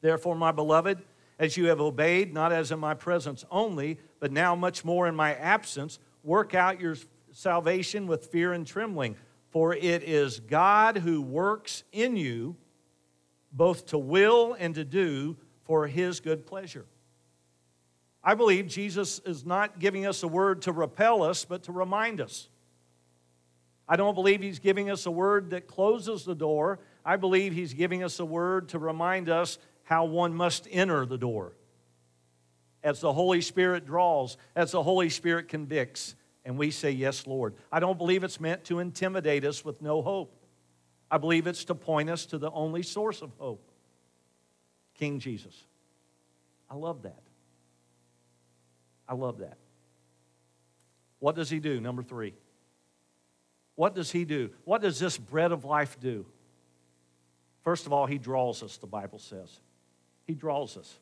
Therefore, 0.00 0.34
my 0.34 0.52
beloved, 0.52 1.02
as 1.38 1.56
you 1.56 1.66
have 1.66 1.80
obeyed, 1.80 2.32
not 2.32 2.52
as 2.52 2.70
in 2.70 2.78
my 2.78 2.94
presence 2.94 3.44
only, 3.50 3.98
but 4.20 4.30
now 4.30 4.54
much 4.54 4.84
more 4.84 5.08
in 5.08 5.16
my 5.16 5.34
absence, 5.34 5.98
work 6.22 6.54
out 6.54 6.80
your 6.80 6.96
salvation 7.32 8.06
with 8.06 8.26
fear 8.26 8.52
and 8.52 8.66
trembling. 8.66 9.16
For 9.54 9.72
it 9.72 10.02
is 10.02 10.40
God 10.40 10.96
who 10.96 11.22
works 11.22 11.84
in 11.92 12.16
you 12.16 12.56
both 13.52 13.86
to 13.86 13.98
will 13.98 14.56
and 14.58 14.74
to 14.74 14.84
do 14.84 15.36
for 15.62 15.86
his 15.86 16.18
good 16.18 16.44
pleasure. 16.44 16.86
I 18.20 18.34
believe 18.34 18.66
Jesus 18.66 19.20
is 19.24 19.46
not 19.46 19.78
giving 19.78 20.06
us 20.06 20.24
a 20.24 20.28
word 20.28 20.62
to 20.62 20.72
repel 20.72 21.22
us, 21.22 21.44
but 21.44 21.62
to 21.62 21.72
remind 21.72 22.20
us. 22.20 22.48
I 23.86 23.94
don't 23.94 24.16
believe 24.16 24.40
he's 24.40 24.58
giving 24.58 24.90
us 24.90 25.06
a 25.06 25.12
word 25.12 25.50
that 25.50 25.68
closes 25.68 26.24
the 26.24 26.34
door. 26.34 26.80
I 27.04 27.14
believe 27.14 27.52
he's 27.52 27.74
giving 27.74 28.02
us 28.02 28.18
a 28.18 28.24
word 28.24 28.70
to 28.70 28.80
remind 28.80 29.28
us 29.28 29.58
how 29.84 30.06
one 30.06 30.34
must 30.34 30.66
enter 30.68 31.06
the 31.06 31.18
door. 31.18 31.52
As 32.82 32.98
the 32.98 33.12
Holy 33.12 33.40
Spirit 33.40 33.86
draws, 33.86 34.36
as 34.56 34.72
the 34.72 34.82
Holy 34.82 35.10
Spirit 35.10 35.46
convicts, 35.46 36.16
and 36.44 36.58
we 36.58 36.70
say, 36.70 36.90
Yes, 36.90 37.26
Lord. 37.26 37.54
I 37.72 37.80
don't 37.80 37.98
believe 37.98 38.24
it's 38.24 38.40
meant 38.40 38.64
to 38.64 38.78
intimidate 38.78 39.44
us 39.44 39.64
with 39.64 39.80
no 39.80 40.02
hope. 40.02 40.36
I 41.10 41.18
believe 41.18 41.46
it's 41.46 41.64
to 41.66 41.74
point 41.74 42.10
us 42.10 42.26
to 42.26 42.38
the 42.38 42.50
only 42.50 42.82
source 42.82 43.22
of 43.22 43.32
hope 43.38 43.70
King 44.94 45.18
Jesus. 45.18 45.54
I 46.70 46.76
love 46.76 47.02
that. 47.02 47.22
I 49.08 49.14
love 49.14 49.38
that. 49.38 49.58
What 51.18 51.36
does 51.36 51.50
he 51.50 51.60
do? 51.60 51.80
Number 51.80 52.02
three. 52.02 52.34
What 53.76 53.94
does 53.94 54.10
he 54.10 54.24
do? 54.24 54.50
What 54.64 54.82
does 54.82 54.98
this 54.98 55.18
bread 55.18 55.52
of 55.52 55.64
life 55.64 55.98
do? 56.00 56.26
First 57.62 57.86
of 57.86 57.92
all, 57.92 58.06
he 58.06 58.18
draws 58.18 58.62
us, 58.62 58.76
the 58.76 58.86
Bible 58.86 59.18
says. 59.18 59.60
He 60.26 60.34
draws 60.34 60.76
us. 60.76 60.98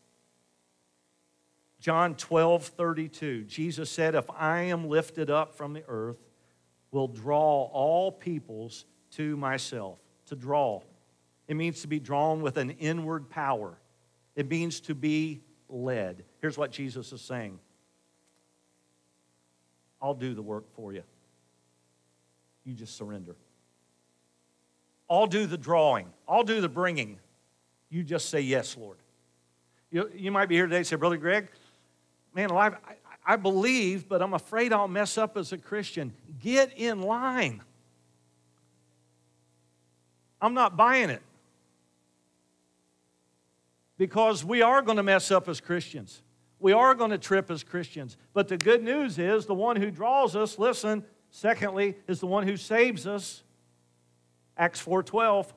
John 1.83 2.15
12, 2.15 2.65
32. 2.65 3.43
Jesus 3.43 3.91
said, 3.91 4.15
If 4.15 4.31
I 4.31 4.61
am 4.61 4.89
lifted 4.89 5.31
up 5.31 5.53
from 5.53 5.73
the 5.73 5.83
earth, 5.89 6.17
will 6.93 7.09
draw 7.09 7.65
all 7.73 8.13
peoples 8.13 8.85
to 9.17 9.37
myself. 9.37 9.99
To 10.27 10.37
draw. 10.37 10.81
It 11.49 11.57
means 11.57 11.81
to 11.83 11.89
be 11.89 11.99
drawn 11.99 12.41
with 12.41 12.57
an 12.57 12.71
inward 12.71 13.29
power. 13.29 13.77
It 14.37 14.49
means 14.49 14.79
to 14.83 14.95
be 14.95 15.43
led. 15.69 16.23
Here's 16.41 16.57
what 16.57 16.71
Jesus 16.71 17.13
is 17.13 17.21
saying 17.21 17.59
I'll 20.01 20.15
do 20.15 20.35
the 20.35 20.43
work 20.43 20.73
for 20.77 20.93
you. 20.93 21.03
You 22.65 22.75
just 22.75 22.97
surrender. 22.97 23.35
I'll 25.11 25.27
do 25.27 25.47
the 25.47 25.59
drawing, 25.59 26.13
I'll 26.29 26.45
do 26.45 26.61
the 26.61 26.69
bringing. 26.69 27.19
You 27.91 28.05
just 28.05 28.31
say, 28.31 28.41
Yes, 28.41 28.77
Lord. 28.77 28.99
You, 29.91 30.11
you 30.15 30.31
might 30.31 30.49
be 30.49 30.55
here 30.55 30.67
today 30.67 30.79
and 30.79 30.87
say, 30.87 30.97
Brother 30.97 31.19
Greg, 31.19 31.49
man, 32.35 32.51
alive, 32.51 32.77
I, 32.87 33.35
I 33.35 33.37
believe, 33.37 34.09
but 34.09 34.23
I'm 34.23 34.35
afraid 34.35 34.73
I'll 34.73 34.89
mess 34.89 35.17
up 35.17 35.37
as 35.37 35.53
a 35.53 35.59
Christian. 35.59 36.13
Get 36.41 36.77
in 36.77 37.03
line. 37.03 37.63
I'm 40.41 40.55
not 40.55 40.77
buying 40.77 41.11
it. 41.11 41.23
Because 43.97 44.45
we 44.45 44.63
are 44.63 44.83
going 44.83 44.97
to 44.97 45.03
mess 45.03 45.31
up 45.31 45.49
as 45.49 45.61
Christians. 45.61 46.23
We 46.59 46.73
are 46.73 46.95
going 46.95 47.11
to 47.11 47.19
trip 47.19 47.51
as 47.51 47.63
Christians. 47.63 48.17
But 48.33 48.49
the 48.49 48.57
good 48.57 48.83
news 48.83 49.19
is 49.19 49.47
the 49.47 49.55
one 49.55 49.77
who 49.77 49.91
draws 49.91 50.35
us, 50.35 50.59
listen, 50.59 51.05
secondly, 51.31 51.97
is 52.09 52.19
the 52.19 52.27
one 52.27 52.47
who 52.47 52.57
saves 52.57 53.07
us. 53.07 53.43
Acts 54.57 54.81
4:12. 54.85 55.53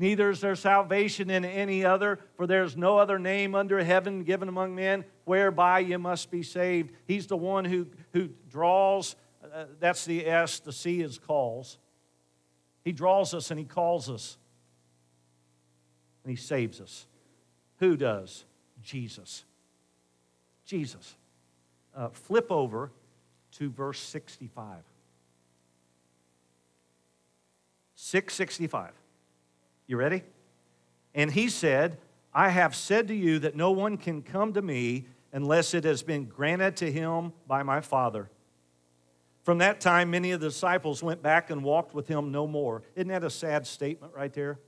Neither 0.00 0.30
is 0.30 0.40
there 0.40 0.54
salvation 0.54 1.28
in 1.28 1.44
any 1.44 1.84
other, 1.84 2.20
for 2.36 2.46
there 2.46 2.62
is 2.62 2.76
no 2.76 2.98
other 2.98 3.18
name 3.18 3.56
under 3.56 3.82
heaven 3.82 4.22
given 4.22 4.48
among 4.48 4.76
men 4.76 5.04
whereby 5.24 5.80
you 5.80 5.98
must 5.98 6.30
be 6.30 6.44
saved. 6.44 6.92
He's 7.04 7.26
the 7.26 7.36
one 7.36 7.64
who, 7.64 7.88
who 8.12 8.28
draws, 8.48 9.16
uh, 9.42 9.64
that's 9.80 10.04
the 10.04 10.24
S, 10.24 10.60
the 10.60 10.72
C 10.72 11.00
is 11.00 11.18
calls. 11.18 11.78
He 12.84 12.92
draws 12.92 13.34
us 13.34 13.50
and 13.50 13.58
he 13.58 13.66
calls 13.66 14.08
us. 14.08 14.38
And 16.22 16.30
he 16.30 16.36
saves 16.36 16.80
us. 16.80 17.06
Who 17.78 17.96
does? 17.96 18.44
Jesus. 18.80 19.44
Jesus. 20.64 21.16
Uh, 21.92 22.10
flip 22.10 22.52
over 22.52 22.92
to 23.52 23.68
verse 23.68 23.98
65. 23.98 24.76
665. 27.96 28.92
You 29.88 29.96
ready? 29.96 30.22
And 31.14 31.32
he 31.32 31.48
said, 31.48 31.98
I 32.32 32.50
have 32.50 32.76
said 32.76 33.08
to 33.08 33.14
you 33.14 33.40
that 33.40 33.56
no 33.56 33.70
one 33.72 33.96
can 33.96 34.22
come 34.22 34.52
to 34.52 34.62
me 34.62 35.06
unless 35.32 35.74
it 35.74 35.84
has 35.84 36.02
been 36.02 36.26
granted 36.26 36.76
to 36.76 36.92
him 36.92 37.32
by 37.46 37.62
my 37.62 37.80
Father. 37.80 38.30
From 39.42 39.58
that 39.58 39.80
time, 39.80 40.10
many 40.10 40.32
of 40.32 40.40
the 40.40 40.48
disciples 40.48 41.02
went 41.02 41.22
back 41.22 41.48
and 41.48 41.64
walked 41.64 41.94
with 41.94 42.06
him 42.06 42.30
no 42.30 42.46
more. 42.46 42.82
Isn't 42.94 43.08
that 43.08 43.24
a 43.24 43.30
sad 43.30 43.66
statement 43.66 44.12
right 44.14 44.32
there? 44.32 44.58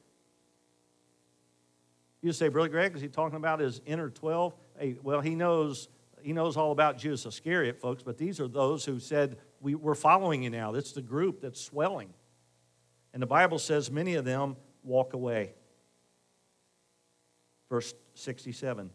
You 2.22 2.32
say, 2.32 2.48
Brother 2.48 2.70
Greg, 2.70 2.96
is 2.96 3.02
he 3.02 3.08
talking 3.08 3.36
about 3.36 3.60
his 3.60 3.82
inner 3.84 4.08
12? 4.08 4.54
Hey, 4.78 4.96
well, 5.02 5.20
he 5.20 5.34
knows, 5.34 5.88
he 6.22 6.32
knows 6.32 6.56
all 6.56 6.72
about 6.72 6.96
Judas 6.96 7.26
Iscariot, 7.26 7.78
folks, 7.78 8.02
but 8.02 8.16
these 8.16 8.40
are 8.40 8.48
those 8.48 8.86
who 8.86 8.98
said, 8.98 9.36
we, 9.60 9.74
We're 9.74 9.94
following 9.94 10.42
you 10.42 10.50
now. 10.50 10.74
It's 10.74 10.92
the 10.92 11.02
group 11.02 11.42
that's 11.42 11.60
swelling. 11.60 12.14
And 13.12 13.22
the 13.22 13.26
Bible 13.26 13.58
says 13.58 13.90
many 13.90 14.14
of 14.14 14.24
them 14.24 14.56
walk 14.82 15.12
away. 15.12 15.54
Verse 17.68 17.94
67 18.14 18.90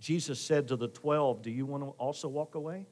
Jesus 0.00 0.38
said 0.38 0.68
to 0.68 0.76
the 0.76 0.88
12, 0.88 1.40
Do 1.40 1.50
you 1.50 1.64
want 1.64 1.82
to 1.82 1.90
also 1.90 2.28
walk 2.28 2.56
away? 2.56 2.86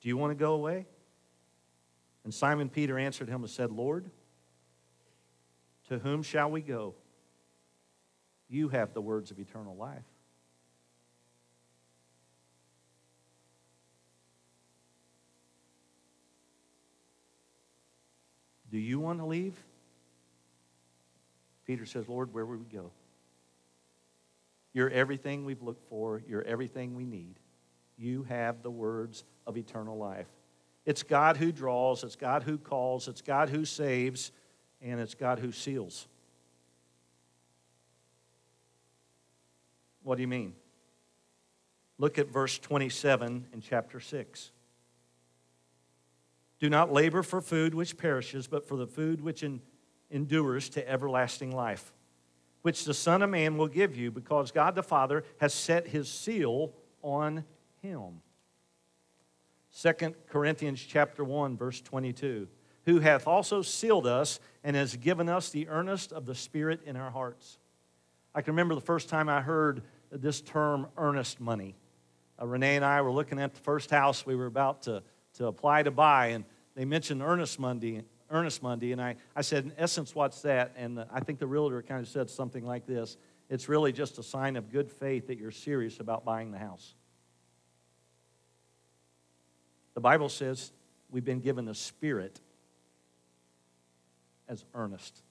Do 0.00 0.08
you 0.08 0.16
want 0.16 0.32
to 0.32 0.34
go 0.34 0.52
away? 0.52 0.86
And 2.24 2.34
Simon 2.34 2.68
Peter 2.68 2.98
answered 2.98 3.28
him 3.28 3.40
and 3.42 3.50
said, 3.50 3.72
Lord, 3.72 4.10
to 5.88 5.98
whom 5.98 6.22
shall 6.22 6.50
we 6.50 6.60
go? 6.60 6.94
You 8.50 8.68
have 8.68 8.92
the 8.92 9.00
words 9.00 9.30
of 9.30 9.38
eternal 9.38 9.76
life. 9.76 10.04
Do 18.70 18.78
you 18.78 19.00
want 19.00 19.20
to 19.20 19.24
leave? 19.24 19.54
Peter 21.68 21.84
says, 21.84 22.08
Lord, 22.08 22.32
where 22.32 22.46
would 22.46 22.58
we 22.58 22.76
go? 22.76 22.90
You're 24.72 24.88
everything 24.88 25.44
we've 25.44 25.62
looked 25.62 25.86
for. 25.90 26.22
You're 26.26 26.42
everything 26.42 26.96
we 26.96 27.04
need. 27.04 27.34
You 27.98 28.22
have 28.22 28.62
the 28.62 28.70
words 28.70 29.22
of 29.46 29.58
eternal 29.58 29.98
life. 29.98 30.28
It's 30.86 31.02
God 31.02 31.36
who 31.36 31.52
draws, 31.52 32.04
it's 32.04 32.16
God 32.16 32.42
who 32.42 32.56
calls, 32.56 33.06
it's 33.06 33.20
God 33.20 33.50
who 33.50 33.66
saves, 33.66 34.32
and 34.80 34.98
it's 34.98 35.14
God 35.14 35.40
who 35.40 35.52
seals. 35.52 36.08
What 40.02 40.14
do 40.14 40.22
you 40.22 40.28
mean? 40.28 40.54
Look 41.98 42.18
at 42.18 42.28
verse 42.28 42.58
27 42.58 43.48
in 43.52 43.60
chapter 43.60 44.00
6. 44.00 44.52
Do 46.60 46.70
not 46.70 46.90
labor 46.90 47.22
for 47.22 47.42
food 47.42 47.74
which 47.74 47.98
perishes, 47.98 48.46
but 48.46 48.66
for 48.66 48.78
the 48.78 48.86
food 48.86 49.20
which 49.20 49.42
in, 49.42 49.60
endures 50.10 50.68
to 50.70 50.88
everlasting 50.88 51.54
life, 51.54 51.92
which 52.62 52.84
the 52.84 52.94
Son 52.94 53.22
of 53.22 53.30
Man 53.30 53.56
will 53.56 53.68
give 53.68 53.96
you, 53.96 54.10
because 54.10 54.50
God 54.50 54.74
the 54.74 54.82
Father 54.82 55.24
has 55.38 55.52
set 55.54 55.88
his 55.88 56.08
seal 56.08 56.72
on 57.02 57.44
him. 57.82 58.22
2 59.80 59.92
Corinthians 60.28 60.80
chapter 60.80 61.22
1 61.22 61.56
verse 61.56 61.80
22 61.80 62.48
who 62.86 63.00
hath 63.00 63.26
also 63.26 63.60
sealed 63.60 64.06
us 64.06 64.40
and 64.64 64.74
has 64.74 64.96
given 64.96 65.28
us 65.28 65.50
the 65.50 65.68
earnest 65.68 66.10
of 66.10 66.24
the 66.24 66.34
spirit 66.34 66.80
in 66.86 66.96
our 66.96 67.10
hearts 67.10 67.58
i 68.34 68.40
can 68.40 68.54
remember 68.54 68.74
the 68.74 68.80
first 68.80 69.10
time 69.10 69.28
i 69.28 69.42
heard 69.42 69.82
this 70.10 70.40
term 70.40 70.86
earnest 70.96 71.38
money 71.38 71.76
uh, 72.40 72.46
renee 72.46 72.76
and 72.76 72.84
i 72.84 73.00
were 73.02 73.12
looking 73.12 73.38
at 73.38 73.54
the 73.54 73.60
first 73.60 73.90
house 73.90 74.24
we 74.24 74.34
were 74.34 74.46
about 74.46 74.82
to 74.82 75.02
to 75.38 75.46
apply 75.46 75.82
to 75.84 75.90
buy. 75.90 76.28
And 76.28 76.44
they 76.74 76.84
mentioned 76.84 77.22
earnest 77.22 77.58
money, 77.58 78.02
earnest 78.30 78.62
money, 78.62 78.92
and 78.92 79.00
I, 79.00 79.16
I 79.34 79.42
said, 79.42 79.64
in 79.64 79.72
essence, 79.78 80.14
what's 80.14 80.42
that? 80.42 80.72
And 80.76 80.98
uh, 80.98 81.04
I 81.12 81.20
think 81.20 81.38
the 81.38 81.46
realtor 81.46 81.82
kind 81.82 82.00
of 82.00 82.08
said 82.08 82.30
something 82.30 82.64
like 82.64 82.86
this 82.86 83.16
It's 83.48 83.68
really 83.68 83.92
just 83.92 84.18
a 84.18 84.22
sign 84.22 84.56
of 84.56 84.70
good 84.70 84.90
faith 84.90 85.28
that 85.28 85.38
you're 85.38 85.50
serious 85.50 86.00
about 86.00 86.24
buying 86.24 86.52
the 86.52 86.58
house. 86.58 86.94
The 89.94 90.00
Bible 90.00 90.28
says 90.28 90.72
we've 91.10 91.24
been 91.24 91.40
given 91.40 91.64
the 91.64 91.74
Spirit 91.74 92.40
as 94.48 94.64
earnest. 94.74 95.22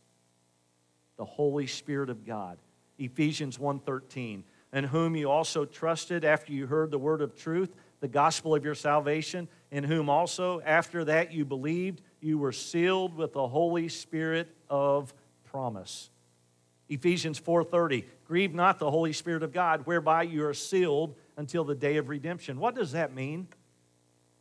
The 1.18 1.26
Holy 1.26 1.68
Spirit 1.68 2.10
of 2.10 2.26
God. 2.26 2.58
Ephesians 3.00 3.58
1:13, 3.60 4.44
in 4.74 4.84
whom 4.84 5.16
you 5.16 5.30
also 5.30 5.66
trusted 5.66 6.26
after 6.26 6.52
you 6.52 6.68
heard 6.68 6.92
the 6.92 7.00
word 7.00 7.22
of 7.22 7.36
truth 7.36 7.74
the 8.00 8.08
gospel 8.08 8.54
of 8.54 8.64
your 8.64 8.76
salvation, 8.76 9.48
in 9.72 9.84
whom 9.84 10.10
also 10.10 10.62
after 10.62 11.06
that 11.06 11.32
you 11.32 11.46
believed, 11.46 12.02
you 12.22 12.38
were 12.38 12.52
sealed 12.52 13.16
with 13.16 13.34
the 13.34 13.48
Holy 13.48 13.90
Spirit 13.90 14.48
of 14.70 15.14
promise. 15.46 16.10
Ephesians 16.90 17.40
4:30 17.40 18.06
Grieve 18.28 18.54
not 18.54 18.80
the 18.80 18.92
Holy 18.92 19.14
Spirit 19.14 19.44
of 19.44 19.54
God 19.54 19.86
whereby 19.86 20.24
you 20.24 20.46
are 20.46 20.54
sealed 20.54 21.16
until 21.38 21.64
the 21.64 21.76
day 21.76 21.98
of 21.98 22.10
redemption. 22.10 22.60
What 22.60 22.76
does 22.76 22.92
that 22.92 23.14
mean? 23.14 23.48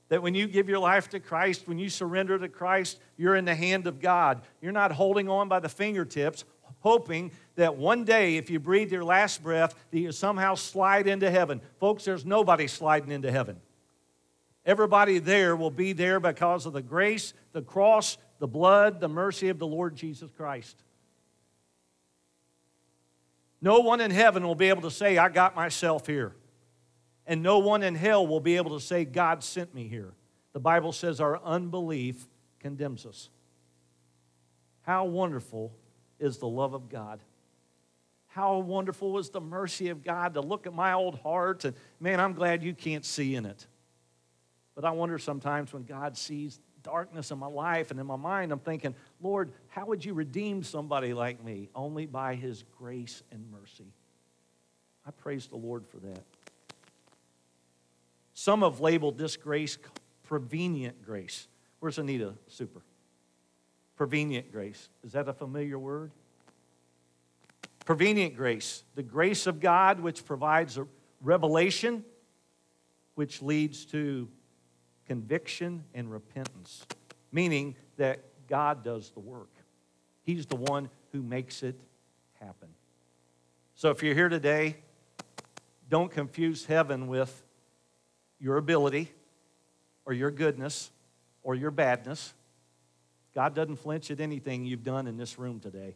That 0.09 0.22
when 0.22 0.35
you 0.35 0.47
give 0.47 0.68
your 0.68 0.79
life 0.79 1.09
to 1.11 1.20
Christ, 1.20 1.66
when 1.66 1.79
you 1.79 1.89
surrender 1.89 2.39
to 2.39 2.49
Christ, 2.49 2.99
you're 3.16 3.37
in 3.37 3.45
the 3.45 3.55
hand 3.55 3.87
of 3.87 4.01
God. 4.01 4.43
You're 4.61 4.72
not 4.72 4.93
holding 4.93 5.29
on 5.29 5.49
by 5.49 5.61
the 5.61 5.68
fingertips, 5.68 6.45
hoping 6.81 7.33
that 7.57 7.77
one 7.77 8.05
day, 8.05 8.37
if 8.37 8.51
you 8.51 8.61
breathe 8.61 8.93
your 8.93 9.05
last 9.05 9.43
breath, 9.43 9.74
that 9.91 9.99
you 9.99 10.12
somehow 10.12 10.55
slide 10.55 11.09
into 11.09 11.31
heaven. 11.31 11.61
Folks, 11.81 12.05
there's 12.05 12.24
nobody 12.24 12.66
sliding 12.68 13.11
into 13.11 13.33
heaven. 13.33 13.61
Everybody 14.67 15.21
there 15.21 15.55
will 15.55 15.71
be 15.71 15.93
there 15.93 16.19
because 16.19 16.67
of 16.67 16.73
the 16.73 16.83
grace, 16.83 17.33
the 17.53 17.62
cross, 17.62 18.19
the 18.41 18.49
blood, 18.49 19.01
the 19.01 19.09
mercy 19.09 19.49
of 19.49 19.61
the 19.61 19.67
Lord 19.67 19.95
Jesus 19.95 20.29
Christ. 20.37 20.83
No 23.62 23.79
one 23.79 24.01
in 24.01 24.11
heaven 24.11 24.45
will 24.45 24.57
be 24.57 24.69
able 24.69 24.83
to 24.83 24.91
say, 24.91 25.17
I 25.17 25.29
got 25.29 25.55
myself 25.55 26.07
here. 26.07 26.35
And 27.27 27.43
no 27.43 27.61
one 27.61 27.83
in 27.83 27.95
hell 27.95 28.27
will 28.27 28.41
be 28.41 28.57
able 28.57 28.79
to 28.79 28.85
say, 28.85 29.05
God 29.05 29.43
sent 29.43 29.73
me 29.75 29.89
here. 29.89 30.12
The 30.53 30.61
Bible 30.61 30.93
says 30.93 31.21
our 31.21 31.41
unbelief 31.43 32.27
condemns 32.59 33.07
us. 33.07 33.31
How 34.83 35.05
wonderful 35.05 35.73
is 36.19 36.39
the 36.39 36.49
love 36.49 36.75
of 36.75 36.89
God. 36.89 37.21
How 38.29 38.59
wonderful 38.59 39.19
is 39.19 39.31
the 39.31 39.41
mercy 39.41 39.89
of 39.89 40.05
God 40.05 40.35
to 40.35 40.41
look 40.41 40.67
at 40.67 40.75
my 40.75 40.93
old 40.93 41.19
heart 41.21 41.64
and 41.64 41.75
man, 42.01 42.21
I'm 42.21 42.35
glad 42.35 42.62
you 42.62 42.75
can't 42.75 43.05
see 43.05 43.35
in 43.35 43.47
it. 43.47 43.67
But 44.77 44.85
I 44.85 44.91
wonder 44.91 45.18
sometimes 45.18 45.72
when 45.72 45.83
God 45.83 46.16
sees 46.16 46.61
darkness 46.83 47.33
in 47.33 47.39
my 47.39 47.49
life 47.49 47.91
and 47.91 47.99
in 47.99 48.07
my 48.07 48.16
mind, 48.16 48.53
I'm 48.53 48.61
thinking, 48.61 48.95
Lord, 49.20 49.51
how 49.68 49.87
would 49.87 50.05
you 50.05 50.14
redeem 50.14 50.62
somebody 50.62 51.14
like 51.14 51.43
me? 51.43 51.70
Only 51.74 52.07
by 52.07 52.37
his 52.37 52.62
grace 52.79 53.24
and 53.33 53.51
mercy. 53.51 53.93
I 55.05 55.11
praise 55.11 55.49
the 55.49 55.57
Lord 55.57 55.87
for 55.89 55.97
that. 55.99 56.22
Some 58.35 58.61
have 58.61 58.81
labeled 58.81 59.18
this 59.18 59.37
grace 59.37 59.79
prevenient 60.24 61.05
grace. 61.05 61.49
Where's 61.81 61.99
Anita 61.99 62.35
Super? 62.49 62.83
Prevenient 63.97 64.53
grace. 64.53 64.91
Is 65.05 65.12
that 65.12 65.27
a 65.27 65.33
familiar 65.33 65.79
word? 65.79 66.11
Prevenient 67.87 68.37
grace, 68.37 68.85
the 68.95 69.03
grace 69.03 69.47
of 69.47 69.59
God 69.59 70.01
which 70.01 70.24
provides 70.24 70.77
a 70.77 70.87
revelation 71.22 72.05
which 73.14 73.41
leads 73.41 73.87
to 73.87 74.29
conviction 75.07 75.85
and 75.95 76.11
repentance, 76.11 76.87
meaning 77.33 77.77
that 77.97 78.21
God 78.49 78.85
does 78.85 79.11
the 79.11 79.21
work. 79.21 79.51
He's 80.23 80.47
the 80.47 80.57
one 80.57 80.91
who 81.13 81.23
makes 81.23 81.63
it 81.63 81.79
happen. 82.41 82.69
So 83.75 83.91
if 83.91 84.03
you're 84.03 84.15
here 84.15 84.29
today, 84.29 84.77
don't 85.89 86.11
confuse 86.11 86.65
heaven 86.65 87.09
with 87.09 87.45
your 88.41 88.57
ability 88.57 89.13
or 90.05 90.13
your 90.13 90.31
goodness 90.31 90.91
or 91.43 91.55
your 91.55 91.71
badness. 91.71 92.35
God 93.35 93.55
doesn't 93.55 93.77
flinch 93.77 94.11
at 94.11 94.21
anything 94.21 94.65
you've 94.65 94.83
done 94.83 95.07
in 95.07 95.17
this 95.17 95.39
room 95.39 95.61
today. 95.61 95.95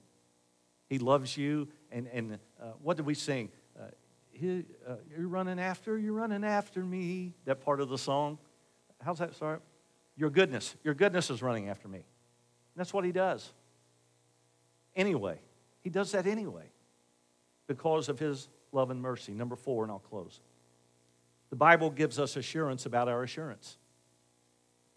He 0.88 0.98
loves 0.98 1.36
you. 1.36 1.68
And, 1.90 2.06
and 2.12 2.38
uh, 2.60 2.66
what 2.82 2.96
did 2.96 3.06
we 3.06 3.14
sing? 3.14 3.48
Uh, 3.78 3.84
he, 4.32 4.64
uh, 4.86 4.96
you're 5.10 5.28
running 5.28 5.58
after, 5.58 5.98
you're 5.98 6.12
running 6.12 6.44
after 6.44 6.84
me. 6.84 7.32
That 7.46 7.64
part 7.64 7.80
of 7.80 7.88
the 7.88 7.98
song. 7.98 8.38
How's 9.02 9.18
that? 9.18 9.34
Sorry. 9.34 9.58
Your 10.16 10.30
goodness. 10.30 10.76
Your 10.84 10.94
goodness 10.94 11.30
is 11.30 11.42
running 11.42 11.68
after 11.68 11.88
me. 11.88 12.04
That's 12.76 12.92
what 12.92 13.04
he 13.04 13.12
does. 13.12 13.52
Anyway, 14.94 15.40
he 15.80 15.90
does 15.90 16.12
that 16.12 16.26
anyway 16.26 16.70
because 17.66 18.08
of 18.08 18.18
his 18.18 18.48
love 18.72 18.90
and 18.90 19.00
mercy. 19.00 19.32
Number 19.32 19.56
four, 19.56 19.84
and 19.84 19.90
I'll 19.90 19.98
close. 19.98 20.40
The 21.50 21.56
Bible 21.56 21.90
gives 21.90 22.18
us 22.18 22.36
assurance 22.36 22.86
about 22.86 23.08
our 23.08 23.22
assurance. 23.22 23.76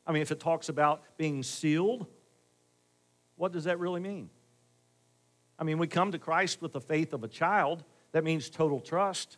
I 0.05 0.11
mean, 0.11 0.21
if 0.21 0.31
it 0.31 0.39
talks 0.39 0.69
about 0.69 1.01
being 1.17 1.43
sealed, 1.43 2.05
what 3.35 3.51
does 3.51 3.63
that 3.63 3.79
really 3.79 4.01
mean? 4.01 4.29
I 5.57 5.63
mean, 5.63 5.77
we 5.77 5.87
come 5.87 6.11
to 6.11 6.19
Christ 6.19 6.61
with 6.61 6.73
the 6.73 6.81
faith 6.81 7.13
of 7.13 7.23
a 7.23 7.27
child. 7.27 7.83
That 8.11 8.23
means 8.23 8.49
total 8.49 8.79
trust. 8.79 9.37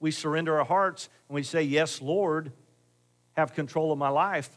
We 0.00 0.10
surrender 0.10 0.58
our 0.58 0.64
hearts 0.64 1.08
and 1.28 1.34
we 1.34 1.42
say, 1.42 1.62
Yes, 1.62 2.00
Lord, 2.00 2.52
have 3.38 3.54
control 3.54 3.92
of 3.92 3.98
my 3.98 4.08
life. 4.08 4.50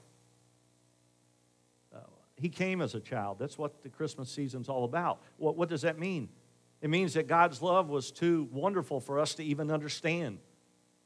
Uh, 1.95 1.99
he 2.35 2.49
came 2.49 2.81
as 2.81 2.95
a 2.95 2.99
child. 2.99 3.37
That's 3.37 3.55
what 3.55 3.83
the 3.83 3.89
Christmas 3.89 4.29
season's 4.31 4.69
all 4.69 4.85
about. 4.85 5.21
What, 5.37 5.55
what 5.55 5.69
does 5.69 5.83
that 5.83 5.99
mean? 5.99 6.29
It 6.81 6.89
means 6.89 7.13
that 7.13 7.27
God's 7.27 7.61
love 7.61 7.89
was 7.89 8.11
too 8.11 8.49
wonderful 8.51 8.99
for 8.99 9.19
us 9.19 9.35
to 9.35 9.43
even 9.43 9.69
understand, 9.69 10.39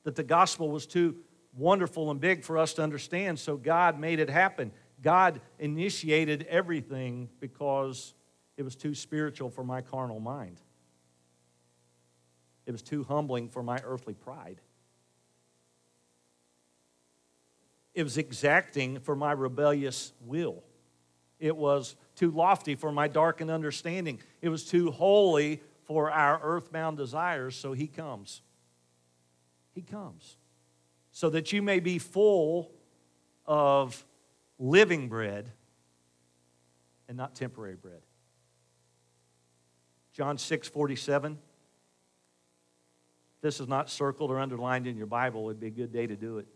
that 0.03 0.15
the 0.15 0.23
gospel 0.23 0.69
was 0.69 0.87
too 0.87 1.17
wonderful 1.53 2.11
and 2.11 2.19
big 2.21 2.43
for 2.43 2.57
us 2.57 2.73
to 2.75 2.81
understand, 2.81 3.39
so 3.39 3.57
God 3.57 3.99
made 3.99 4.19
it 4.19 4.29
happen. 4.29 4.71
God 5.01 5.41
initiated 5.59 6.47
everything 6.49 7.27
because 7.41 8.13
it 8.55 8.63
was 8.63 8.77
too 8.77 8.95
spiritual 8.95 9.49
for 9.49 9.65
my 9.65 9.81
carnal 9.81 10.21
mind. 10.21 10.61
It 12.65 12.71
was 12.71 12.81
too 12.81 13.03
humbling 13.03 13.49
for 13.49 13.61
my 13.61 13.81
earthly 13.83 14.13
pride. 14.13 14.61
It 17.95 18.03
was 18.03 18.17
exacting 18.17 18.99
for 18.99 19.15
my 19.15 19.31
rebellious 19.31 20.11
will. 20.25 20.61
It 21.39 21.55
was 21.55 21.95
too 22.15 22.29
lofty 22.29 22.75
for 22.75 22.91
my 22.91 23.07
darkened 23.07 23.49
understanding. 23.49 24.19
It 24.41 24.49
was 24.49 24.65
too 24.65 24.91
holy 24.91 25.61
for 25.85 26.11
our 26.11 26.39
earthbound 26.43 26.97
desires, 26.97 27.55
so 27.55 27.71
he 27.71 27.87
comes. 27.87 28.41
He 29.73 29.81
comes. 29.81 30.37
So 31.11 31.29
that 31.29 31.53
you 31.53 31.61
may 31.61 31.79
be 31.79 31.97
full 31.97 32.71
of 33.45 34.05
living 34.59 35.07
bread 35.07 35.49
and 37.07 37.17
not 37.17 37.33
temporary 37.33 37.75
bread. 37.75 38.01
John 40.11 40.37
6 40.37 40.67
47. 40.67 41.37
This 43.41 43.59
is 43.59 43.67
not 43.67 43.89
circled 43.89 44.31
or 44.31 44.39
underlined 44.39 44.87
in 44.87 44.97
your 44.97 45.05
Bible. 45.05 45.49
It'd 45.49 45.59
be 45.59 45.67
a 45.67 45.69
good 45.69 45.93
day 45.93 46.07
to 46.07 46.15
do 46.15 46.39
it. 46.39 46.47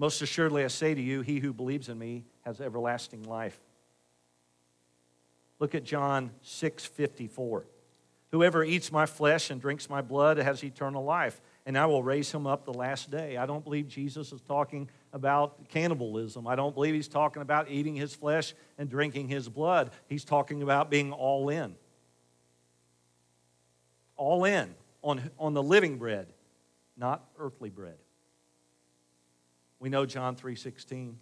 Most 0.00 0.22
assuredly, 0.22 0.64
I 0.64 0.68
say 0.68 0.94
to 0.94 1.00
you, 1.00 1.20
he 1.20 1.40
who 1.40 1.52
believes 1.52 1.90
in 1.90 1.98
me 1.98 2.24
has 2.46 2.58
everlasting 2.58 3.24
life. 3.24 3.60
Look 5.58 5.74
at 5.74 5.84
John 5.84 6.30
6 6.40 6.86
54. 6.86 7.66
Whoever 8.30 8.64
eats 8.64 8.90
my 8.90 9.04
flesh 9.04 9.50
and 9.50 9.60
drinks 9.60 9.90
my 9.90 10.00
blood 10.00 10.38
has 10.38 10.64
eternal 10.64 11.04
life, 11.04 11.38
and 11.66 11.76
I 11.76 11.84
will 11.84 12.02
raise 12.02 12.32
him 12.32 12.46
up 12.46 12.64
the 12.64 12.72
last 12.72 13.10
day. 13.10 13.36
I 13.36 13.44
don't 13.44 13.62
believe 13.62 13.88
Jesus 13.88 14.32
is 14.32 14.40
talking 14.40 14.88
about 15.12 15.68
cannibalism. 15.68 16.46
I 16.46 16.56
don't 16.56 16.74
believe 16.74 16.94
he's 16.94 17.06
talking 17.06 17.42
about 17.42 17.70
eating 17.70 17.94
his 17.94 18.14
flesh 18.14 18.54
and 18.78 18.88
drinking 18.88 19.28
his 19.28 19.50
blood. 19.50 19.90
He's 20.08 20.24
talking 20.24 20.62
about 20.62 20.88
being 20.88 21.12
all 21.12 21.50
in. 21.50 21.74
All 24.16 24.46
in 24.46 24.74
on, 25.02 25.30
on 25.38 25.52
the 25.52 25.62
living 25.62 25.98
bread, 25.98 26.28
not 26.96 27.22
earthly 27.38 27.68
bread. 27.68 27.98
We 29.80 29.88
know 29.88 30.06
John 30.06 30.36
3:16. 30.36 31.18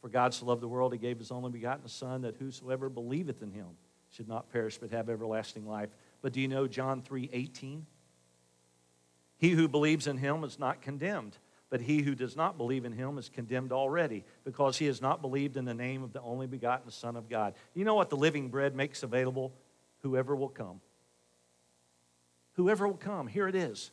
For 0.00 0.08
God 0.08 0.32
so 0.32 0.46
loved 0.46 0.62
the 0.62 0.68
world, 0.68 0.92
he 0.92 0.98
gave 0.98 1.18
his 1.18 1.30
only 1.30 1.50
begotten 1.50 1.88
Son, 1.88 2.22
that 2.22 2.36
whosoever 2.36 2.88
believeth 2.88 3.42
in 3.42 3.50
him 3.50 3.76
should 4.10 4.28
not 4.28 4.50
perish 4.50 4.78
but 4.78 4.90
have 4.90 5.10
everlasting 5.10 5.66
life. 5.66 5.90
But 6.22 6.32
do 6.32 6.40
you 6.40 6.48
know 6.48 6.68
John 6.68 7.02
3:18? 7.02 7.86
He 9.36 9.50
who 9.50 9.66
believes 9.66 10.06
in 10.06 10.18
him 10.18 10.44
is 10.44 10.58
not 10.58 10.80
condemned, 10.80 11.38
but 11.70 11.80
he 11.80 12.02
who 12.02 12.14
does 12.14 12.36
not 12.36 12.56
believe 12.56 12.84
in 12.84 12.92
him 12.92 13.18
is 13.18 13.28
condemned 13.28 13.72
already, 13.72 14.24
because 14.44 14.78
he 14.78 14.86
has 14.86 15.00
not 15.02 15.20
believed 15.20 15.56
in 15.56 15.64
the 15.64 15.74
name 15.74 16.02
of 16.02 16.12
the 16.12 16.20
only 16.20 16.46
begotten 16.46 16.90
Son 16.90 17.16
of 17.16 17.28
God. 17.28 17.54
You 17.72 17.84
know 17.84 17.94
what 17.94 18.10
the 18.10 18.16
living 18.16 18.48
bread 18.48 18.76
makes 18.76 19.02
available? 19.02 19.52
Whoever 20.02 20.36
will 20.36 20.50
come. 20.50 20.80
Whoever 22.52 22.86
will 22.86 22.96
come, 22.96 23.26
here 23.26 23.48
it 23.48 23.54
is. 23.54 23.90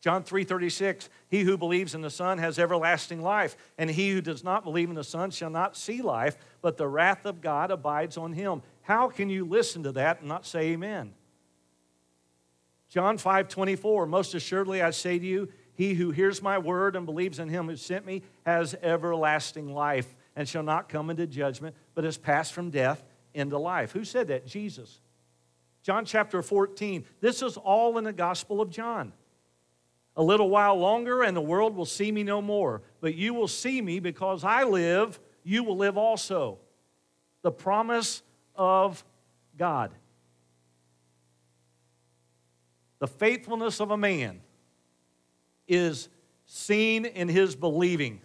John 0.00 0.24
3:36 0.24 1.08
He 1.28 1.42
who 1.42 1.58
believes 1.58 1.94
in 1.94 2.00
the 2.00 2.10
Son 2.10 2.38
has 2.38 2.58
everlasting 2.58 3.20
life 3.20 3.56
and 3.76 3.90
he 3.90 4.10
who 4.10 4.20
does 4.20 4.42
not 4.42 4.64
believe 4.64 4.88
in 4.88 4.94
the 4.94 5.04
Son 5.04 5.30
shall 5.30 5.50
not 5.50 5.76
see 5.76 6.00
life 6.00 6.36
but 6.62 6.76
the 6.76 6.88
wrath 6.88 7.26
of 7.26 7.40
God 7.40 7.70
abides 7.70 8.16
on 8.16 8.32
him. 8.32 8.62
How 8.82 9.08
can 9.08 9.28
you 9.28 9.44
listen 9.44 9.82
to 9.82 9.92
that 9.92 10.20
and 10.20 10.28
not 10.28 10.46
say 10.46 10.72
amen? 10.72 11.14
John 12.88 13.18
5:24 13.18 14.08
Most 14.08 14.34
assuredly 14.34 14.80
I 14.80 14.90
say 14.90 15.18
to 15.18 15.26
you 15.26 15.52
he 15.74 15.94
who 15.94 16.10
hears 16.10 16.42
my 16.42 16.58
word 16.58 16.96
and 16.96 17.06
believes 17.06 17.38
in 17.38 17.48
him 17.48 17.68
who 17.68 17.76
sent 17.76 18.06
me 18.06 18.22
has 18.46 18.74
everlasting 18.82 19.72
life 19.72 20.16
and 20.34 20.48
shall 20.48 20.62
not 20.62 20.88
come 20.88 21.10
into 21.10 21.26
judgment 21.26 21.76
but 21.94 22.04
has 22.04 22.16
passed 22.16 22.54
from 22.54 22.70
death 22.70 23.04
into 23.34 23.58
life. 23.58 23.92
Who 23.92 24.04
said 24.04 24.28
that? 24.28 24.46
Jesus. 24.46 25.00
John 25.82 26.04
chapter 26.04 26.42
14. 26.42 27.04
This 27.20 27.42
is 27.42 27.56
all 27.56 27.98
in 27.98 28.04
the 28.04 28.12
Gospel 28.12 28.60
of 28.60 28.70
John. 28.70 29.12
A 30.16 30.22
little 30.22 30.50
while 30.50 30.76
longer, 30.76 31.22
and 31.22 31.36
the 31.36 31.40
world 31.40 31.76
will 31.76 31.86
see 31.86 32.10
me 32.12 32.22
no 32.22 32.42
more. 32.42 32.82
But 33.00 33.14
you 33.14 33.32
will 33.32 33.48
see 33.48 33.80
me 33.80 34.00
because 34.00 34.44
I 34.44 34.64
live, 34.64 35.18
you 35.44 35.64
will 35.64 35.76
live 35.76 35.96
also. 35.96 36.58
The 37.42 37.52
promise 37.52 38.22
of 38.54 39.04
God. 39.56 39.92
The 42.98 43.06
faithfulness 43.06 43.80
of 43.80 43.90
a 43.90 43.96
man 43.96 44.40
is 45.66 46.08
seen 46.44 47.04
in 47.06 47.28
his 47.28 47.56
believing. 47.56 48.20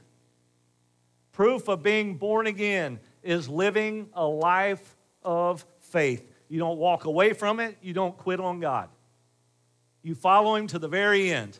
Proof 1.32 1.68
of 1.68 1.84
being 1.84 2.16
born 2.16 2.48
again 2.48 3.00
is 3.22 3.48
living 3.48 4.10
a 4.14 4.26
life 4.26 4.96
of 5.24 5.66
faith. 5.80 6.26
You 6.48 6.60
don't 6.60 6.78
walk 6.78 7.06
away 7.06 7.34
from 7.34 7.60
it, 7.60 7.78
you 7.82 7.94
don't 7.94 8.18
quit 8.18 8.40
on 8.40 8.60
God. 8.60 8.90
You 10.02 10.14
follow 10.14 10.56
Him 10.56 10.68
to 10.68 10.80
the 10.80 10.88
very 10.88 11.32
end. 11.32 11.60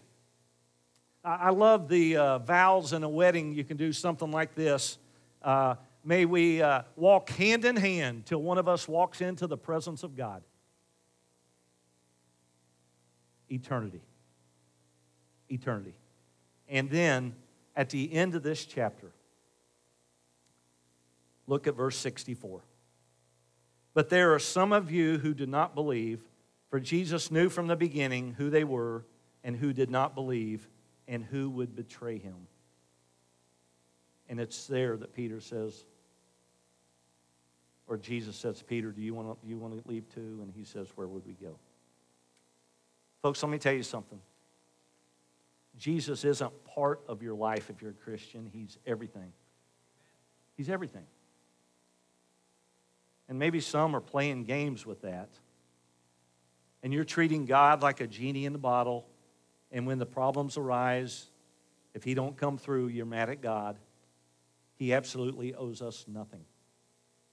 I 1.26 1.50
love 1.50 1.90
the 1.90 2.18
uh, 2.18 2.38
vows 2.40 2.94
in 2.94 3.04
a 3.04 3.10
wedding. 3.10 3.56
You 3.56 3.64
can 3.64 3.78
do 3.78 3.92
something 3.92 4.30
like 4.30 4.54
this. 4.54 5.00
Uh, 5.42 5.76
may 6.04 6.26
we 6.26 6.62
uh, 6.62 6.84
walk 6.96 7.30
hand 7.32 7.66
in 7.66 7.76
hand 7.76 8.28
till 8.28 8.44
one 8.44 8.60
of 8.60 8.68
us 8.68 8.88
walks 8.88 9.22
into 9.22 9.48
the 9.48 9.58
presence 9.58 10.04
of 10.04 10.16
God. 10.16 10.44
Eternity. 13.50 14.02
Eternity. 15.50 15.96
And 16.70 16.92
then 16.92 17.36
at 17.76 17.90
the 17.90 18.14
end 18.14 18.36
of 18.36 18.44
this 18.44 18.64
chapter, 18.64 19.12
look 21.48 21.66
at 21.66 21.76
verse 21.76 21.98
64. 21.98 22.62
But 23.96 24.10
there 24.10 24.32
are 24.36 24.40
some 24.40 24.72
of 24.72 24.92
you 24.92 25.18
who 25.18 25.34
do 25.34 25.48
not 25.48 25.74
believe, 25.74 26.22
for 26.70 26.80
Jesus 26.80 27.32
knew 27.32 27.50
from 27.50 27.66
the 27.66 27.76
beginning 27.76 28.36
who 28.38 28.52
they 28.52 28.64
were 28.64 29.06
and 29.44 29.56
who 29.56 29.74
did 29.74 29.90
not 29.90 30.14
believe 30.14 30.68
and 31.08 31.24
who 31.24 31.50
would 31.50 31.76
betray 31.76 32.18
him. 32.18 32.48
And 34.30 34.40
it's 34.40 34.68
there 34.68 34.98
that 34.98 35.14
Peter 35.14 35.40
says, 35.40 35.86
or 37.88 37.98
Jesus 37.98 38.36
says, 38.36 38.64
Peter, 38.64 38.92
do 38.92 39.02
you 39.02 39.14
want 39.14 39.28
to, 39.30 39.48
you 39.48 39.58
want 39.58 39.80
to 39.80 39.88
leave 39.88 40.10
too? 40.10 40.40
And 40.42 40.52
he 40.56 40.64
says, 40.64 40.88
Where 40.96 41.08
would 41.08 41.26
we 41.26 41.34
go? 41.34 41.60
Folks, 43.22 43.42
let 43.44 43.52
me 43.52 43.60
tell 43.60 43.74
you 43.74 43.84
something. 43.84 44.20
Jesus 45.78 46.24
isn't 46.24 46.52
part 46.64 47.02
of 47.08 47.22
your 47.22 47.36
life 47.36 47.70
if 47.70 47.82
you're 47.82 47.92
a 47.92 47.94
Christian, 47.94 48.50
He's 48.52 48.78
everything. 48.86 49.34
He's 50.56 50.70
everything. 50.70 51.06
And 53.28 53.40
maybe 53.40 53.60
some 53.60 53.96
are 53.96 54.02
playing 54.02 54.44
games 54.44 54.86
with 54.86 55.02
that. 55.02 55.30
And 56.84 56.94
you're 56.94 57.04
treating 57.04 57.46
God 57.46 57.82
like 57.82 58.00
a 58.00 58.08
genie 58.08 58.46
in 58.46 58.54
the 58.54 58.60
bottle. 58.60 59.08
And 59.76 59.86
when 59.86 60.00
the 60.00 60.06
problems 60.06 60.56
arise, 60.56 61.28
if 61.94 62.06
He 62.06 62.14
don't 62.14 62.38
come 62.38 62.58
through, 62.58 62.88
you're 62.88 63.06
mad 63.06 63.30
at 63.30 63.42
God. 63.42 63.78
He 64.78 64.94
absolutely 64.94 65.54
owes 65.54 65.82
us 65.82 66.06
nothing 66.08 66.46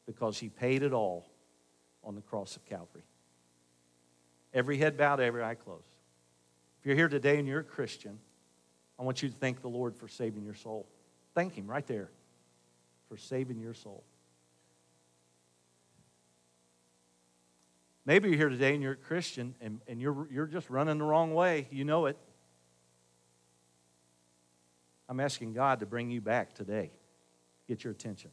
because 0.06 0.40
He 0.40 0.48
paid 0.48 0.82
it 0.82 0.92
all 0.92 1.24
on 2.02 2.16
the 2.16 2.20
cross 2.20 2.56
of 2.56 2.64
Calvary. 2.66 3.04
Every 4.52 4.76
head 4.76 4.96
bowed, 4.96 5.20
every 5.20 5.44
eye 5.44 5.54
closed. 5.54 5.94
If 6.80 6.86
you're 6.86 6.96
here 6.96 7.08
today 7.08 7.38
and 7.38 7.46
you're 7.46 7.60
a 7.60 7.64
Christian, 7.64 8.18
I 8.98 9.04
want 9.04 9.22
you 9.22 9.28
to 9.28 9.34
thank 9.36 9.62
the 9.62 9.68
Lord 9.68 9.96
for 9.96 10.08
saving 10.08 10.44
your 10.44 10.56
soul. 10.56 10.88
Thank 11.36 11.54
Him 11.54 11.68
right 11.68 11.86
there 11.86 12.10
for 13.08 13.16
saving 13.16 13.60
your 13.60 13.74
soul. 13.74 14.02
Maybe 18.04 18.30
you're 18.30 18.38
here 18.38 18.48
today 18.48 18.74
and 18.74 18.82
you're 18.82 18.94
a 18.94 18.96
Christian 18.96 19.54
and, 19.60 19.80
and 19.86 20.00
you're, 20.00 20.26
you're 20.28 20.46
just 20.46 20.68
running 20.70 20.98
the 20.98 21.04
wrong 21.04 21.34
way. 21.34 21.68
You 21.70 21.84
know 21.84 22.06
it. 22.06 22.18
I'm 25.12 25.20
asking 25.20 25.52
God 25.52 25.80
to 25.80 25.86
bring 25.86 26.10
you 26.10 26.22
back 26.22 26.54
today, 26.54 26.90
get 27.68 27.84
your 27.84 27.92
attention. 27.92 28.30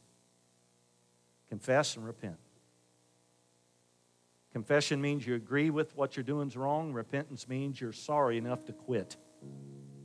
Confess 1.50 1.94
and 1.96 2.06
repent. 2.06 2.38
Confession 4.54 4.98
means 4.98 5.26
you 5.26 5.34
agree 5.34 5.68
with 5.68 5.94
what 5.94 6.16
you're 6.16 6.24
doing 6.24 6.48
is 6.48 6.56
wrong. 6.56 6.94
Repentance 6.94 7.46
means 7.46 7.78
you're 7.78 7.92
sorry 7.92 8.38
enough 8.38 8.64
to 8.64 8.72
quit. 8.72 9.18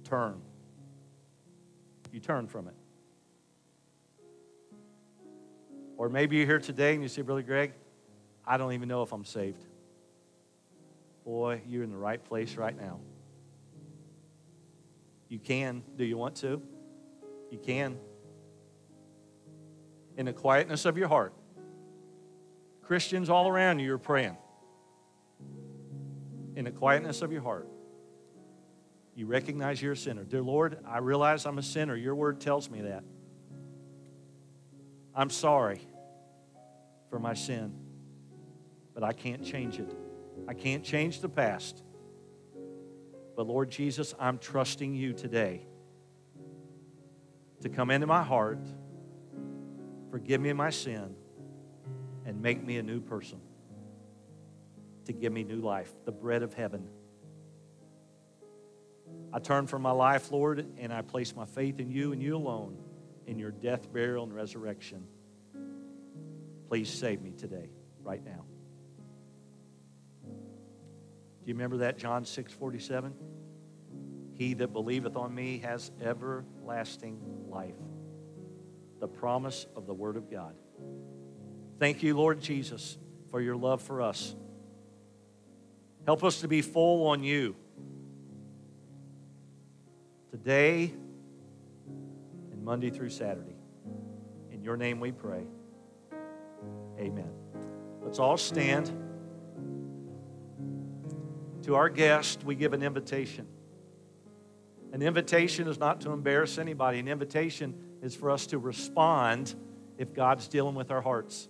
Turn. 0.03 0.41
You 2.11 2.19
turn 2.19 2.45
from 2.45 2.67
it. 2.67 2.75
Or 5.95 6.09
maybe 6.09 6.35
you're 6.35 6.45
here 6.45 6.59
today 6.59 6.93
and 6.93 7.01
you 7.01 7.07
say, 7.07 7.21
Brother 7.21 7.41
Greg, 7.41 7.71
I 8.45 8.57
don't 8.57 8.73
even 8.73 8.89
know 8.89 9.01
if 9.01 9.13
I'm 9.13 9.23
saved. 9.23 9.63
Boy, 11.23 11.61
you're 11.65 11.83
in 11.83 11.89
the 11.89 11.97
right 11.97 12.21
place 12.21 12.57
right 12.57 12.77
now. 12.77 12.99
You 15.27 15.39
can. 15.39 15.83
Do 15.97 16.05
you 16.05 16.17
want 16.17 16.35
to? 16.37 16.61
You 17.51 17.57
can. 17.57 17.97
In 20.17 20.25
the 20.25 20.33
quietness 20.33 20.85
of 20.85 20.97
your 20.97 21.07
heart. 21.07 21.33
Christians 22.83 23.29
all 23.29 23.47
around 23.47 23.79
you 23.79 23.93
are 23.93 23.97
praying. 23.97 24.37
In 26.55 26.65
the 26.65 26.71
quietness 26.71 27.21
of 27.21 27.31
your 27.31 27.41
heart, 27.41 27.67
you 29.15 29.25
recognize 29.25 29.81
you're 29.81 29.93
a 29.93 29.97
sinner. 29.97 30.23
Dear 30.23 30.41
Lord, 30.41 30.77
I 30.85 30.99
realize 30.99 31.45
I'm 31.45 31.57
a 31.57 31.63
sinner. 31.63 31.95
Your 31.95 32.15
word 32.15 32.39
tells 32.39 32.69
me 32.69 32.81
that. 32.81 33.03
I'm 35.15 35.29
sorry 35.29 35.81
for 37.09 37.19
my 37.19 37.33
sin, 37.33 37.73
but 38.93 39.03
I 39.03 39.13
can't 39.13 39.43
change 39.43 39.79
it. 39.79 39.95
I 40.47 40.53
can't 40.53 40.83
change 40.83 41.21
the 41.21 41.29
past. 41.29 41.81
But 43.35 43.47
Lord 43.47 43.69
Jesus, 43.69 44.15
I'm 44.19 44.37
trusting 44.37 44.95
you 44.95 45.13
today 45.13 45.65
to 47.61 47.69
come 47.69 47.91
into 47.91 48.07
my 48.07 48.23
heart, 48.23 48.59
forgive 50.09 50.39
me 50.39 50.53
my 50.53 50.69
sin, 50.69 51.15
and 52.25 52.41
make 52.41 52.63
me 52.63 52.77
a 52.77 52.83
new 52.83 53.01
person, 53.01 53.39
to 55.05 55.13
give 55.13 55.33
me 55.33 55.43
new 55.43 55.59
life, 55.59 55.93
the 56.05 56.11
bread 56.11 56.43
of 56.43 56.53
heaven. 56.53 56.87
I 59.33 59.39
turn 59.39 59.67
from 59.67 59.81
my 59.81 59.91
life, 59.91 60.31
Lord, 60.31 60.65
and 60.77 60.93
I 60.93 61.01
place 61.01 61.35
my 61.35 61.45
faith 61.45 61.79
in 61.79 61.91
you 61.91 62.13
and 62.13 62.21
you 62.21 62.37
alone, 62.37 62.77
in 63.27 63.37
your 63.37 63.51
death, 63.51 63.91
burial, 63.91 64.23
and 64.23 64.33
resurrection. 64.33 65.05
Please 66.69 66.89
save 66.89 67.21
me 67.21 67.31
today, 67.31 67.69
right 68.01 68.23
now. 68.23 68.45
Do 71.45 71.49
you 71.49 71.53
remember 71.53 71.77
that, 71.77 71.99
John 71.99 72.25
6 72.25 72.53
47? 72.53 73.13
He 74.33 74.55
that 74.55 74.73
believeth 74.73 75.15
on 75.15 75.33
me 75.33 75.59
has 75.59 75.91
everlasting 76.01 77.19
life. 77.47 77.75
The 78.99 79.07
promise 79.07 79.67
of 79.75 79.85
the 79.85 79.93
Word 79.93 80.17
of 80.17 80.31
God. 80.31 80.55
Thank 81.77 82.01
you, 82.01 82.17
Lord 82.17 82.41
Jesus, 82.41 82.97
for 83.29 83.41
your 83.41 83.55
love 83.55 83.83
for 83.83 84.01
us. 84.01 84.35
Help 86.05 86.23
us 86.23 86.41
to 86.41 86.47
be 86.47 86.63
full 86.63 87.05
on 87.07 87.23
you 87.23 87.55
today 90.31 90.91
and 92.51 92.63
Monday 92.63 92.89
through 92.89 93.11
Saturday. 93.11 93.55
In 94.51 94.63
your 94.63 94.77
name 94.77 94.99
we 94.99 95.11
pray. 95.11 95.45
Amen. 96.97 97.29
Let's 98.01 98.17
all 98.17 98.37
stand. 98.37 99.04
To 101.65 101.73
our 101.73 101.89
guest, 101.89 102.43
we 102.43 102.53
give 102.53 102.73
an 102.73 102.83
invitation. 102.83 103.47
An 104.93 105.01
invitation 105.01 105.67
is 105.67 105.79
not 105.79 105.99
to 106.01 106.11
embarrass 106.11 106.59
anybody, 106.59 106.99
an 106.99 107.07
invitation 107.07 107.73
is 108.03 108.15
for 108.15 108.29
us 108.29 108.45
to 108.47 108.59
respond 108.59 109.55
if 109.97 110.13
God's 110.13 110.47
dealing 110.47 110.75
with 110.75 110.91
our 110.91 111.01
hearts. 111.01 111.49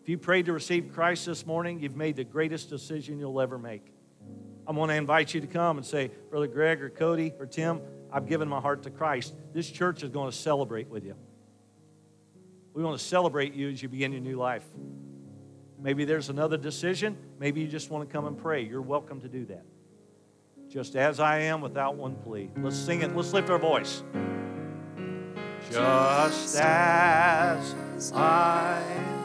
If 0.00 0.08
you 0.08 0.16
prayed 0.16 0.46
to 0.46 0.54
receive 0.54 0.90
Christ 0.94 1.26
this 1.26 1.44
morning, 1.44 1.80
you've 1.80 1.96
made 1.96 2.16
the 2.16 2.24
greatest 2.24 2.70
decision 2.70 3.18
you'll 3.18 3.38
ever 3.38 3.58
make. 3.58 3.92
I 4.66 4.72
want 4.72 4.90
to 4.90 4.96
invite 4.96 5.34
you 5.34 5.42
to 5.42 5.46
come 5.46 5.76
and 5.76 5.84
say, 5.84 6.10
Brother 6.30 6.46
Greg 6.46 6.82
or 6.82 6.88
Cody 6.88 7.34
or 7.38 7.44
Tim, 7.44 7.82
I've 8.10 8.26
given 8.26 8.48
my 8.48 8.60
heart 8.60 8.84
to 8.84 8.90
Christ. 8.90 9.34
This 9.52 9.70
church 9.70 10.02
is 10.02 10.08
going 10.08 10.30
to 10.30 10.36
celebrate 10.36 10.88
with 10.88 11.04
you. 11.04 11.14
We 12.72 12.82
want 12.82 12.98
to 12.98 13.04
celebrate 13.04 13.52
you 13.52 13.68
as 13.68 13.82
you 13.82 13.90
begin 13.90 14.12
your 14.12 14.22
new 14.22 14.36
life. 14.36 14.64
Maybe 15.78 16.04
there's 16.04 16.30
another 16.30 16.56
decision. 16.56 17.16
Maybe 17.38 17.60
you 17.60 17.68
just 17.68 17.90
want 17.90 18.08
to 18.08 18.12
come 18.12 18.26
and 18.26 18.36
pray. 18.36 18.62
You're 18.62 18.82
welcome 18.82 19.20
to 19.20 19.28
do 19.28 19.44
that. 19.46 19.64
Just 20.68 20.96
as 20.96 21.20
I 21.20 21.38
am 21.40 21.60
without 21.60 21.96
one 21.96 22.16
plea. 22.16 22.50
Let's 22.56 22.76
sing 22.76 23.02
it. 23.02 23.14
Let's 23.14 23.32
lift 23.32 23.50
our 23.50 23.58
voice. 23.58 24.02
Just 25.70 26.56
as 26.56 28.12
I 28.12 28.82
am. 28.88 29.15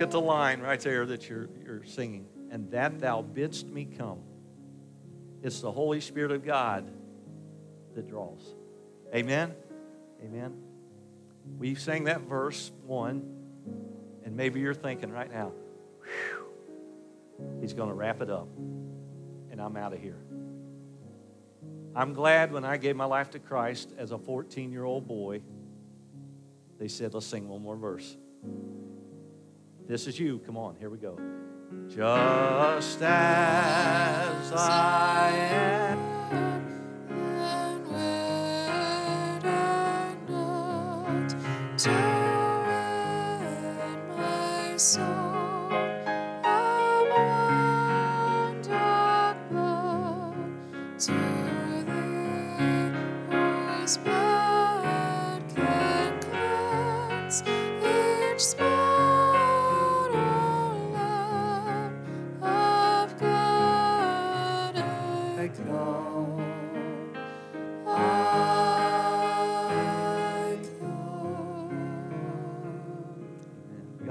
At 0.00 0.10
the 0.10 0.20
line 0.20 0.60
right 0.60 0.80
there 0.80 1.04
that 1.04 1.28
you're, 1.28 1.48
you're 1.62 1.84
singing. 1.84 2.26
And 2.50 2.70
that 2.70 3.00
thou 3.00 3.20
bidst 3.20 3.66
me 3.66 3.84
come. 3.84 4.20
It's 5.42 5.60
the 5.60 5.70
Holy 5.70 6.00
Spirit 6.00 6.32
of 6.32 6.42
God 6.44 6.90
that 7.94 8.08
draws. 8.08 8.54
Amen? 9.14 9.54
Amen. 10.24 10.56
We 11.58 11.74
sang 11.74 12.04
that 12.04 12.22
verse 12.22 12.72
one, 12.86 13.22
and 14.24 14.36
maybe 14.36 14.60
you're 14.60 14.74
thinking 14.74 15.10
right 15.10 15.30
now, 15.30 15.52
"Whew, 16.02 17.58
he's 17.60 17.74
going 17.74 17.88
to 17.88 17.94
wrap 17.94 18.20
it 18.20 18.30
up, 18.30 18.48
and 19.50 19.60
I'm 19.60 19.76
out 19.76 19.92
of 19.92 20.00
here. 20.00 20.18
I'm 21.94 22.12
glad 22.12 22.52
when 22.52 22.64
I 22.64 22.76
gave 22.76 22.96
my 22.96 23.04
life 23.04 23.30
to 23.30 23.38
Christ 23.38 23.92
as 23.98 24.12
a 24.12 24.18
14 24.18 24.70
year 24.70 24.84
old 24.84 25.06
boy, 25.06 25.42
they 26.78 26.88
said, 26.88 27.12
let's 27.14 27.26
sing 27.26 27.48
one 27.48 27.62
more 27.62 27.76
verse. 27.76 28.16
This 29.90 30.06
is 30.06 30.20
you. 30.20 30.38
Come 30.46 30.56
on, 30.56 30.76
here 30.78 30.88
we 30.88 30.98
go. 30.98 31.18
Just 31.88 33.02
as 33.02 34.52
I 34.52 35.30
am. 35.34 35.98
And 57.42 57.59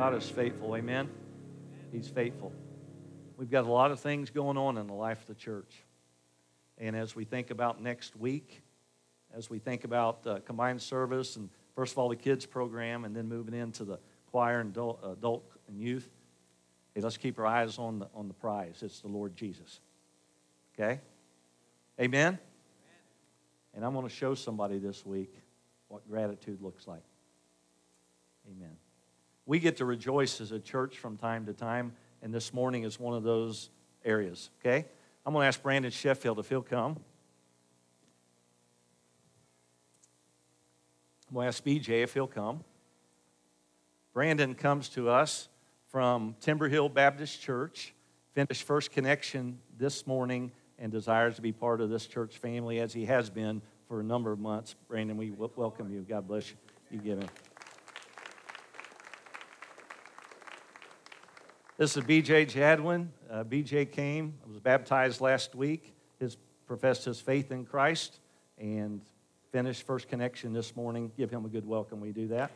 God 0.09 0.17
is 0.17 0.27
faithful. 0.27 0.75
Amen. 0.75 1.07
He's 1.91 2.07
faithful. 2.07 2.51
We've 3.37 3.51
got 3.51 3.65
a 3.65 3.71
lot 3.71 3.91
of 3.91 3.99
things 3.99 4.31
going 4.31 4.57
on 4.57 4.79
in 4.79 4.87
the 4.87 4.93
life 4.93 5.21
of 5.21 5.27
the 5.27 5.35
church. 5.35 5.71
And 6.79 6.95
as 6.95 7.15
we 7.15 7.25
think 7.25 7.51
about 7.51 7.79
next 7.79 8.15
week, 8.15 8.63
as 9.37 9.51
we 9.51 9.59
think 9.59 9.83
about 9.83 10.25
uh, 10.25 10.39
combined 10.39 10.81
service 10.81 11.35
and 11.35 11.47
first 11.75 11.91
of 11.91 11.99
all 11.99 12.09
the 12.09 12.15
kids 12.15 12.47
program 12.47 13.05
and 13.05 13.15
then 13.15 13.29
moving 13.29 13.53
into 13.53 13.83
the 13.83 13.99
choir 14.31 14.61
and 14.61 14.71
adult, 14.71 14.99
adult 15.05 15.47
and 15.67 15.79
youth, 15.79 16.09
hey, 16.95 17.01
let's 17.01 17.17
keep 17.17 17.37
our 17.37 17.45
eyes 17.45 17.77
on 17.77 17.99
the, 17.99 18.07
on 18.15 18.27
the 18.27 18.33
prize. 18.33 18.81
It's 18.81 19.01
the 19.01 19.09
Lord 19.09 19.35
Jesus. 19.35 19.79
Okay? 20.73 21.01
Amen? 22.01 22.39
And 23.75 23.85
I'm 23.85 23.93
going 23.93 24.07
to 24.07 24.15
show 24.15 24.33
somebody 24.33 24.79
this 24.79 25.05
week 25.05 25.35
what 25.87 26.09
gratitude 26.09 26.63
looks 26.63 26.87
like. 26.87 27.03
Amen. 28.49 28.75
We 29.49 29.57
get 29.57 29.77
to 29.77 29.85
rejoice 29.85 30.41
as 30.41 30.51
a 30.51 30.59
church 30.59 30.99
from 30.99 31.17
time 31.17 31.47
to 31.47 31.53
time, 31.53 31.93
and 32.21 32.31
this 32.31 32.53
morning 32.53 32.83
is 32.83 32.99
one 32.99 33.15
of 33.15 33.23
those 33.23 33.71
areas. 34.05 34.51
Okay? 34.61 34.85
I'm 35.25 35.33
going 35.33 35.43
to 35.43 35.47
ask 35.47 35.63
Brandon 35.63 35.89
Sheffield 35.89 36.37
if 36.37 36.49
he'll 36.49 36.61
come. 36.61 36.97
I'm 41.27 41.33
going 41.33 41.45
to 41.45 41.47
ask 41.47 41.63
BJ 41.63 42.03
if 42.03 42.13
he'll 42.13 42.27
come. 42.27 42.63
Brandon 44.13 44.53
comes 44.53 44.87
to 44.89 45.09
us 45.09 45.49
from 45.87 46.35
Timber 46.41 46.69
Hill 46.69 46.87
Baptist 46.87 47.41
Church, 47.41 47.95
finished 48.35 48.61
First 48.61 48.91
Connection 48.91 49.57
this 49.79 50.05
morning, 50.05 50.51
and 50.77 50.91
desires 50.91 51.37
to 51.37 51.41
be 51.41 51.53
part 51.53 51.81
of 51.81 51.89
this 51.89 52.05
church 52.05 52.37
family 52.37 52.79
as 52.79 52.93
he 52.93 53.03
has 53.05 53.31
been 53.31 53.63
for 53.87 53.99
a 53.99 54.03
number 54.03 54.31
of 54.31 54.37
months. 54.37 54.75
Brandon, 54.87 55.17
we 55.17 55.31
welcome 55.31 55.91
you. 55.91 56.05
God 56.07 56.27
bless 56.27 56.51
you. 56.51 56.57
You 56.91 56.99
give 56.99 57.17
him. 57.17 57.29
This 61.79 61.95
is 61.95 62.03
BJ 62.03 62.45
Jadwin. 62.45 63.07
Uh, 63.31 63.45
BJ 63.45 63.89
came, 63.89 64.33
was 64.45 64.59
baptized 64.59 65.21
last 65.21 65.55
week, 65.55 65.93
his, 66.19 66.35
professed 66.67 67.05
his 67.05 67.21
faith 67.21 67.53
in 67.53 67.63
Christ, 67.63 68.19
and 68.57 68.99
finished 69.53 69.83
First 69.83 70.09
Connection 70.09 70.51
this 70.51 70.75
morning. 70.75 71.09
Give 71.15 71.31
him 71.31 71.45
a 71.45 71.47
good 71.47 71.65
welcome. 71.65 72.01
We 72.01 72.11
do 72.11 72.27
that. 72.27 72.51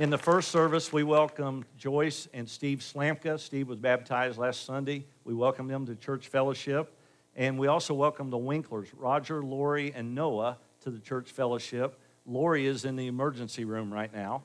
In 0.00 0.10
the 0.10 0.18
first 0.18 0.48
service, 0.50 0.92
we 0.92 1.04
welcomed 1.04 1.66
Joyce 1.78 2.26
and 2.34 2.50
Steve 2.50 2.80
Slamka. 2.80 3.38
Steve 3.38 3.68
was 3.68 3.78
baptized 3.78 4.38
last 4.38 4.64
Sunday. 4.64 5.06
We 5.22 5.34
welcomed 5.34 5.70
them 5.70 5.86
to 5.86 5.94
church 5.94 6.26
fellowship. 6.26 6.98
And 7.36 7.60
we 7.60 7.68
also 7.68 7.94
welcomed 7.94 8.32
the 8.32 8.38
Winklers, 8.38 8.88
Roger, 8.92 9.40
Lori, 9.40 9.92
and 9.94 10.16
Noah, 10.16 10.58
to 10.80 10.90
the 10.90 10.98
church 10.98 11.30
fellowship. 11.30 12.00
Lori 12.26 12.66
is 12.66 12.84
in 12.84 12.96
the 12.96 13.06
emergency 13.06 13.64
room 13.64 13.94
right 13.94 14.12
now. 14.12 14.42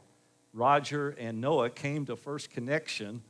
Roger 0.54 1.10
and 1.12 1.40
Noah 1.40 1.70
came 1.70 2.06
to 2.06 2.16
First 2.16 2.50
Connection, 2.50 3.22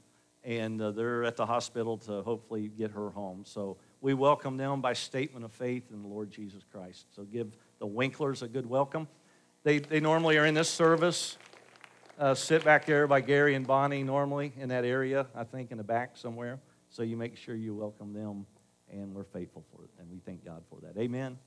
and 0.44 0.82
uh, 0.82 0.92
they're 0.92 1.24
at 1.24 1.36
the 1.36 1.46
hospital 1.46 1.98
to 2.00 2.22
hopefully 2.24 2.68
get 2.68 2.92
her 2.92 3.10
home. 3.10 3.44
So 3.46 3.78
we 4.02 4.14
welcome 4.14 4.58
them 4.58 4.82
by 4.82 4.94
statement 4.94 5.46
of 5.46 5.52
faith 5.52 5.92
in 5.92 6.02
the 6.02 6.08
Lord 6.08 6.32
Jesus 6.32 6.64
Christ. 6.72 7.06
So 7.16 7.24
give 7.24 7.56
the 7.80 7.88
Winklers 7.88 8.42
a 8.42 8.48
good 8.48 8.66
welcome. 8.66 9.08
They, 9.64 9.80
they 9.80 10.00
normally 10.00 10.38
are 10.38 10.46
in 10.46 10.56
this 10.56 10.70
service 10.70 11.38
uh, 12.22 12.36
sit 12.36 12.64
back 12.64 12.86
there 12.86 13.08
by 13.08 13.20
Gary 13.20 13.56
and 13.56 13.66
Bonnie 13.66 14.04
normally 14.04 14.54
in 14.58 14.70
that 14.70 14.86
area, 14.86 15.26
I 15.34 15.44
think 15.44 15.72
in 15.72 15.80
the 15.80 15.84
back 15.84 16.16
somewhere. 16.16 16.60
So 16.90 17.02
you 17.02 17.18
make 17.18 17.36
sure 17.36 17.56
you 17.56 17.74
welcome 17.74 18.14
them, 18.14 18.46
and 18.92 19.16
we're 19.16 19.24
faithful 19.24 19.66
for 19.74 19.86
it, 19.86 19.90
and 20.00 20.08
we 20.12 20.20
thank 20.20 20.46
God 20.46 20.62
for 20.70 20.78
that. 20.82 21.00
Amen. 21.00 21.40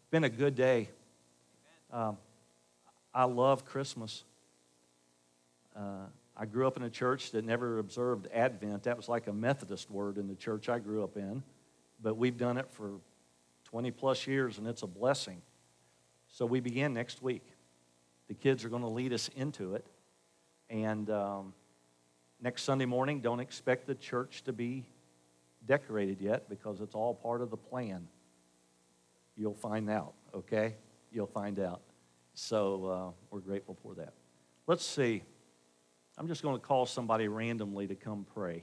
It's 0.00 0.10
been 0.10 0.24
a 0.24 0.28
good 0.28 0.56
day. 0.56 0.88
Um, 1.92 2.16
I 3.14 3.24
love 3.24 3.64
Christmas. 3.64 4.24
Uh, 5.76 6.06
I 6.36 6.46
grew 6.46 6.66
up 6.66 6.76
in 6.76 6.82
a 6.82 6.90
church 6.90 7.30
that 7.32 7.44
never 7.44 7.78
observed 7.78 8.28
Advent. 8.32 8.84
That 8.84 8.96
was 8.96 9.08
like 9.08 9.26
a 9.26 9.32
Methodist 9.32 9.90
word 9.90 10.18
in 10.18 10.28
the 10.28 10.34
church 10.34 10.68
I 10.68 10.78
grew 10.78 11.04
up 11.04 11.16
in. 11.16 11.42
But 12.02 12.16
we've 12.16 12.36
done 12.36 12.56
it 12.58 12.70
for 12.70 12.92
20 13.64 13.90
plus 13.90 14.26
years, 14.26 14.58
and 14.58 14.66
it's 14.66 14.82
a 14.82 14.86
blessing. 14.86 15.40
So 16.28 16.46
we 16.46 16.60
begin 16.60 16.94
next 16.94 17.22
week. 17.22 17.44
The 18.28 18.34
kids 18.34 18.64
are 18.64 18.68
going 18.68 18.82
to 18.82 18.88
lead 18.88 19.12
us 19.12 19.28
into 19.36 19.74
it. 19.74 19.86
And 20.70 21.10
um, 21.10 21.52
next 22.40 22.62
Sunday 22.62 22.86
morning, 22.86 23.20
don't 23.20 23.40
expect 23.40 23.86
the 23.86 23.94
church 23.94 24.42
to 24.44 24.52
be 24.52 24.86
decorated 25.66 26.20
yet 26.20 26.48
because 26.48 26.80
it's 26.80 26.94
all 26.94 27.14
part 27.14 27.42
of 27.42 27.50
the 27.50 27.56
plan. 27.56 28.08
You'll 29.36 29.54
find 29.54 29.90
out, 29.90 30.14
okay? 30.34 30.74
You'll 31.12 31.26
find 31.26 31.60
out. 31.60 31.82
So 32.34 32.86
uh, 32.86 33.10
we're 33.30 33.40
grateful 33.40 33.76
for 33.82 33.94
that. 33.94 34.14
Let's 34.66 34.84
see. 34.84 35.22
I'm 36.22 36.28
just 36.28 36.44
going 36.44 36.54
to 36.54 36.64
call 36.64 36.86
somebody 36.86 37.26
randomly 37.26 37.88
to 37.88 37.96
come 37.96 38.24
pray. 38.32 38.62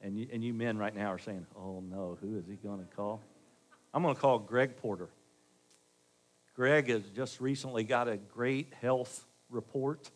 And 0.00 0.18
you, 0.18 0.26
and 0.32 0.42
you 0.42 0.52
men 0.52 0.76
right 0.76 0.92
now 0.92 1.12
are 1.12 1.18
saying, 1.18 1.46
oh 1.56 1.80
no, 1.88 2.18
who 2.20 2.36
is 2.36 2.44
he 2.48 2.56
going 2.56 2.80
to 2.80 2.96
call? 2.96 3.22
I'm 3.94 4.02
going 4.02 4.16
to 4.16 4.20
call 4.20 4.40
Greg 4.40 4.76
Porter. 4.76 5.10
Greg 6.56 6.88
has 6.88 7.02
just 7.14 7.40
recently 7.40 7.84
got 7.84 8.08
a 8.08 8.16
great 8.16 8.72
health 8.82 9.24
report, 9.48 10.10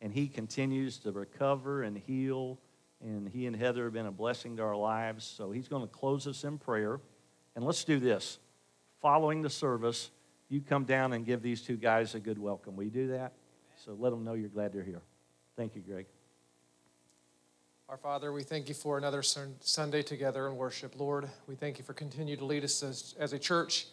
and 0.00 0.10
he 0.10 0.28
continues 0.28 0.96
to 1.00 1.12
recover 1.12 1.82
and 1.82 1.98
heal. 1.98 2.58
And 3.02 3.28
he 3.28 3.44
and 3.44 3.54
Heather 3.54 3.84
have 3.84 3.92
been 3.92 4.06
a 4.06 4.12
blessing 4.12 4.56
to 4.56 4.62
our 4.62 4.76
lives. 4.76 5.26
So 5.26 5.50
he's 5.50 5.68
going 5.68 5.82
to 5.82 5.92
close 5.92 6.26
us 6.26 6.42
in 6.44 6.56
prayer. 6.56 7.00
And 7.54 7.66
let's 7.66 7.84
do 7.84 8.00
this. 8.00 8.38
Following 9.02 9.42
the 9.42 9.50
service, 9.50 10.10
you 10.48 10.62
come 10.62 10.84
down 10.84 11.12
and 11.12 11.26
give 11.26 11.42
these 11.42 11.60
two 11.60 11.76
guys 11.76 12.14
a 12.14 12.18
good 12.18 12.38
welcome. 12.38 12.76
Will 12.76 12.84
you 12.84 12.90
do 12.90 13.08
that? 13.08 13.34
So 13.84 13.94
let 13.98 14.08
them 14.08 14.24
know 14.24 14.32
you're 14.32 14.48
glad 14.48 14.72
they're 14.72 14.82
here. 14.82 15.02
Thank 15.56 15.76
you, 15.76 15.82
Greg. 15.82 16.06
Our 17.88 17.96
Father, 17.96 18.32
we 18.32 18.42
thank 18.42 18.68
you 18.68 18.74
for 18.74 18.98
another 18.98 19.22
Sunday 19.22 20.02
together 20.02 20.48
in 20.48 20.56
worship. 20.56 20.98
Lord, 20.98 21.28
we 21.46 21.54
thank 21.54 21.78
you 21.78 21.84
for 21.84 21.92
continuing 21.92 22.38
to 22.38 22.44
lead 22.44 22.64
us 22.64 22.82
as, 22.82 23.14
as 23.20 23.32
a 23.32 23.38
church 23.38 23.86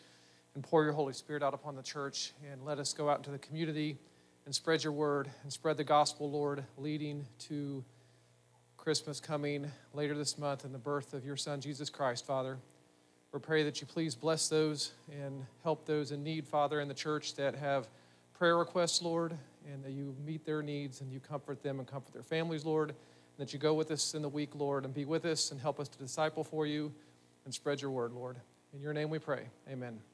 and 0.56 0.64
pour 0.64 0.84
your 0.84 0.94
Holy 0.94 1.14
Spirit 1.14 1.44
out 1.44 1.54
upon 1.54 1.76
the 1.76 1.84
church 1.84 2.32
and 2.52 2.66
let 2.66 2.80
us 2.80 2.94
go 2.94 3.10
out 3.10 3.18
into 3.18 3.30
the 3.30 3.38
community 3.38 3.98
and 4.46 4.56
spread 4.56 4.84
your 4.84 4.94
word 4.94 5.30
and 5.44 5.54
spread 5.54 5.78
the 5.78 5.84
gospel, 5.84 6.32
Lord, 6.32 6.64
leading 6.78 7.28
to 7.50 7.84
Christmas 8.78 9.20
coming 9.20 9.70
later 9.94 10.18
this 10.18 10.40
month 10.40 10.66
and 10.66 10.74
the 10.74 10.80
birth 10.80 11.14
of 11.14 11.24
your 11.24 11.38
Son, 11.38 11.62
Jesus 11.62 11.92
Christ, 11.92 12.26
Father. 12.26 12.58
We 13.34 13.40
pray 13.40 13.64
that 13.64 13.82
you 13.82 13.88
please 13.88 14.16
bless 14.16 14.50
those 14.50 14.94
and 15.12 15.46
help 15.64 15.86
those 15.86 16.12
in 16.12 16.24
need, 16.24 16.48
Father, 16.48 16.80
in 16.80 16.88
the 16.88 16.96
church 16.96 17.36
that 17.36 17.54
have 17.54 17.88
prayer 18.34 18.58
requests, 18.58 19.02
Lord, 19.02 19.38
and 19.72 19.84
that 19.84 19.92
you 19.92 20.16
meet 20.26 20.46
their 20.46 20.62
needs 20.62 21.02
and 21.02 21.12
you 21.12 21.20
comfort 21.20 21.62
them 21.64 21.80
and 21.80 21.88
comfort 21.88 22.14
their 22.14 22.24
families, 22.24 22.66
Lord. 22.66 22.94
That 23.38 23.54
you 23.54 23.60
go 23.60 23.74
with 23.74 23.90
us 23.92 24.14
in 24.14 24.22
the 24.22 24.30
week, 24.30 24.50
Lord, 24.56 24.86
and 24.86 24.94
be 24.94 25.06
with 25.06 25.26
us 25.26 25.52
and 25.52 25.60
help 25.60 25.80
us 25.80 25.88
to 25.88 25.98
disciple 25.98 26.44
for 26.44 26.68
you 26.68 26.92
and 27.46 27.54
spread 27.54 27.82
your 27.82 27.92
word, 27.92 28.14
Lord. 28.14 28.38
In 28.74 28.82
your 28.82 28.94
name 28.94 29.10
we 29.10 29.20
pray. 29.20 29.46
Amen. 29.70 30.11